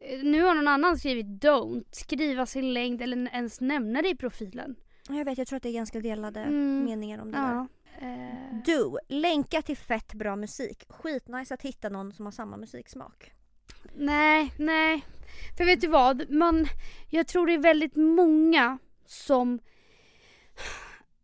Eh, 0.00 0.18
Nu 0.22 0.42
har 0.42 0.54
någon 0.54 0.68
annan 0.68 0.98
skrivit 0.98 1.26
don't, 1.26 1.84
skriva 1.90 2.46
sin 2.46 2.72
längd 2.74 3.02
eller 3.02 3.28
ens 3.34 3.60
nämna 3.60 4.02
det 4.02 4.08
i 4.08 4.16
profilen. 4.16 4.76
Jag 5.08 5.24
vet, 5.24 5.38
jag 5.38 5.46
tror 5.46 5.56
att 5.56 5.62
det 5.62 5.68
är 5.68 5.72
ganska 5.72 6.00
delade 6.00 6.40
Mm. 6.40 6.84
meningar 6.84 7.18
om 7.22 7.30
det 7.30 7.38
där. 7.38 7.52
Ja. 7.54 7.66
Eh, 8.06 8.56
Do, 8.66 8.98
länka 9.08 9.62
till 9.62 9.76
fett 9.76 10.14
bra 10.14 10.36
musik. 10.36 10.84
Skitnice 10.88 11.54
att 11.54 11.62
hitta 11.62 11.88
någon 11.88 12.12
som 12.12 12.24
har 12.24 12.32
samma 12.32 12.56
musiksmak. 12.56 13.32
nej, 13.96 14.52
nej. 14.58 15.04
För 15.56 15.64
vet 15.64 15.80
du 15.80 15.86
vad? 15.88 16.30
Man, 16.30 16.66
jag 17.10 17.26
tror 17.26 17.46
det 17.46 17.54
är 17.54 17.58
väldigt 17.58 17.96
många 17.96 18.78
som 19.06 19.58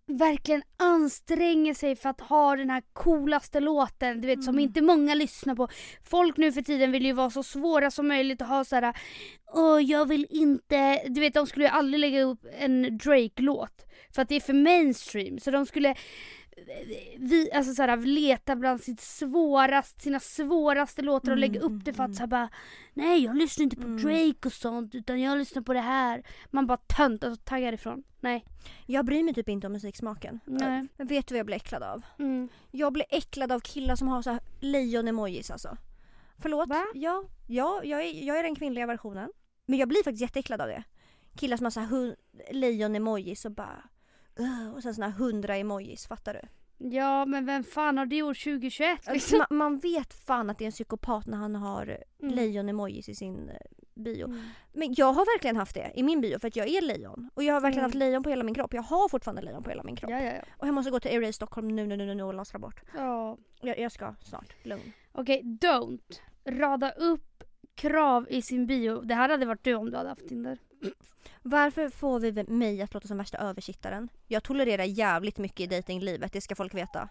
verkligen 0.07 0.63
anstränger 0.77 1.75
sig 1.75 1.97
för 1.97 2.09
att 2.09 2.21
ha 2.21 2.57
den 2.57 2.71
här 2.71 2.83
coolaste 2.93 3.61
låten, 3.61 4.21
du 4.21 4.27
vet 4.29 4.45
som 4.45 4.55
Mm. 4.55 4.65
inte 4.65 4.83
många 4.83 5.15
lyssnar 5.15 5.55
på. 5.55 5.69
Folk 6.05 6.37
nu 6.37 6.53
för 6.53 6.63
tiden 6.63 6.93
vill 6.93 7.05
ju 7.07 7.13
vara 7.13 7.31
så 7.31 7.43
svåra 7.43 7.91
som 7.91 8.09
möjligt 8.09 8.41
och 8.41 8.47
ha 8.47 8.65
så 8.65 8.77
här. 8.77 8.97
Åh 9.55 9.81
jag 9.83 10.09
vill 10.09 10.27
inte, 10.31 11.03
du 11.09 11.21
vet 11.21 11.35
de 11.35 11.47
skulle 11.47 11.65
ju 11.65 11.71
aldrig 11.71 12.01
lägga 12.01 12.23
upp 12.23 12.41
en 12.59 12.99
Drake-låt. 12.99 13.85
För 14.15 14.23
att 14.23 14.29
det 14.29 14.35
är 14.37 14.41
för 14.41 14.53
mainstream. 14.53 15.39
Så 15.39 15.51
de 15.51 15.67
skulle 15.67 15.95
vi, 17.19 17.51
alltså 17.53 17.75
så 17.75 17.83
här, 17.83 17.97
leta 17.97 18.57
bland 18.57 18.81
sitt 18.81 19.01
svårast, 19.01 20.03
sina 20.03 20.21
svåraste 20.21 21.03
låtar 21.03 21.33
och 21.33 21.39
Mm, 21.39 21.41
lägga 21.41 21.61
upp 21.61 21.85
det 21.85 21.93
för 21.93 22.03
mm, 22.03 22.11
att 22.11 22.17
så 22.17 22.23
här, 22.23 22.27
bara 22.27 22.49
Nej 22.95 23.25
jag 23.25 23.37
lyssnar 23.37 23.65
inte 23.65 23.77
på 23.77 23.83
Mm. 23.83 24.03
Drake 24.03 24.49
och 24.49 24.53
sånt 24.53 24.95
utan 24.95 25.21
jag 25.21 25.39
lyssnar 25.39 25.63
på 25.63 25.73
det 25.73 25.81
här. 25.81 26.23
Man 26.51 26.67
bara 26.67 26.77
tönt, 26.77 27.25
alltså 27.25 27.43
taggar 27.45 27.73
ifrån. 27.73 28.03
Nej. 28.21 28.45
Jag 28.87 29.05
bryr 29.05 29.23
mig 29.23 29.35
typ 29.35 29.49
inte 29.49 29.67
om 29.67 29.73
musiksmaken. 29.73 30.41
Nej. 30.45 30.89
Men 30.97 31.07
vet 31.07 31.27
du 31.27 31.35
vad 31.35 31.39
jag 31.39 31.47
blir 31.47 31.57
äcklad 31.57 31.83
av? 31.83 32.03
Mm. 32.19 32.49
Jag 32.71 32.93
blir 32.93 33.07
äcklad 33.11 33.53
av 33.53 33.61
killar 33.61 33.97
som 33.97 34.09
har 34.09 34.23
så 34.23 34.31
här 34.31 34.41
lejon-emojis 34.61 35.51
alltså. 35.51 35.77
Förlåt? 36.39 36.69
Va? 36.69 36.85
Ja, 36.95 37.25
ja 37.47 37.81
jag, 37.85 38.05
är, 38.05 38.27
jag 38.27 38.39
är 38.39 38.43
den 38.43 38.55
kvinnliga 38.55 38.87
versionen. 38.87 39.31
Men 39.67 39.79
jag 39.79 39.89
blir 39.89 40.03
faktiskt 40.05 40.23
jätteäcklad 40.23 40.61
av 40.61 40.69
det. 40.69 40.85
Killar 41.37 41.57
som 41.57 41.65
har 41.65 41.71
så 41.71 41.81
här 41.81 42.17
lejon-emojis 42.51 43.45
och 43.45 43.53
bara... 43.53 43.83
"Ugh", 44.39 44.75
och 44.75 44.83
sen 44.83 44.95
såna 44.95 45.07
här 45.09 45.15
hundra 45.15 45.57
emojis, 45.57 46.07
fattar 46.07 46.35
du? 46.35 46.41
Ja 46.89 47.25
men 47.27 47.47
vem 47.47 47.65
fan 47.65 47.99
har 47.99 48.07
det 48.07 48.17
gjort 48.17 48.45
2021 48.45 48.99
liksom? 49.13 49.39
Man, 49.39 49.59
man 49.59 49.79
vet 49.79 50.15
fan 50.15 50.51
att 50.51 50.59
det 50.59 50.65
är 50.65 50.67
en 50.67 50.73
psykopat 50.73 51.27
när 51.27 51.39
han 51.39 51.55
har 51.55 51.99
Mm. 52.23 52.35
lejon-emojis 52.35 53.09
i 53.09 53.15
sin 53.15 53.49
eh, 53.49 53.57
bio. 53.95 54.25
Mm. 54.27 54.41
Men 54.73 54.95
jag 54.97 55.13
har 55.13 55.25
verkligen 55.37 55.57
haft 55.57 55.75
det 55.75 55.93
i 55.95 56.03
min 56.03 56.21
bio 56.21 56.39
för 56.39 56.49
att 56.49 56.57
jag 56.57 56.69
är 56.69 56.81
lejon. 56.83 57.31
Och 57.35 57.43
jag 57.43 57.55
har 57.55 57.61
verkligen 57.61 57.79
Mm. 57.81 57.89
haft 57.89 57.95
lejon 57.95 58.23
på 58.23 58.31
hela 58.31 58.45
min 58.45 58.55
kropp. 58.55 58.75
Jag 58.75 58.83
har 58.83 59.09
fortfarande 59.09 59.43
lejon 59.43 59.63
på 59.63 59.71
hela 59.71 59.83
min 59.83 59.97
kropp. 59.97 60.11
Ja 60.11 60.21
ja 60.21 60.33
ja. 60.33 60.43
Och 60.59 60.67
jag 60.67 60.75
måste 60.75 60.91
gå 60.91 61.01
till 61.01 61.11
Erase 61.11 61.33
Stockholm 61.33 61.69
nu, 61.69 61.87
nu, 61.87 61.97
nu, 61.97 62.15
nu, 62.15 62.23
och 62.23 62.35
lastra 62.35 62.59
bort. 62.59 62.81
ja. 62.97 63.39
Jag, 63.61 63.79
jag 63.79 63.93
ska 63.93 64.15
snart, 64.21 64.55
lugn. 64.67 64.93
Okej, 65.13 65.43
don't. 65.45 66.21
Rada 66.49 66.91
upp 66.91 67.45
krav 67.75 68.27
i 68.31 68.43
sin 68.43 68.67
bio. 68.67 69.01
Det 69.01 69.15
här 69.15 69.29
hade 69.29 69.47
varit 69.47 69.65
du 69.65 69.75
om 69.75 69.91
du 69.91 69.97
hade 69.97 70.09
haft 70.09 70.29
Tinder. 70.29 70.59
Varför 71.43 71.89
får 71.89 72.21
vi 72.21 72.45
mig 72.49 72.83
att 72.83 72.95
låta 72.95 73.09
som 73.09 73.19
värsta 73.19 73.39
översittaren? 73.39 74.09
Jag 74.27 74.43
tolererar 74.43 74.85
jävligt 74.85 75.39
mycket 75.39 75.61
i 75.61 75.67
dejtinglivet, 75.67 76.33
det 76.33 76.41
ska 76.41 76.55
folk 76.55 76.75
veta. 76.75 77.09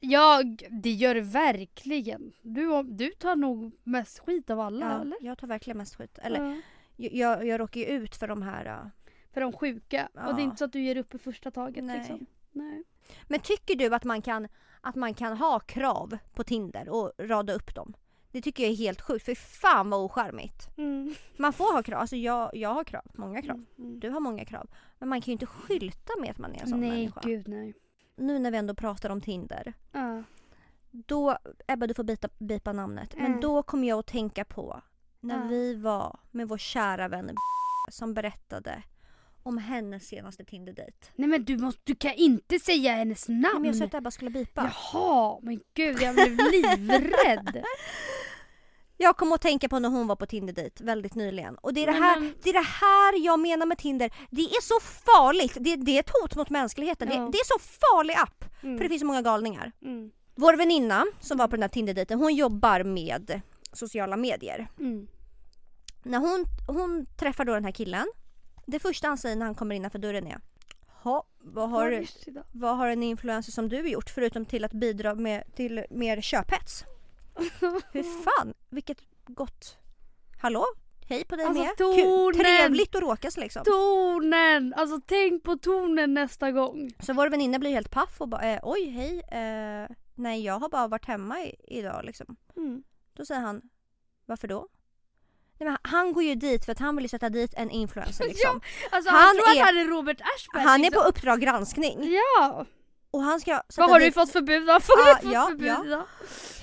Ja, 0.00 0.42
det 0.82 0.92
gör 0.92 1.14
det 1.14 1.20
verkligen. 1.20 2.32
Du, 2.42 2.82
du 2.82 3.10
tar 3.10 3.36
nog 3.36 3.72
mest 3.84 4.18
skit 4.18 4.50
av 4.50 4.60
alla 4.60 4.86
Ja, 4.86 5.00
eller? 5.00 5.16
jag 5.20 5.38
tar 5.38 5.46
verkligen 5.46 5.78
mest 5.78 5.94
skit. 5.94 6.18
Eller 6.22 6.44
Ja. 6.44 6.60
jag, 6.96 7.12
jag, 7.14 7.46
jag 7.46 7.60
råkar 7.60 7.80
ju 7.80 7.86
ut 7.86 8.16
för 8.16 8.28
de 8.28 8.42
här... 8.42 8.66
äh, 8.66 8.86
För 9.32 9.40
de 9.40 9.52
sjuka. 9.52 10.08
Ja. 10.14 10.26
Och 10.28 10.34
det 10.34 10.42
är 10.42 10.44
inte 10.44 10.56
så 10.56 10.64
att 10.64 10.72
du 10.72 10.80
ger 10.82 10.96
upp 10.96 11.14
i 11.14 11.18
första 11.18 11.50
taget 11.50 11.84
Nej. 11.84 11.98
liksom. 11.98 12.26
Nej. 12.52 12.84
Men 13.28 13.40
tycker 13.40 13.74
du 13.76 13.94
att 13.94 14.04
man, 14.04 14.22
kan, 14.22 14.48
att 14.80 14.94
man 14.94 15.14
kan 15.14 15.36
ha 15.36 15.60
krav 15.60 16.18
på 16.34 16.44
Tinder 16.44 16.88
och 16.88 17.12
rada 17.18 17.52
upp 17.52 17.74
dem? 17.74 17.94
Det 18.34 18.42
tycker 18.42 18.62
jag 18.62 18.72
är 18.72 18.76
helt 18.76 19.00
sjukt, 19.00 19.24
för 19.24 19.34
fan 19.34 19.90
vad 19.90 20.00
ocharmigt. 20.00 20.68
Mm. 20.76 21.14
Man 21.36 21.52
får 21.52 21.72
ha 21.72 21.82
krav, 21.82 22.00
alltså 22.00 22.16
jag, 22.16 22.50
jag 22.56 22.74
har 22.74 22.84
krav, 22.84 23.02
många 23.14 23.42
krav. 23.42 23.56
Mm. 23.56 23.66
Mm. 23.78 24.00
Du 24.00 24.10
har 24.10 24.20
många 24.20 24.44
krav. 24.44 24.68
Men 24.98 25.08
man 25.08 25.20
kan 25.20 25.26
ju 25.26 25.32
inte 25.32 25.46
skylta 25.46 26.12
med 26.20 26.30
att 26.30 26.38
man 26.38 26.54
är 26.54 26.60
en 26.60 26.68
sån 26.68 26.80
Nej, 26.80 26.90
människa. 26.90 27.20
gud 27.24 27.48
nej. 27.48 27.74
Nu 28.16 28.38
när 28.38 28.50
vi 28.50 28.56
ändå 28.56 28.74
pratar 28.74 29.10
om 29.10 29.20
Tinder. 29.20 29.72
Ja. 29.92 30.22
Då, 30.90 31.38
Ebba 31.66 31.86
du 31.86 31.94
får 31.94 32.04
bita, 32.04 32.28
bipa 32.38 32.72
namnet. 32.72 33.14
Men 33.16 33.26
Mm. 33.26 33.40
då 33.40 33.62
kommer 33.62 33.88
jag 33.88 33.98
att 33.98 34.06
tänka 34.06 34.44
på 34.44 34.80
när 35.20 35.40
Ja. 35.42 35.46
vi 35.48 35.74
var 35.74 36.18
med 36.30 36.48
vår 36.48 36.58
kära 36.58 37.08
vän 37.08 37.30
som 37.92 38.14
berättade 38.14 38.82
om 39.42 39.58
hennes 39.58 40.06
senaste 40.08 40.44
Tinder-dejt. 40.44 40.96
Nej 41.14 41.28
men 41.28 41.44
du, 41.44 41.58
måste, 41.58 41.80
du 41.84 41.94
kan 41.94 42.12
inte 42.14 42.58
säga 42.58 42.92
hennes 42.94 43.28
Nej, 43.28 43.38
namn. 43.40 43.54
men 43.62 43.64
jag 43.64 43.76
sa 43.76 43.84
att 43.84 43.94
Ebba 43.94 44.10
skulle 44.10 44.30
bipa. 44.30 44.70
Jaha, 44.92 45.38
men 45.42 45.60
gud 45.74 46.02
jag 46.02 46.14
blev 46.14 46.30
livrädd. 46.36 47.64
Jag 49.04 49.16
kom 49.16 49.32
att 49.32 49.40
tänka 49.40 49.68
på 49.68 49.78
när 49.78 49.88
hon 49.88 50.06
var 50.06 50.16
på 50.16 50.26
Tinder-dejt 50.26 50.84
väldigt 50.84 51.14
nyligen. 51.14 51.54
Och 51.54 51.74
det 51.74 51.82
är 51.82 51.86
det, 51.86 51.92
här, 51.92 52.32
det 52.42 52.50
är 52.50 52.52
det 52.52 52.68
här 52.80 53.24
jag 53.26 53.40
menar 53.40 53.66
med 53.66 53.78
Tinder. 53.78 54.10
Det 54.30 54.42
är 54.42 54.62
så 54.62 54.80
farligt. 54.80 55.56
Det, 55.60 55.76
det 55.76 55.96
är 55.96 56.00
ett 56.00 56.10
hot 56.20 56.36
mot 56.36 56.50
mänskligheten. 56.50 57.08
Ja. 57.08 57.14
Det, 57.14 57.32
det 57.32 57.38
är 57.38 57.44
så 57.44 57.58
farlig 57.58 58.14
app. 58.14 58.44
Mm. 58.62 58.78
För 58.78 58.84
det 58.84 58.88
finns 58.88 59.00
så 59.00 59.06
många 59.06 59.22
galningar. 59.22 59.72
Mm. 59.82 60.10
Vår 60.34 60.54
väninna 60.54 61.04
som 61.20 61.38
var 61.38 61.48
på 61.48 61.56
den 61.56 61.62
här 61.62 61.68
Tinder-dejten, 61.68 62.18
hon 62.18 62.34
jobbar 62.34 62.82
med 62.82 63.40
sociala 63.72 64.16
medier. 64.16 64.68
Mm. 64.78 65.06
När 66.02 66.18
hon, 66.18 66.44
hon 66.66 67.06
träffar 67.18 67.44
då 67.44 67.54
den 67.54 67.64
här 67.64 67.72
killen. 67.72 68.06
Det 68.66 68.78
första 68.78 69.08
han 69.08 69.18
säger 69.18 69.36
när 69.36 69.46
han 69.46 69.54
kommer 69.54 69.74
innanför 69.74 69.98
dörren 69.98 70.26
är 70.26 70.40
Ha, 71.02 71.26
vad 71.38 71.70
har, 71.70 72.06
vad 72.52 72.76
har 72.76 72.88
en 72.88 73.02
influencer 73.02 73.52
som 73.52 73.68
du 73.68 73.88
gjort 73.88 74.10
förutom 74.10 74.46
till 74.46 74.64
att 74.64 74.72
bidra 74.72 75.14
med, 75.14 75.54
till 75.56 75.84
mer 75.90 76.20
köphets? 76.20 76.84
Hur 77.92 78.22
fan, 78.24 78.54
vilket 78.70 78.98
gott... 79.26 79.76
Hallå? 80.42 80.64
Hej 81.08 81.24
på 81.24 81.36
dig 81.36 81.46
Alltså, 81.46 81.62
med. 81.62 81.76
tonen! 81.76 82.40
trevligt 82.40 82.94
att 82.94 83.02
råkas 83.02 83.36
liksom. 83.36 83.64
Tonen! 83.64 84.74
Alltså 84.76 85.00
tänk 85.06 85.42
på 85.42 85.56
tonen 85.56 86.14
nästa 86.14 86.50
gång. 86.52 86.92
Så 87.00 87.12
vår 87.12 87.28
väninna 87.28 87.58
blir 87.58 87.70
helt 87.70 87.90
paff 87.90 88.20
och 88.20 88.28
bara 88.28 88.42
eh, 88.42 88.60
oj 88.62 88.84
hej, 88.88 89.18
eh, 89.20 89.88
nej 90.14 90.44
jag 90.44 90.58
har 90.58 90.68
bara 90.68 90.88
varit 90.88 91.04
hemma 91.06 91.40
i, 91.44 91.54
idag 91.78 92.04
liksom. 92.04 92.36
Mm. 92.56 92.82
Då 93.16 93.24
säger 93.24 93.40
han, 93.40 93.62
varför 94.26 94.48
då? 94.48 94.68
Nej, 95.58 95.68
men 95.68 95.78
han 95.82 96.12
går 96.12 96.22
ju 96.22 96.34
dit 96.34 96.64
för 96.64 96.72
att 96.72 96.78
han 96.78 96.96
vill 96.96 97.08
sätta 97.10 97.28
dit 97.28 97.54
en 97.54 97.70
influencer 97.70 98.24
liksom. 98.28 98.60
Alltså 98.90 99.10
Han 99.10 99.22
han, 99.22 99.34
tror 99.36 99.48
är- 99.48 99.60
att 99.62 99.66
han 99.66 99.76
är 99.78 99.84
Robert 99.84 100.20
Aschberg. 100.20 100.62
Han 100.62 100.80
är 100.80 100.84
liksom. 100.84 101.02
på 101.02 101.08
Uppdrag 101.08 101.40
granskning 101.40 101.98
Ja! 102.12 102.66
och 103.10 103.22
han 103.22 103.40
ska 103.40 103.62
Vad 103.76 103.90
har 103.90 103.98
du 103.98 104.04
dit... 104.04 104.14
fått 104.14 104.32
förbud 104.32 104.70
av? 104.70 104.82
Vad 104.88 104.98
Ja, 105.08 105.14
du 105.20 105.22
fått 105.26 105.32
ja, 105.34 105.46
förbud 105.46 105.68
ja. 105.68 105.84
idag? 105.86 106.04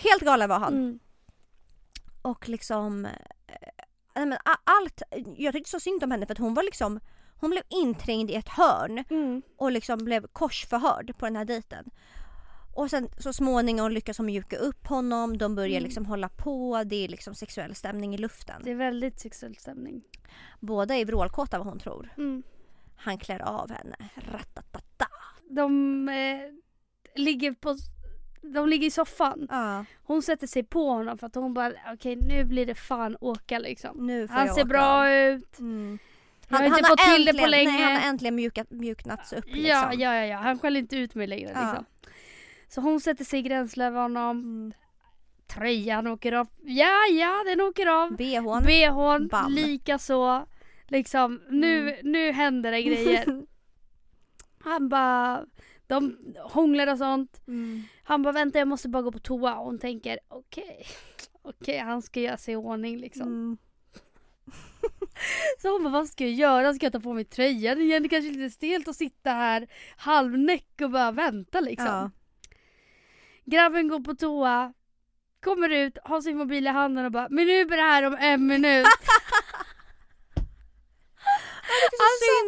Helt 0.04 0.22
galen 0.24 0.50
var 0.50 0.60
han. 0.60 0.74
Mm. 0.74 1.00
Och 2.21 2.50
liksom... 2.50 3.06
Eh, 3.06 3.12
nej, 4.15 4.25
men 4.25 4.38
allt, 4.63 5.02
jag 5.38 5.54
tyckte 5.54 5.69
så 5.69 5.80
synd 5.80 6.04
om 6.04 6.12
henne 6.12 6.25
för 6.25 6.34
att 6.34 6.38
hon 6.40 6.54
var 6.54 6.63
liksom... 6.63 7.00
Hon 7.36 7.50
blev 7.50 7.63
inträngd 7.69 8.32
i 8.32 8.36
ett 8.36 8.50
hörn 8.50 9.04
Mm. 9.10 9.42
och 9.58 9.71
liksom 9.71 9.98
blev 10.06 10.28
korsförhörd 10.28 11.17
på 11.17 11.25
den 11.25 11.36
här 11.36 11.46
dejten. 11.46 11.90
Och 12.75 12.90
sen 12.90 13.10
så 13.17 13.34
småningom 13.34 13.92
lyckas 13.92 14.17
hon 14.17 14.25
mjuka 14.25 14.58
upp 14.58 14.88
honom, 14.88 15.38
de 15.38 15.56
börjar 15.56 15.78
Mm. 15.78 15.84
liksom 15.84 16.06
hålla 16.06 16.30
på, 16.30 16.84
det 16.86 16.96
är 16.96 17.08
liksom 17.08 17.36
sexuell 17.36 17.75
stämning 17.75 18.13
i 18.15 18.17
luften. 18.17 18.62
Det 18.63 18.71
är 18.71 18.75
väldigt 18.75 19.19
sexuell 19.19 19.56
stämning. 19.58 20.04
Båda 20.60 20.96
är 20.96 21.06
vrålkåta 21.06 21.58
vad 21.58 21.67
hon 21.67 21.80
tror. 21.80 22.13
Mm. 22.17 22.44
Han 22.96 23.17
klär 23.17 23.40
av 23.42 23.71
henne. 23.71 23.96
Ratatata. 24.15 25.08
De 25.50 26.10
eh, 26.10 26.40
ligger 27.15 27.52
på 27.54 27.75
de 28.42 28.69
ligger 28.69 28.87
i 28.87 28.92
soffan. 28.92 29.48
Ja, 29.50 29.85
Hon 30.04 30.21
sätter 30.21 30.48
sig 30.48 30.63
på 30.63 30.89
honom 30.89 31.17
för 31.17 31.27
att 31.27 31.35
hon 31.35 31.54
bara 31.54 31.73
okej 31.94 32.15
nu 32.15 32.44
blir 32.44 32.65
det 32.65 32.75
fan 32.75 33.17
åka 33.21 33.60
liksom. 33.60 34.08
nu 34.08 34.27
får 34.27 34.33
Han 34.35 34.46
jag 34.46 34.56
ser 34.56 34.62
åka 34.62 34.67
bra 34.67 35.13
ut. 35.13 35.60
Mm. 35.60 36.00
Jag 36.50 36.58
har 36.58 36.65
inte 36.65 36.83
fått 36.83 37.00
till 37.15 37.25
det 37.25 37.33
på 37.33 37.37
äntligen, 37.37 37.50
länge. 37.52 37.71
Nej, 37.71 37.81
han 37.81 38.02
har 38.02 38.10
äntligen 38.10 38.35
mjukat, 38.35 38.71
mjuknats 38.71 39.33
upp 39.33 39.46
liksom. 39.48 39.65
Ja, 39.65 39.94
ja, 39.94 40.15
ja, 40.15 40.25
ja. 40.25 40.37
Han 40.37 40.60
skäller 40.60 40.79
inte 40.79 40.96
ut 40.98 41.15
mig 41.15 41.27
längre 41.27 41.52
Ja. 41.56 41.62
liksom. 41.62 41.85
Så 42.67 42.81
hon 42.81 43.00
sätter 43.00 43.25
sig 43.25 43.39
i 43.39 43.42
gränsle 43.42 43.85
över 43.85 44.02
honom. 44.02 44.37
Mm. 44.39 44.73
Tröjan 45.48 46.08
åker 46.08 46.31
av. 46.31 46.48
Ja, 46.62 47.06
ja, 47.12 47.44
den 47.46 47.62
åker 47.62 47.87
av. 47.87 48.15
BHn. 48.15 48.65
Bhn 48.65 49.27
Bam. 49.27 49.52
lika 49.52 49.98
så. 50.00 50.46
Liksom, 50.87 51.42
nu, 51.50 52.00
nu 52.04 52.31
händer 52.31 52.71
det 52.71 52.81
grejer. 52.81 53.25
Han 54.63 54.89
bara, 54.89 55.46
de 55.92 56.17
hånglar 56.39 56.92
och 56.92 56.98
sånt. 56.98 57.48
Mm. 57.48 57.83
Han 58.04 58.21
bara 58.21 58.31
vänta 58.31 58.60
jag 58.60 58.67
måste 58.67 58.89
bara 58.89 59.04
gå 59.04 59.12
på 59.12 59.19
toa 59.19 59.56
och 59.56 59.65
hon 59.65 59.79
tänker 59.79 60.19
okej, 60.27 60.85
okej 61.42 61.77
han 61.77 62.02
ska 62.02 62.19
göra 62.19 62.37
sig 62.37 62.54
i 62.54 62.58
ordning 62.58 62.98
liksom. 62.98 63.27
Mm. 63.27 63.58
Så 65.62 65.71
hon 65.71 65.83
bara 65.83 65.94
vad 65.94 66.08
ska 66.08 66.23
jag 66.23 66.33
göra? 66.33 66.73
Ska 66.73 66.85
jag 66.85 66.94
ta 66.94 67.00
på 67.00 67.13
mig 67.13 67.25
tröjan 67.25 67.81
igen? 67.81 68.04
Det 68.04 68.10
kanske 68.10 68.29
är 68.29 68.33
lite 68.33 68.56
stelt 68.56 68.87
att 68.87 68.96
sitta 68.96 69.31
här 69.31 69.67
halvnäck 69.98 70.81
och 70.81 70.92
bara 70.92 71.12
vänta 71.12 71.60
liksom. 71.60 71.87
Ja. 71.87 72.12
Grabben 73.46 73.87
går 73.87 74.00
på 74.00 74.15
toa, 74.15 74.73
kommer 75.44 75.69
ut, 75.69 75.98
har 76.04 76.21
sin 76.21 76.37
mobil 76.37 76.67
i 76.67 76.69
handen 76.69 77.06
och 77.06 77.12
bara 77.12 77.27
men 77.29 77.46
nu 77.46 77.60
är 77.60 77.65
det 77.65 77.75
här 77.75 78.04
om 78.04 78.17
en 78.19 78.48
minut. 78.48 78.85
Det 81.92 81.98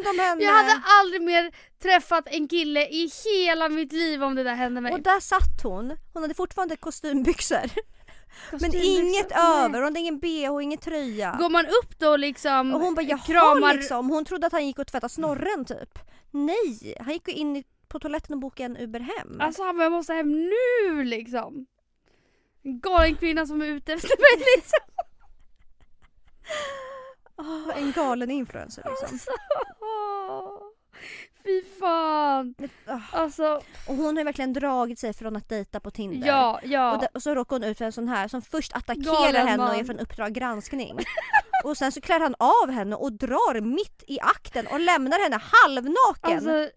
synd 0.04 0.20
om 0.20 0.26
henne. 0.26 0.44
Jag 0.44 0.54
hade 0.54 0.82
aldrig 0.86 1.22
mer 1.22 1.52
träffat 1.82 2.28
en 2.28 2.48
kille 2.48 2.88
i 2.88 3.12
hela 3.26 3.70
mitt 3.70 3.92
liv 3.92 4.24
om 4.24 4.36
det 4.36 4.44
där 4.44 4.56
hände 4.56 4.82
mig. 4.82 4.94
Och 4.94 5.02
där 5.02 5.20
satt 5.20 5.64
hon. 5.64 5.98
Hon 6.14 6.24
hade 6.24 6.34
fortfarande 6.34 6.76
kostymbyxor. 6.76 7.70
Men 8.52 8.76
inget 8.76 9.30
nej. 9.30 9.40
över. 9.40 9.74
Hon 9.74 9.84
hade 9.84 10.00
ingen 10.00 10.20
bh, 10.20 10.64
ingen 10.64 10.80
tröja. 10.80 11.36
Går 11.40 11.50
man 11.50 11.66
upp 11.66 12.00
då 12.00 12.18
liksom 12.18 12.74
Och 12.76 12.82
hon 12.82 12.96
bara 12.96 13.18
kramar 13.18 13.74
liksom. 13.74 14.10
Hon 14.10 14.26
trodde 14.26 14.48
att 14.48 14.54
han 14.54 14.68
gick 14.68 14.80
och 14.80 14.88
tvättade 14.88 15.14
snorren 15.14 15.66
typ. 15.66 16.00
Nej, 16.32 16.96
han 17.00 17.14
gick 17.14 17.28
in 17.28 17.64
på 17.88 18.00
toaletten 18.00 18.34
och 18.34 18.40
bokade 18.40 18.66
en 18.66 18.78
Uber 18.78 19.00
hem. 19.00 19.42
Alltså 19.42 19.64
han 19.64 19.78
bara, 19.78 19.84
jag 19.84 19.92
måste 19.92 20.14
hem 20.14 20.32
nu 20.32 21.04
liksom. 21.04 21.66
En 22.64 22.80
galen 22.80 23.16
kvinna 23.16 23.46
som 23.46 23.62
är 23.62 23.66
ute 23.66 23.94
efter 23.94 24.08
mig 24.08 24.46
liksom. 24.58 24.80
Åh, 27.38 27.78
en 27.78 27.92
galen 27.92 28.32
influencer 28.32 28.84
liksom. 28.90 29.34
Åh, 29.82 30.60
Fy 31.44 31.64
fan. 31.80 32.56
Ah. 32.86 33.00
Alltså, 33.12 33.62
Och 33.88 33.96
hon 33.96 34.18
har 34.18 34.24
verkligen 34.24 34.54
dragit 34.54 35.00
sig 35.00 35.14
från 35.14 35.36
att 35.36 35.50
dejta 35.50 35.80
på 35.80 35.92
Tinder. 35.92 36.28
ja, 36.28 36.60
ja. 36.64 36.94
Och, 36.96 37.00
där, 37.00 37.10
och 37.14 37.24
så 37.24 37.36
råkar 37.36 37.56
hon 37.56 37.64
ut 37.64 37.78
för 37.78 37.86
en 37.86 37.92
sån 37.92 38.08
här 38.08 38.28
som 38.28 38.42
först 38.42 38.76
attackerar 38.76 39.14
Galen 39.14 39.48
henne 39.48 39.64
och 39.64 39.70
man. 39.70 39.80
är 39.80 39.84
från 39.84 40.00
Uppdrag 40.00 40.34
granskning. 40.34 41.00
och 41.64 41.78
sen 41.78 41.92
så 41.92 42.02
klär 42.02 42.20
han 42.20 42.36
av 42.40 42.72
henne 42.72 42.96
och 42.96 43.14
drar 43.14 43.62
mitt 43.62 44.04
i 44.08 44.20
akten 44.20 44.68
och 44.68 44.80
lämnar 44.80 45.24
henne 45.24 45.42
halvnaken. 45.44 46.34
Alltså, 46.34 46.70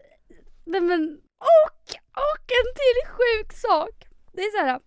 nej 0.64 0.80
men, 0.80 1.20
och, 1.38 1.94
och 2.12 2.46
en 2.48 2.72
till 2.74 3.12
sjuk 3.12 3.52
sak. 3.52 4.07
Det 4.32 4.42
är 4.42 4.61
så 4.61 4.66
här. 4.66 4.80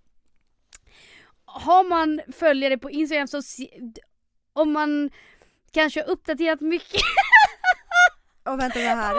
Har 1.46 1.84
man 1.84 2.22
följare 2.34 2.78
på 2.78 2.92
Instagram 2.92 3.28
så 3.28 3.42
om 4.54 4.72
man 4.72 5.10
kanske 5.72 6.02
har 6.02 6.10
uppdaterat 6.10 6.62
mycket 6.62 7.02
och 8.44 8.60
vänta 8.60 8.80
det 8.80 8.86
här. 8.86 9.16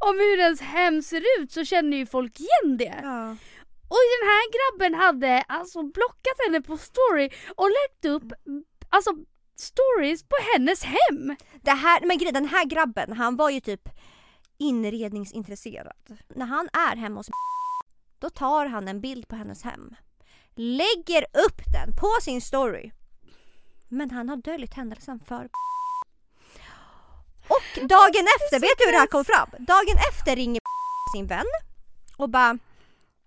om 0.00 0.14
hur 0.18 0.38
ens 0.38 0.60
hem 0.60 1.02
ser 1.02 1.22
ut 1.40 1.52
så 1.52 1.64
känner 1.64 1.96
ju 1.96 2.06
folk 2.06 2.40
igen 2.40 2.76
det. 2.76 3.00
Ja. 3.02 3.36
Och 3.88 4.04
den 4.20 4.28
här 4.28 4.44
grabben 4.56 4.94
hade 4.94 5.42
alltså 5.48 5.82
blockat 5.82 6.36
henne 6.46 6.62
på 6.62 6.78
story 6.78 7.30
och 7.56 7.68
lagt 7.68 8.04
upp 8.04 8.32
alltså 8.88 9.10
stories 9.56 10.22
på 10.22 10.36
hennes 10.54 10.84
hem. 10.84 11.36
Det 11.62 11.70
här, 11.70 12.00
men 12.06 12.18
grejen, 12.18 12.34
den 12.34 12.48
här 12.48 12.64
grabben 12.64 13.12
han 13.12 13.36
var 13.36 13.50
ju 13.50 13.60
typ 13.60 13.88
inredningsintresserad. 14.58 16.18
När 16.28 16.46
han 16.46 16.68
är 16.72 16.96
hemma 16.96 17.16
hos 17.16 17.28
då 18.18 18.30
tar 18.30 18.66
han 18.66 18.88
en 18.88 19.00
bild 19.00 19.28
på 19.28 19.36
hennes 19.36 19.62
hem. 19.62 19.94
Lägger 20.54 21.22
upp 21.46 21.62
den 21.72 21.96
på 21.96 22.08
sin 22.22 22.40
story. 22.40 22.90
Men 23.88 24.10
han 24.10 24.28
har 24.28 24.36
döljt 24.36 24.74
händelsen 24.74 25.20
för 25.20 25.48
Och 27.48 27.88
dagen 27.88 28.26
efter, 28.36 28.60
vet 28.60 28.78
du 28.78 28.84
hur 28.84 28.92
det 28.92 28.98
här 28.98 29.06
kom 29.06 29.24
fram? 29.24 29.48
Dagen 29.58 29.96
efter 30.10 30.36
ringer 30.36 30.60
sin 31.14 31.26
vän 31.26 31.46
och 32.16 32.28
bara 32.28 32.58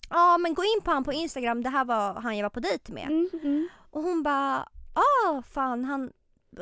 Ja 0.10 0.38
men 0.38 0.54
gå 0.54 0.64
in 0.64 0.82
på 0.84 0.92
han 0.92 1.04
på 1.04 1.14
Instagram, 1.14 1.64
det 1.64 1.70
här 1.70 1.86
var 1.86 2.14
han 2.14 2.38
jag 2.38 2.44
var 2.44 2.50
på 2.50 2.60
dejt 2.60 2.94
med. 2.94 3.08
Mm, 3.08 3.30
mm. 3.34 3.70
Och 3.92 4.04
hon 4.04 4.24
bara, 4.24 4.70
ah 4.94 5.42
fan 5.52 5.86
han... 5.86 6.12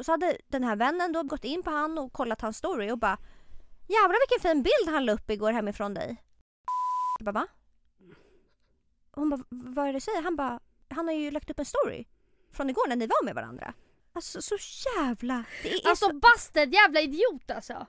Så 0.02 0.12
hade 0.12 0.38
den 0.48 0.64
här 0.64 0.76
vännen 0.76 1.12
då 1.12 1.24
gått 1.24 1.44
in 1.44 1.64
på 1.64 1.72
han 1.72 1.98
och 1.98 2.14
kollat 2.14 2.42
hans 2.42 2.58
story 2.58 2.92
och 2.92 2.98
bara 2.98 3.18
Jävlar 3.90 4.20
vilken 4.20 4.50
fin 4.50 4.64
bild 4.64 4.96
han 4.96 5.06
la 5.06 5.14
upp 5.14 5.30
igår 5.30 5.52
hemifrån 5.52 5.94
dig. 5.94 6.24
Jag 7.20 7.26
bara 7.26 7.32
va? 7.32 7.48
Hon 9.12 9.30
bara, 9.30 9.44
vad 9.50 9.88
är 9.88 9.94
det 9.94 9.98
du 9.98 10.00
säger? 10.00 10.22
Han 10.22 10.36
bara, 10.36 10.60
han 10.90 11.08
har 11.08 11.16
ju 11.16 11.32
lagt 11.32 11.50
upp 11.50 11.60
en 11.60 11.66
story 11.66 12.06
från 12.52 12.70
igår 12.70 12.88
när 12.88 12.96
ni 12.96 13.08
var 13.08 13.26
med 13.26 13.36
varandra. 13.36 13.74
Alltså 14.14 14.42
så 14.42 14.56
jävla... 14.98 15.44
Det 15.64 15.74
är 15.74 15.90
Alltså 15.90 16.06
så... 16.06 16.14
Basted, 16.14 16.74
jävla 16.74 17.02
idiot 17.02 17.52
alltså. 17.52 17.88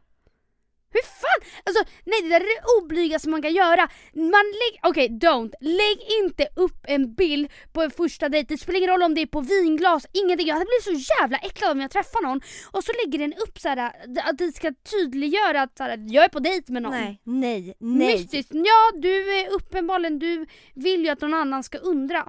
Hur 0.93 1.03
fan? 1.03 1.51
Alltså 1.65 1.85
nej 2.05 2.23
det 2.23 2.29
där 2.29 2.41
är 2.41 2.61
det 2.61 2.83
oblygaste 2.83 3.29
man 3.29 3.43
kan 3.43 3.55
göra. 3.55 3.89
Man 4.15 4.47
lägg, 4.61 4.81
okej 4.83 5.09
don't. 5.09 5.53
Lägg 5.61 5.99
inte 6.23 6.49
upp 6.57 6.85
en 6.89 7.15
bild 7.15 7.51
på 7.73 7.83
en 7.83 7.91
första 7.91 8.29
dejt. 8.29 8.55
Det 8.55 8.59
spelar 8.59 8.79
ingen 8.79 8.91
roll 8.91 9.03
om 9.03 9.15
det 9.15 9.21
är 9.21 9.27
på 9.27 9.41
vinglas, 9.41 10.07
ingenting. 10.13 10.47
Jag 10.47 10.55
hade 10.55 10.67
blivit 10.67 11.05
så 11.05 11.13
jävla 11.21 11.39
äcklad 11.39 11.71
om 11.71 11.81
jag 11.81 11.91
träffar 11.91 12.23
någon 12.23 12.41
och 12.71 12.85
så 12.85 12.93
lägger 13.05 13.19
den 13.19 13.33
upp 13.33 13.59
så 13.59 13.69
här 13.69 13.77
att 14.25 14.39
det 14.39 14.53
ska 14.53 14.73
tydliggöra 14.91 15.63
att 15.63 15.77
så 15.77 15.83
här, 15.85 16.05
jag 16.09 16.25
är 16.25 16.29
på 16.29 16.41
dejt 16.41 16.73
med 16.73 16.83
någon. 16.83 16.93
Nej, 16.93 17.21
nej, 17.25 17.75
nej. 17.79 18.15
Mystiskt. 18.15 18.51
Ja, 18.55 18.91
du 18.95 19.41
är 19.41 19.53
uppenbarligen, 19.53 20.19
du 20.19 20.47
vill 20.75 21.05
ju 21.05 21.09
att 21.09 21.21
någon 21.21 21.35
annan 21.35 21.63
ska 21.63 21.79
undra. 21.79 22.29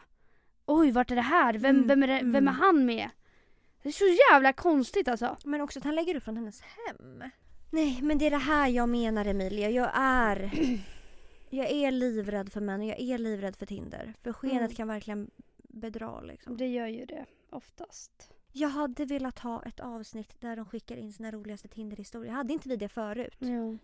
Oj, 0.66 0.92
vart 0.92 1.12
är 1.12 1.16
det 1.16 1.22
här? 1.22 1.54
Vem, 1.54 1.76
Mm, 1.76 1.88
vem, 1.88 2.04
är, 2.04 2.08
det, 2.08 2.20
vem 2.24 2.36
är 2.36 2.52
mm. 2.52 2.56
han 2.56 2.86
med? 2.86 3.10
Det 3.84 3.90
är 3.90 3.94
så 3.94 4.34
jävla 4.34 4.54
konstigt 4.54 5.08
alltså. 5.08 5.38
Men 5.46 5.62
också 5.62 5.80
att 5.80 5.86
han 5.86 5.96
lägger 5.96 6.16
upp 6.16 6.24
från 6.24 6.36
hennes 6.38 6.62
hem. 6.62 7.24
Nej, 7.72 8.00
men 8.02 8.18
det 8.18 8.26
är 8.26 8.32
det 8.32 8.38
här 8.38 8.68
jag 8.68 8.90
menar 8.90 9.26
Emilia. 9.26 9.70
Jag 9.70 9.92
är... 9.94 10.52
Jag 11.54 11.72
är 11.72 11.92
livrädd 11.92 12.52
för 12.52 12.62
män 12.62 12.82
och 12.82 12.88
jag 12.88 13.00
är 13.00 13.18
livrädd 13.18 13.56
för 13.56 13.66
Tinder. 13.66 14.14
För 14.24 14.34
skenet 14.34 14.58
Mm. 14.62 14.72
kan 14.72 14.88
verkligen 14.88 15.32
bedra 15.58 16.22
liksom. 16.22 16.58
Det 16.58 16.68
gör 16.68 16.88
ju 16.88 17.06
det 17.06 17.26
oftast. 17.50 18.32
Jag 18.52 18.70
hade 18.70 19.06
velat 19.06 19.40
ha 19.40 19.64
ett 19.64 19.80
avsnitt 19.80 20.42
där 20.42 20.56
de 20.56 20.66
skickar 20.66 20.96
in 20.98 21.14
sina 21.14 21.32
roligaste 21.32 21.68
Tinder-historier. 21.68 22.32
Hade 22.32 22.54
inte 22.54 22.70
vi 22.70 22.76
det 22.76 22.90
förut? 22.90 23.36
Ja. 23.40 23.78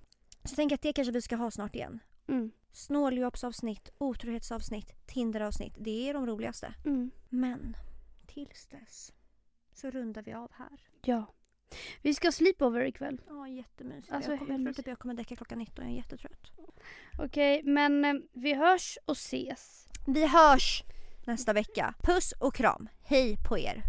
Så 0.43 0.55
tänker 0.55 0.75
att 0.75 0.81
det 0.81 0.93
kanske 0.93 1.11
vi 1.11 1.21
ska 1.21 1.35
ha 1.35 1.51
snart 1.51 1.75
igen. 1.75 1.99
Mm. 2.27 2.51
Snåljobbsavsnitt, 2.71 3.89
otrohetsavsnitt, 3.97 5.07
Tinder-avsnitt. 5.07 5.73
Det 5.77 6.09
är 6.09 6.13
de 6.13 6.25
roligaste. 6.27 6.73
Mm. 6.85 7.11
Men 7.29 7.77
tills 8.27 8.67
dess 8.67 9.13
så 9.77 9.89
rundar 9.89 10.21
vi 10.21 10.33
av 10.33 10.51
här. 10.53 10.79
Ja. 11.05 11.33
Vi 12.01 12.13
ska 12.13 12.31
sleepover 12.31 12.85
ikväll. 12.85 13.21
Ja, 13.27 13.47
jättemysigt. 13.47 14.13
Alltså, 14.13 14.31
jag, 14.31 14.39
kommer, 14.39 14.53
jag 14.53 14.63
tror 14.63 14.73
typ 14.73 14.87
jag 14.87 14.99
kommer 14.99 15.13
däcka 15.13 15.35
klockan 15.35 15.59
19. 15.59 15.85
Jag 15.85 15.93
är 15.93 15.97
jättetrött. 15.97 16.51
Okej, 17.19 17.63
men 17.63 18.05
eh, 18.05 18.13
vi 18.33 18.53
hörs 18.53 18.97
och 19.05 19.15
ses. 19.15 19.87
Vi 20.07 20.27
hörs 20.27 20.83
nästa 21.25 21.53
vecka. 21.53 21.93
Puss 22.03 22.31
och 22.31 22.55
kram. 22.55 22.89
Hej 23.03 23.37
på 23.49 23.57
er. 23.57 23.83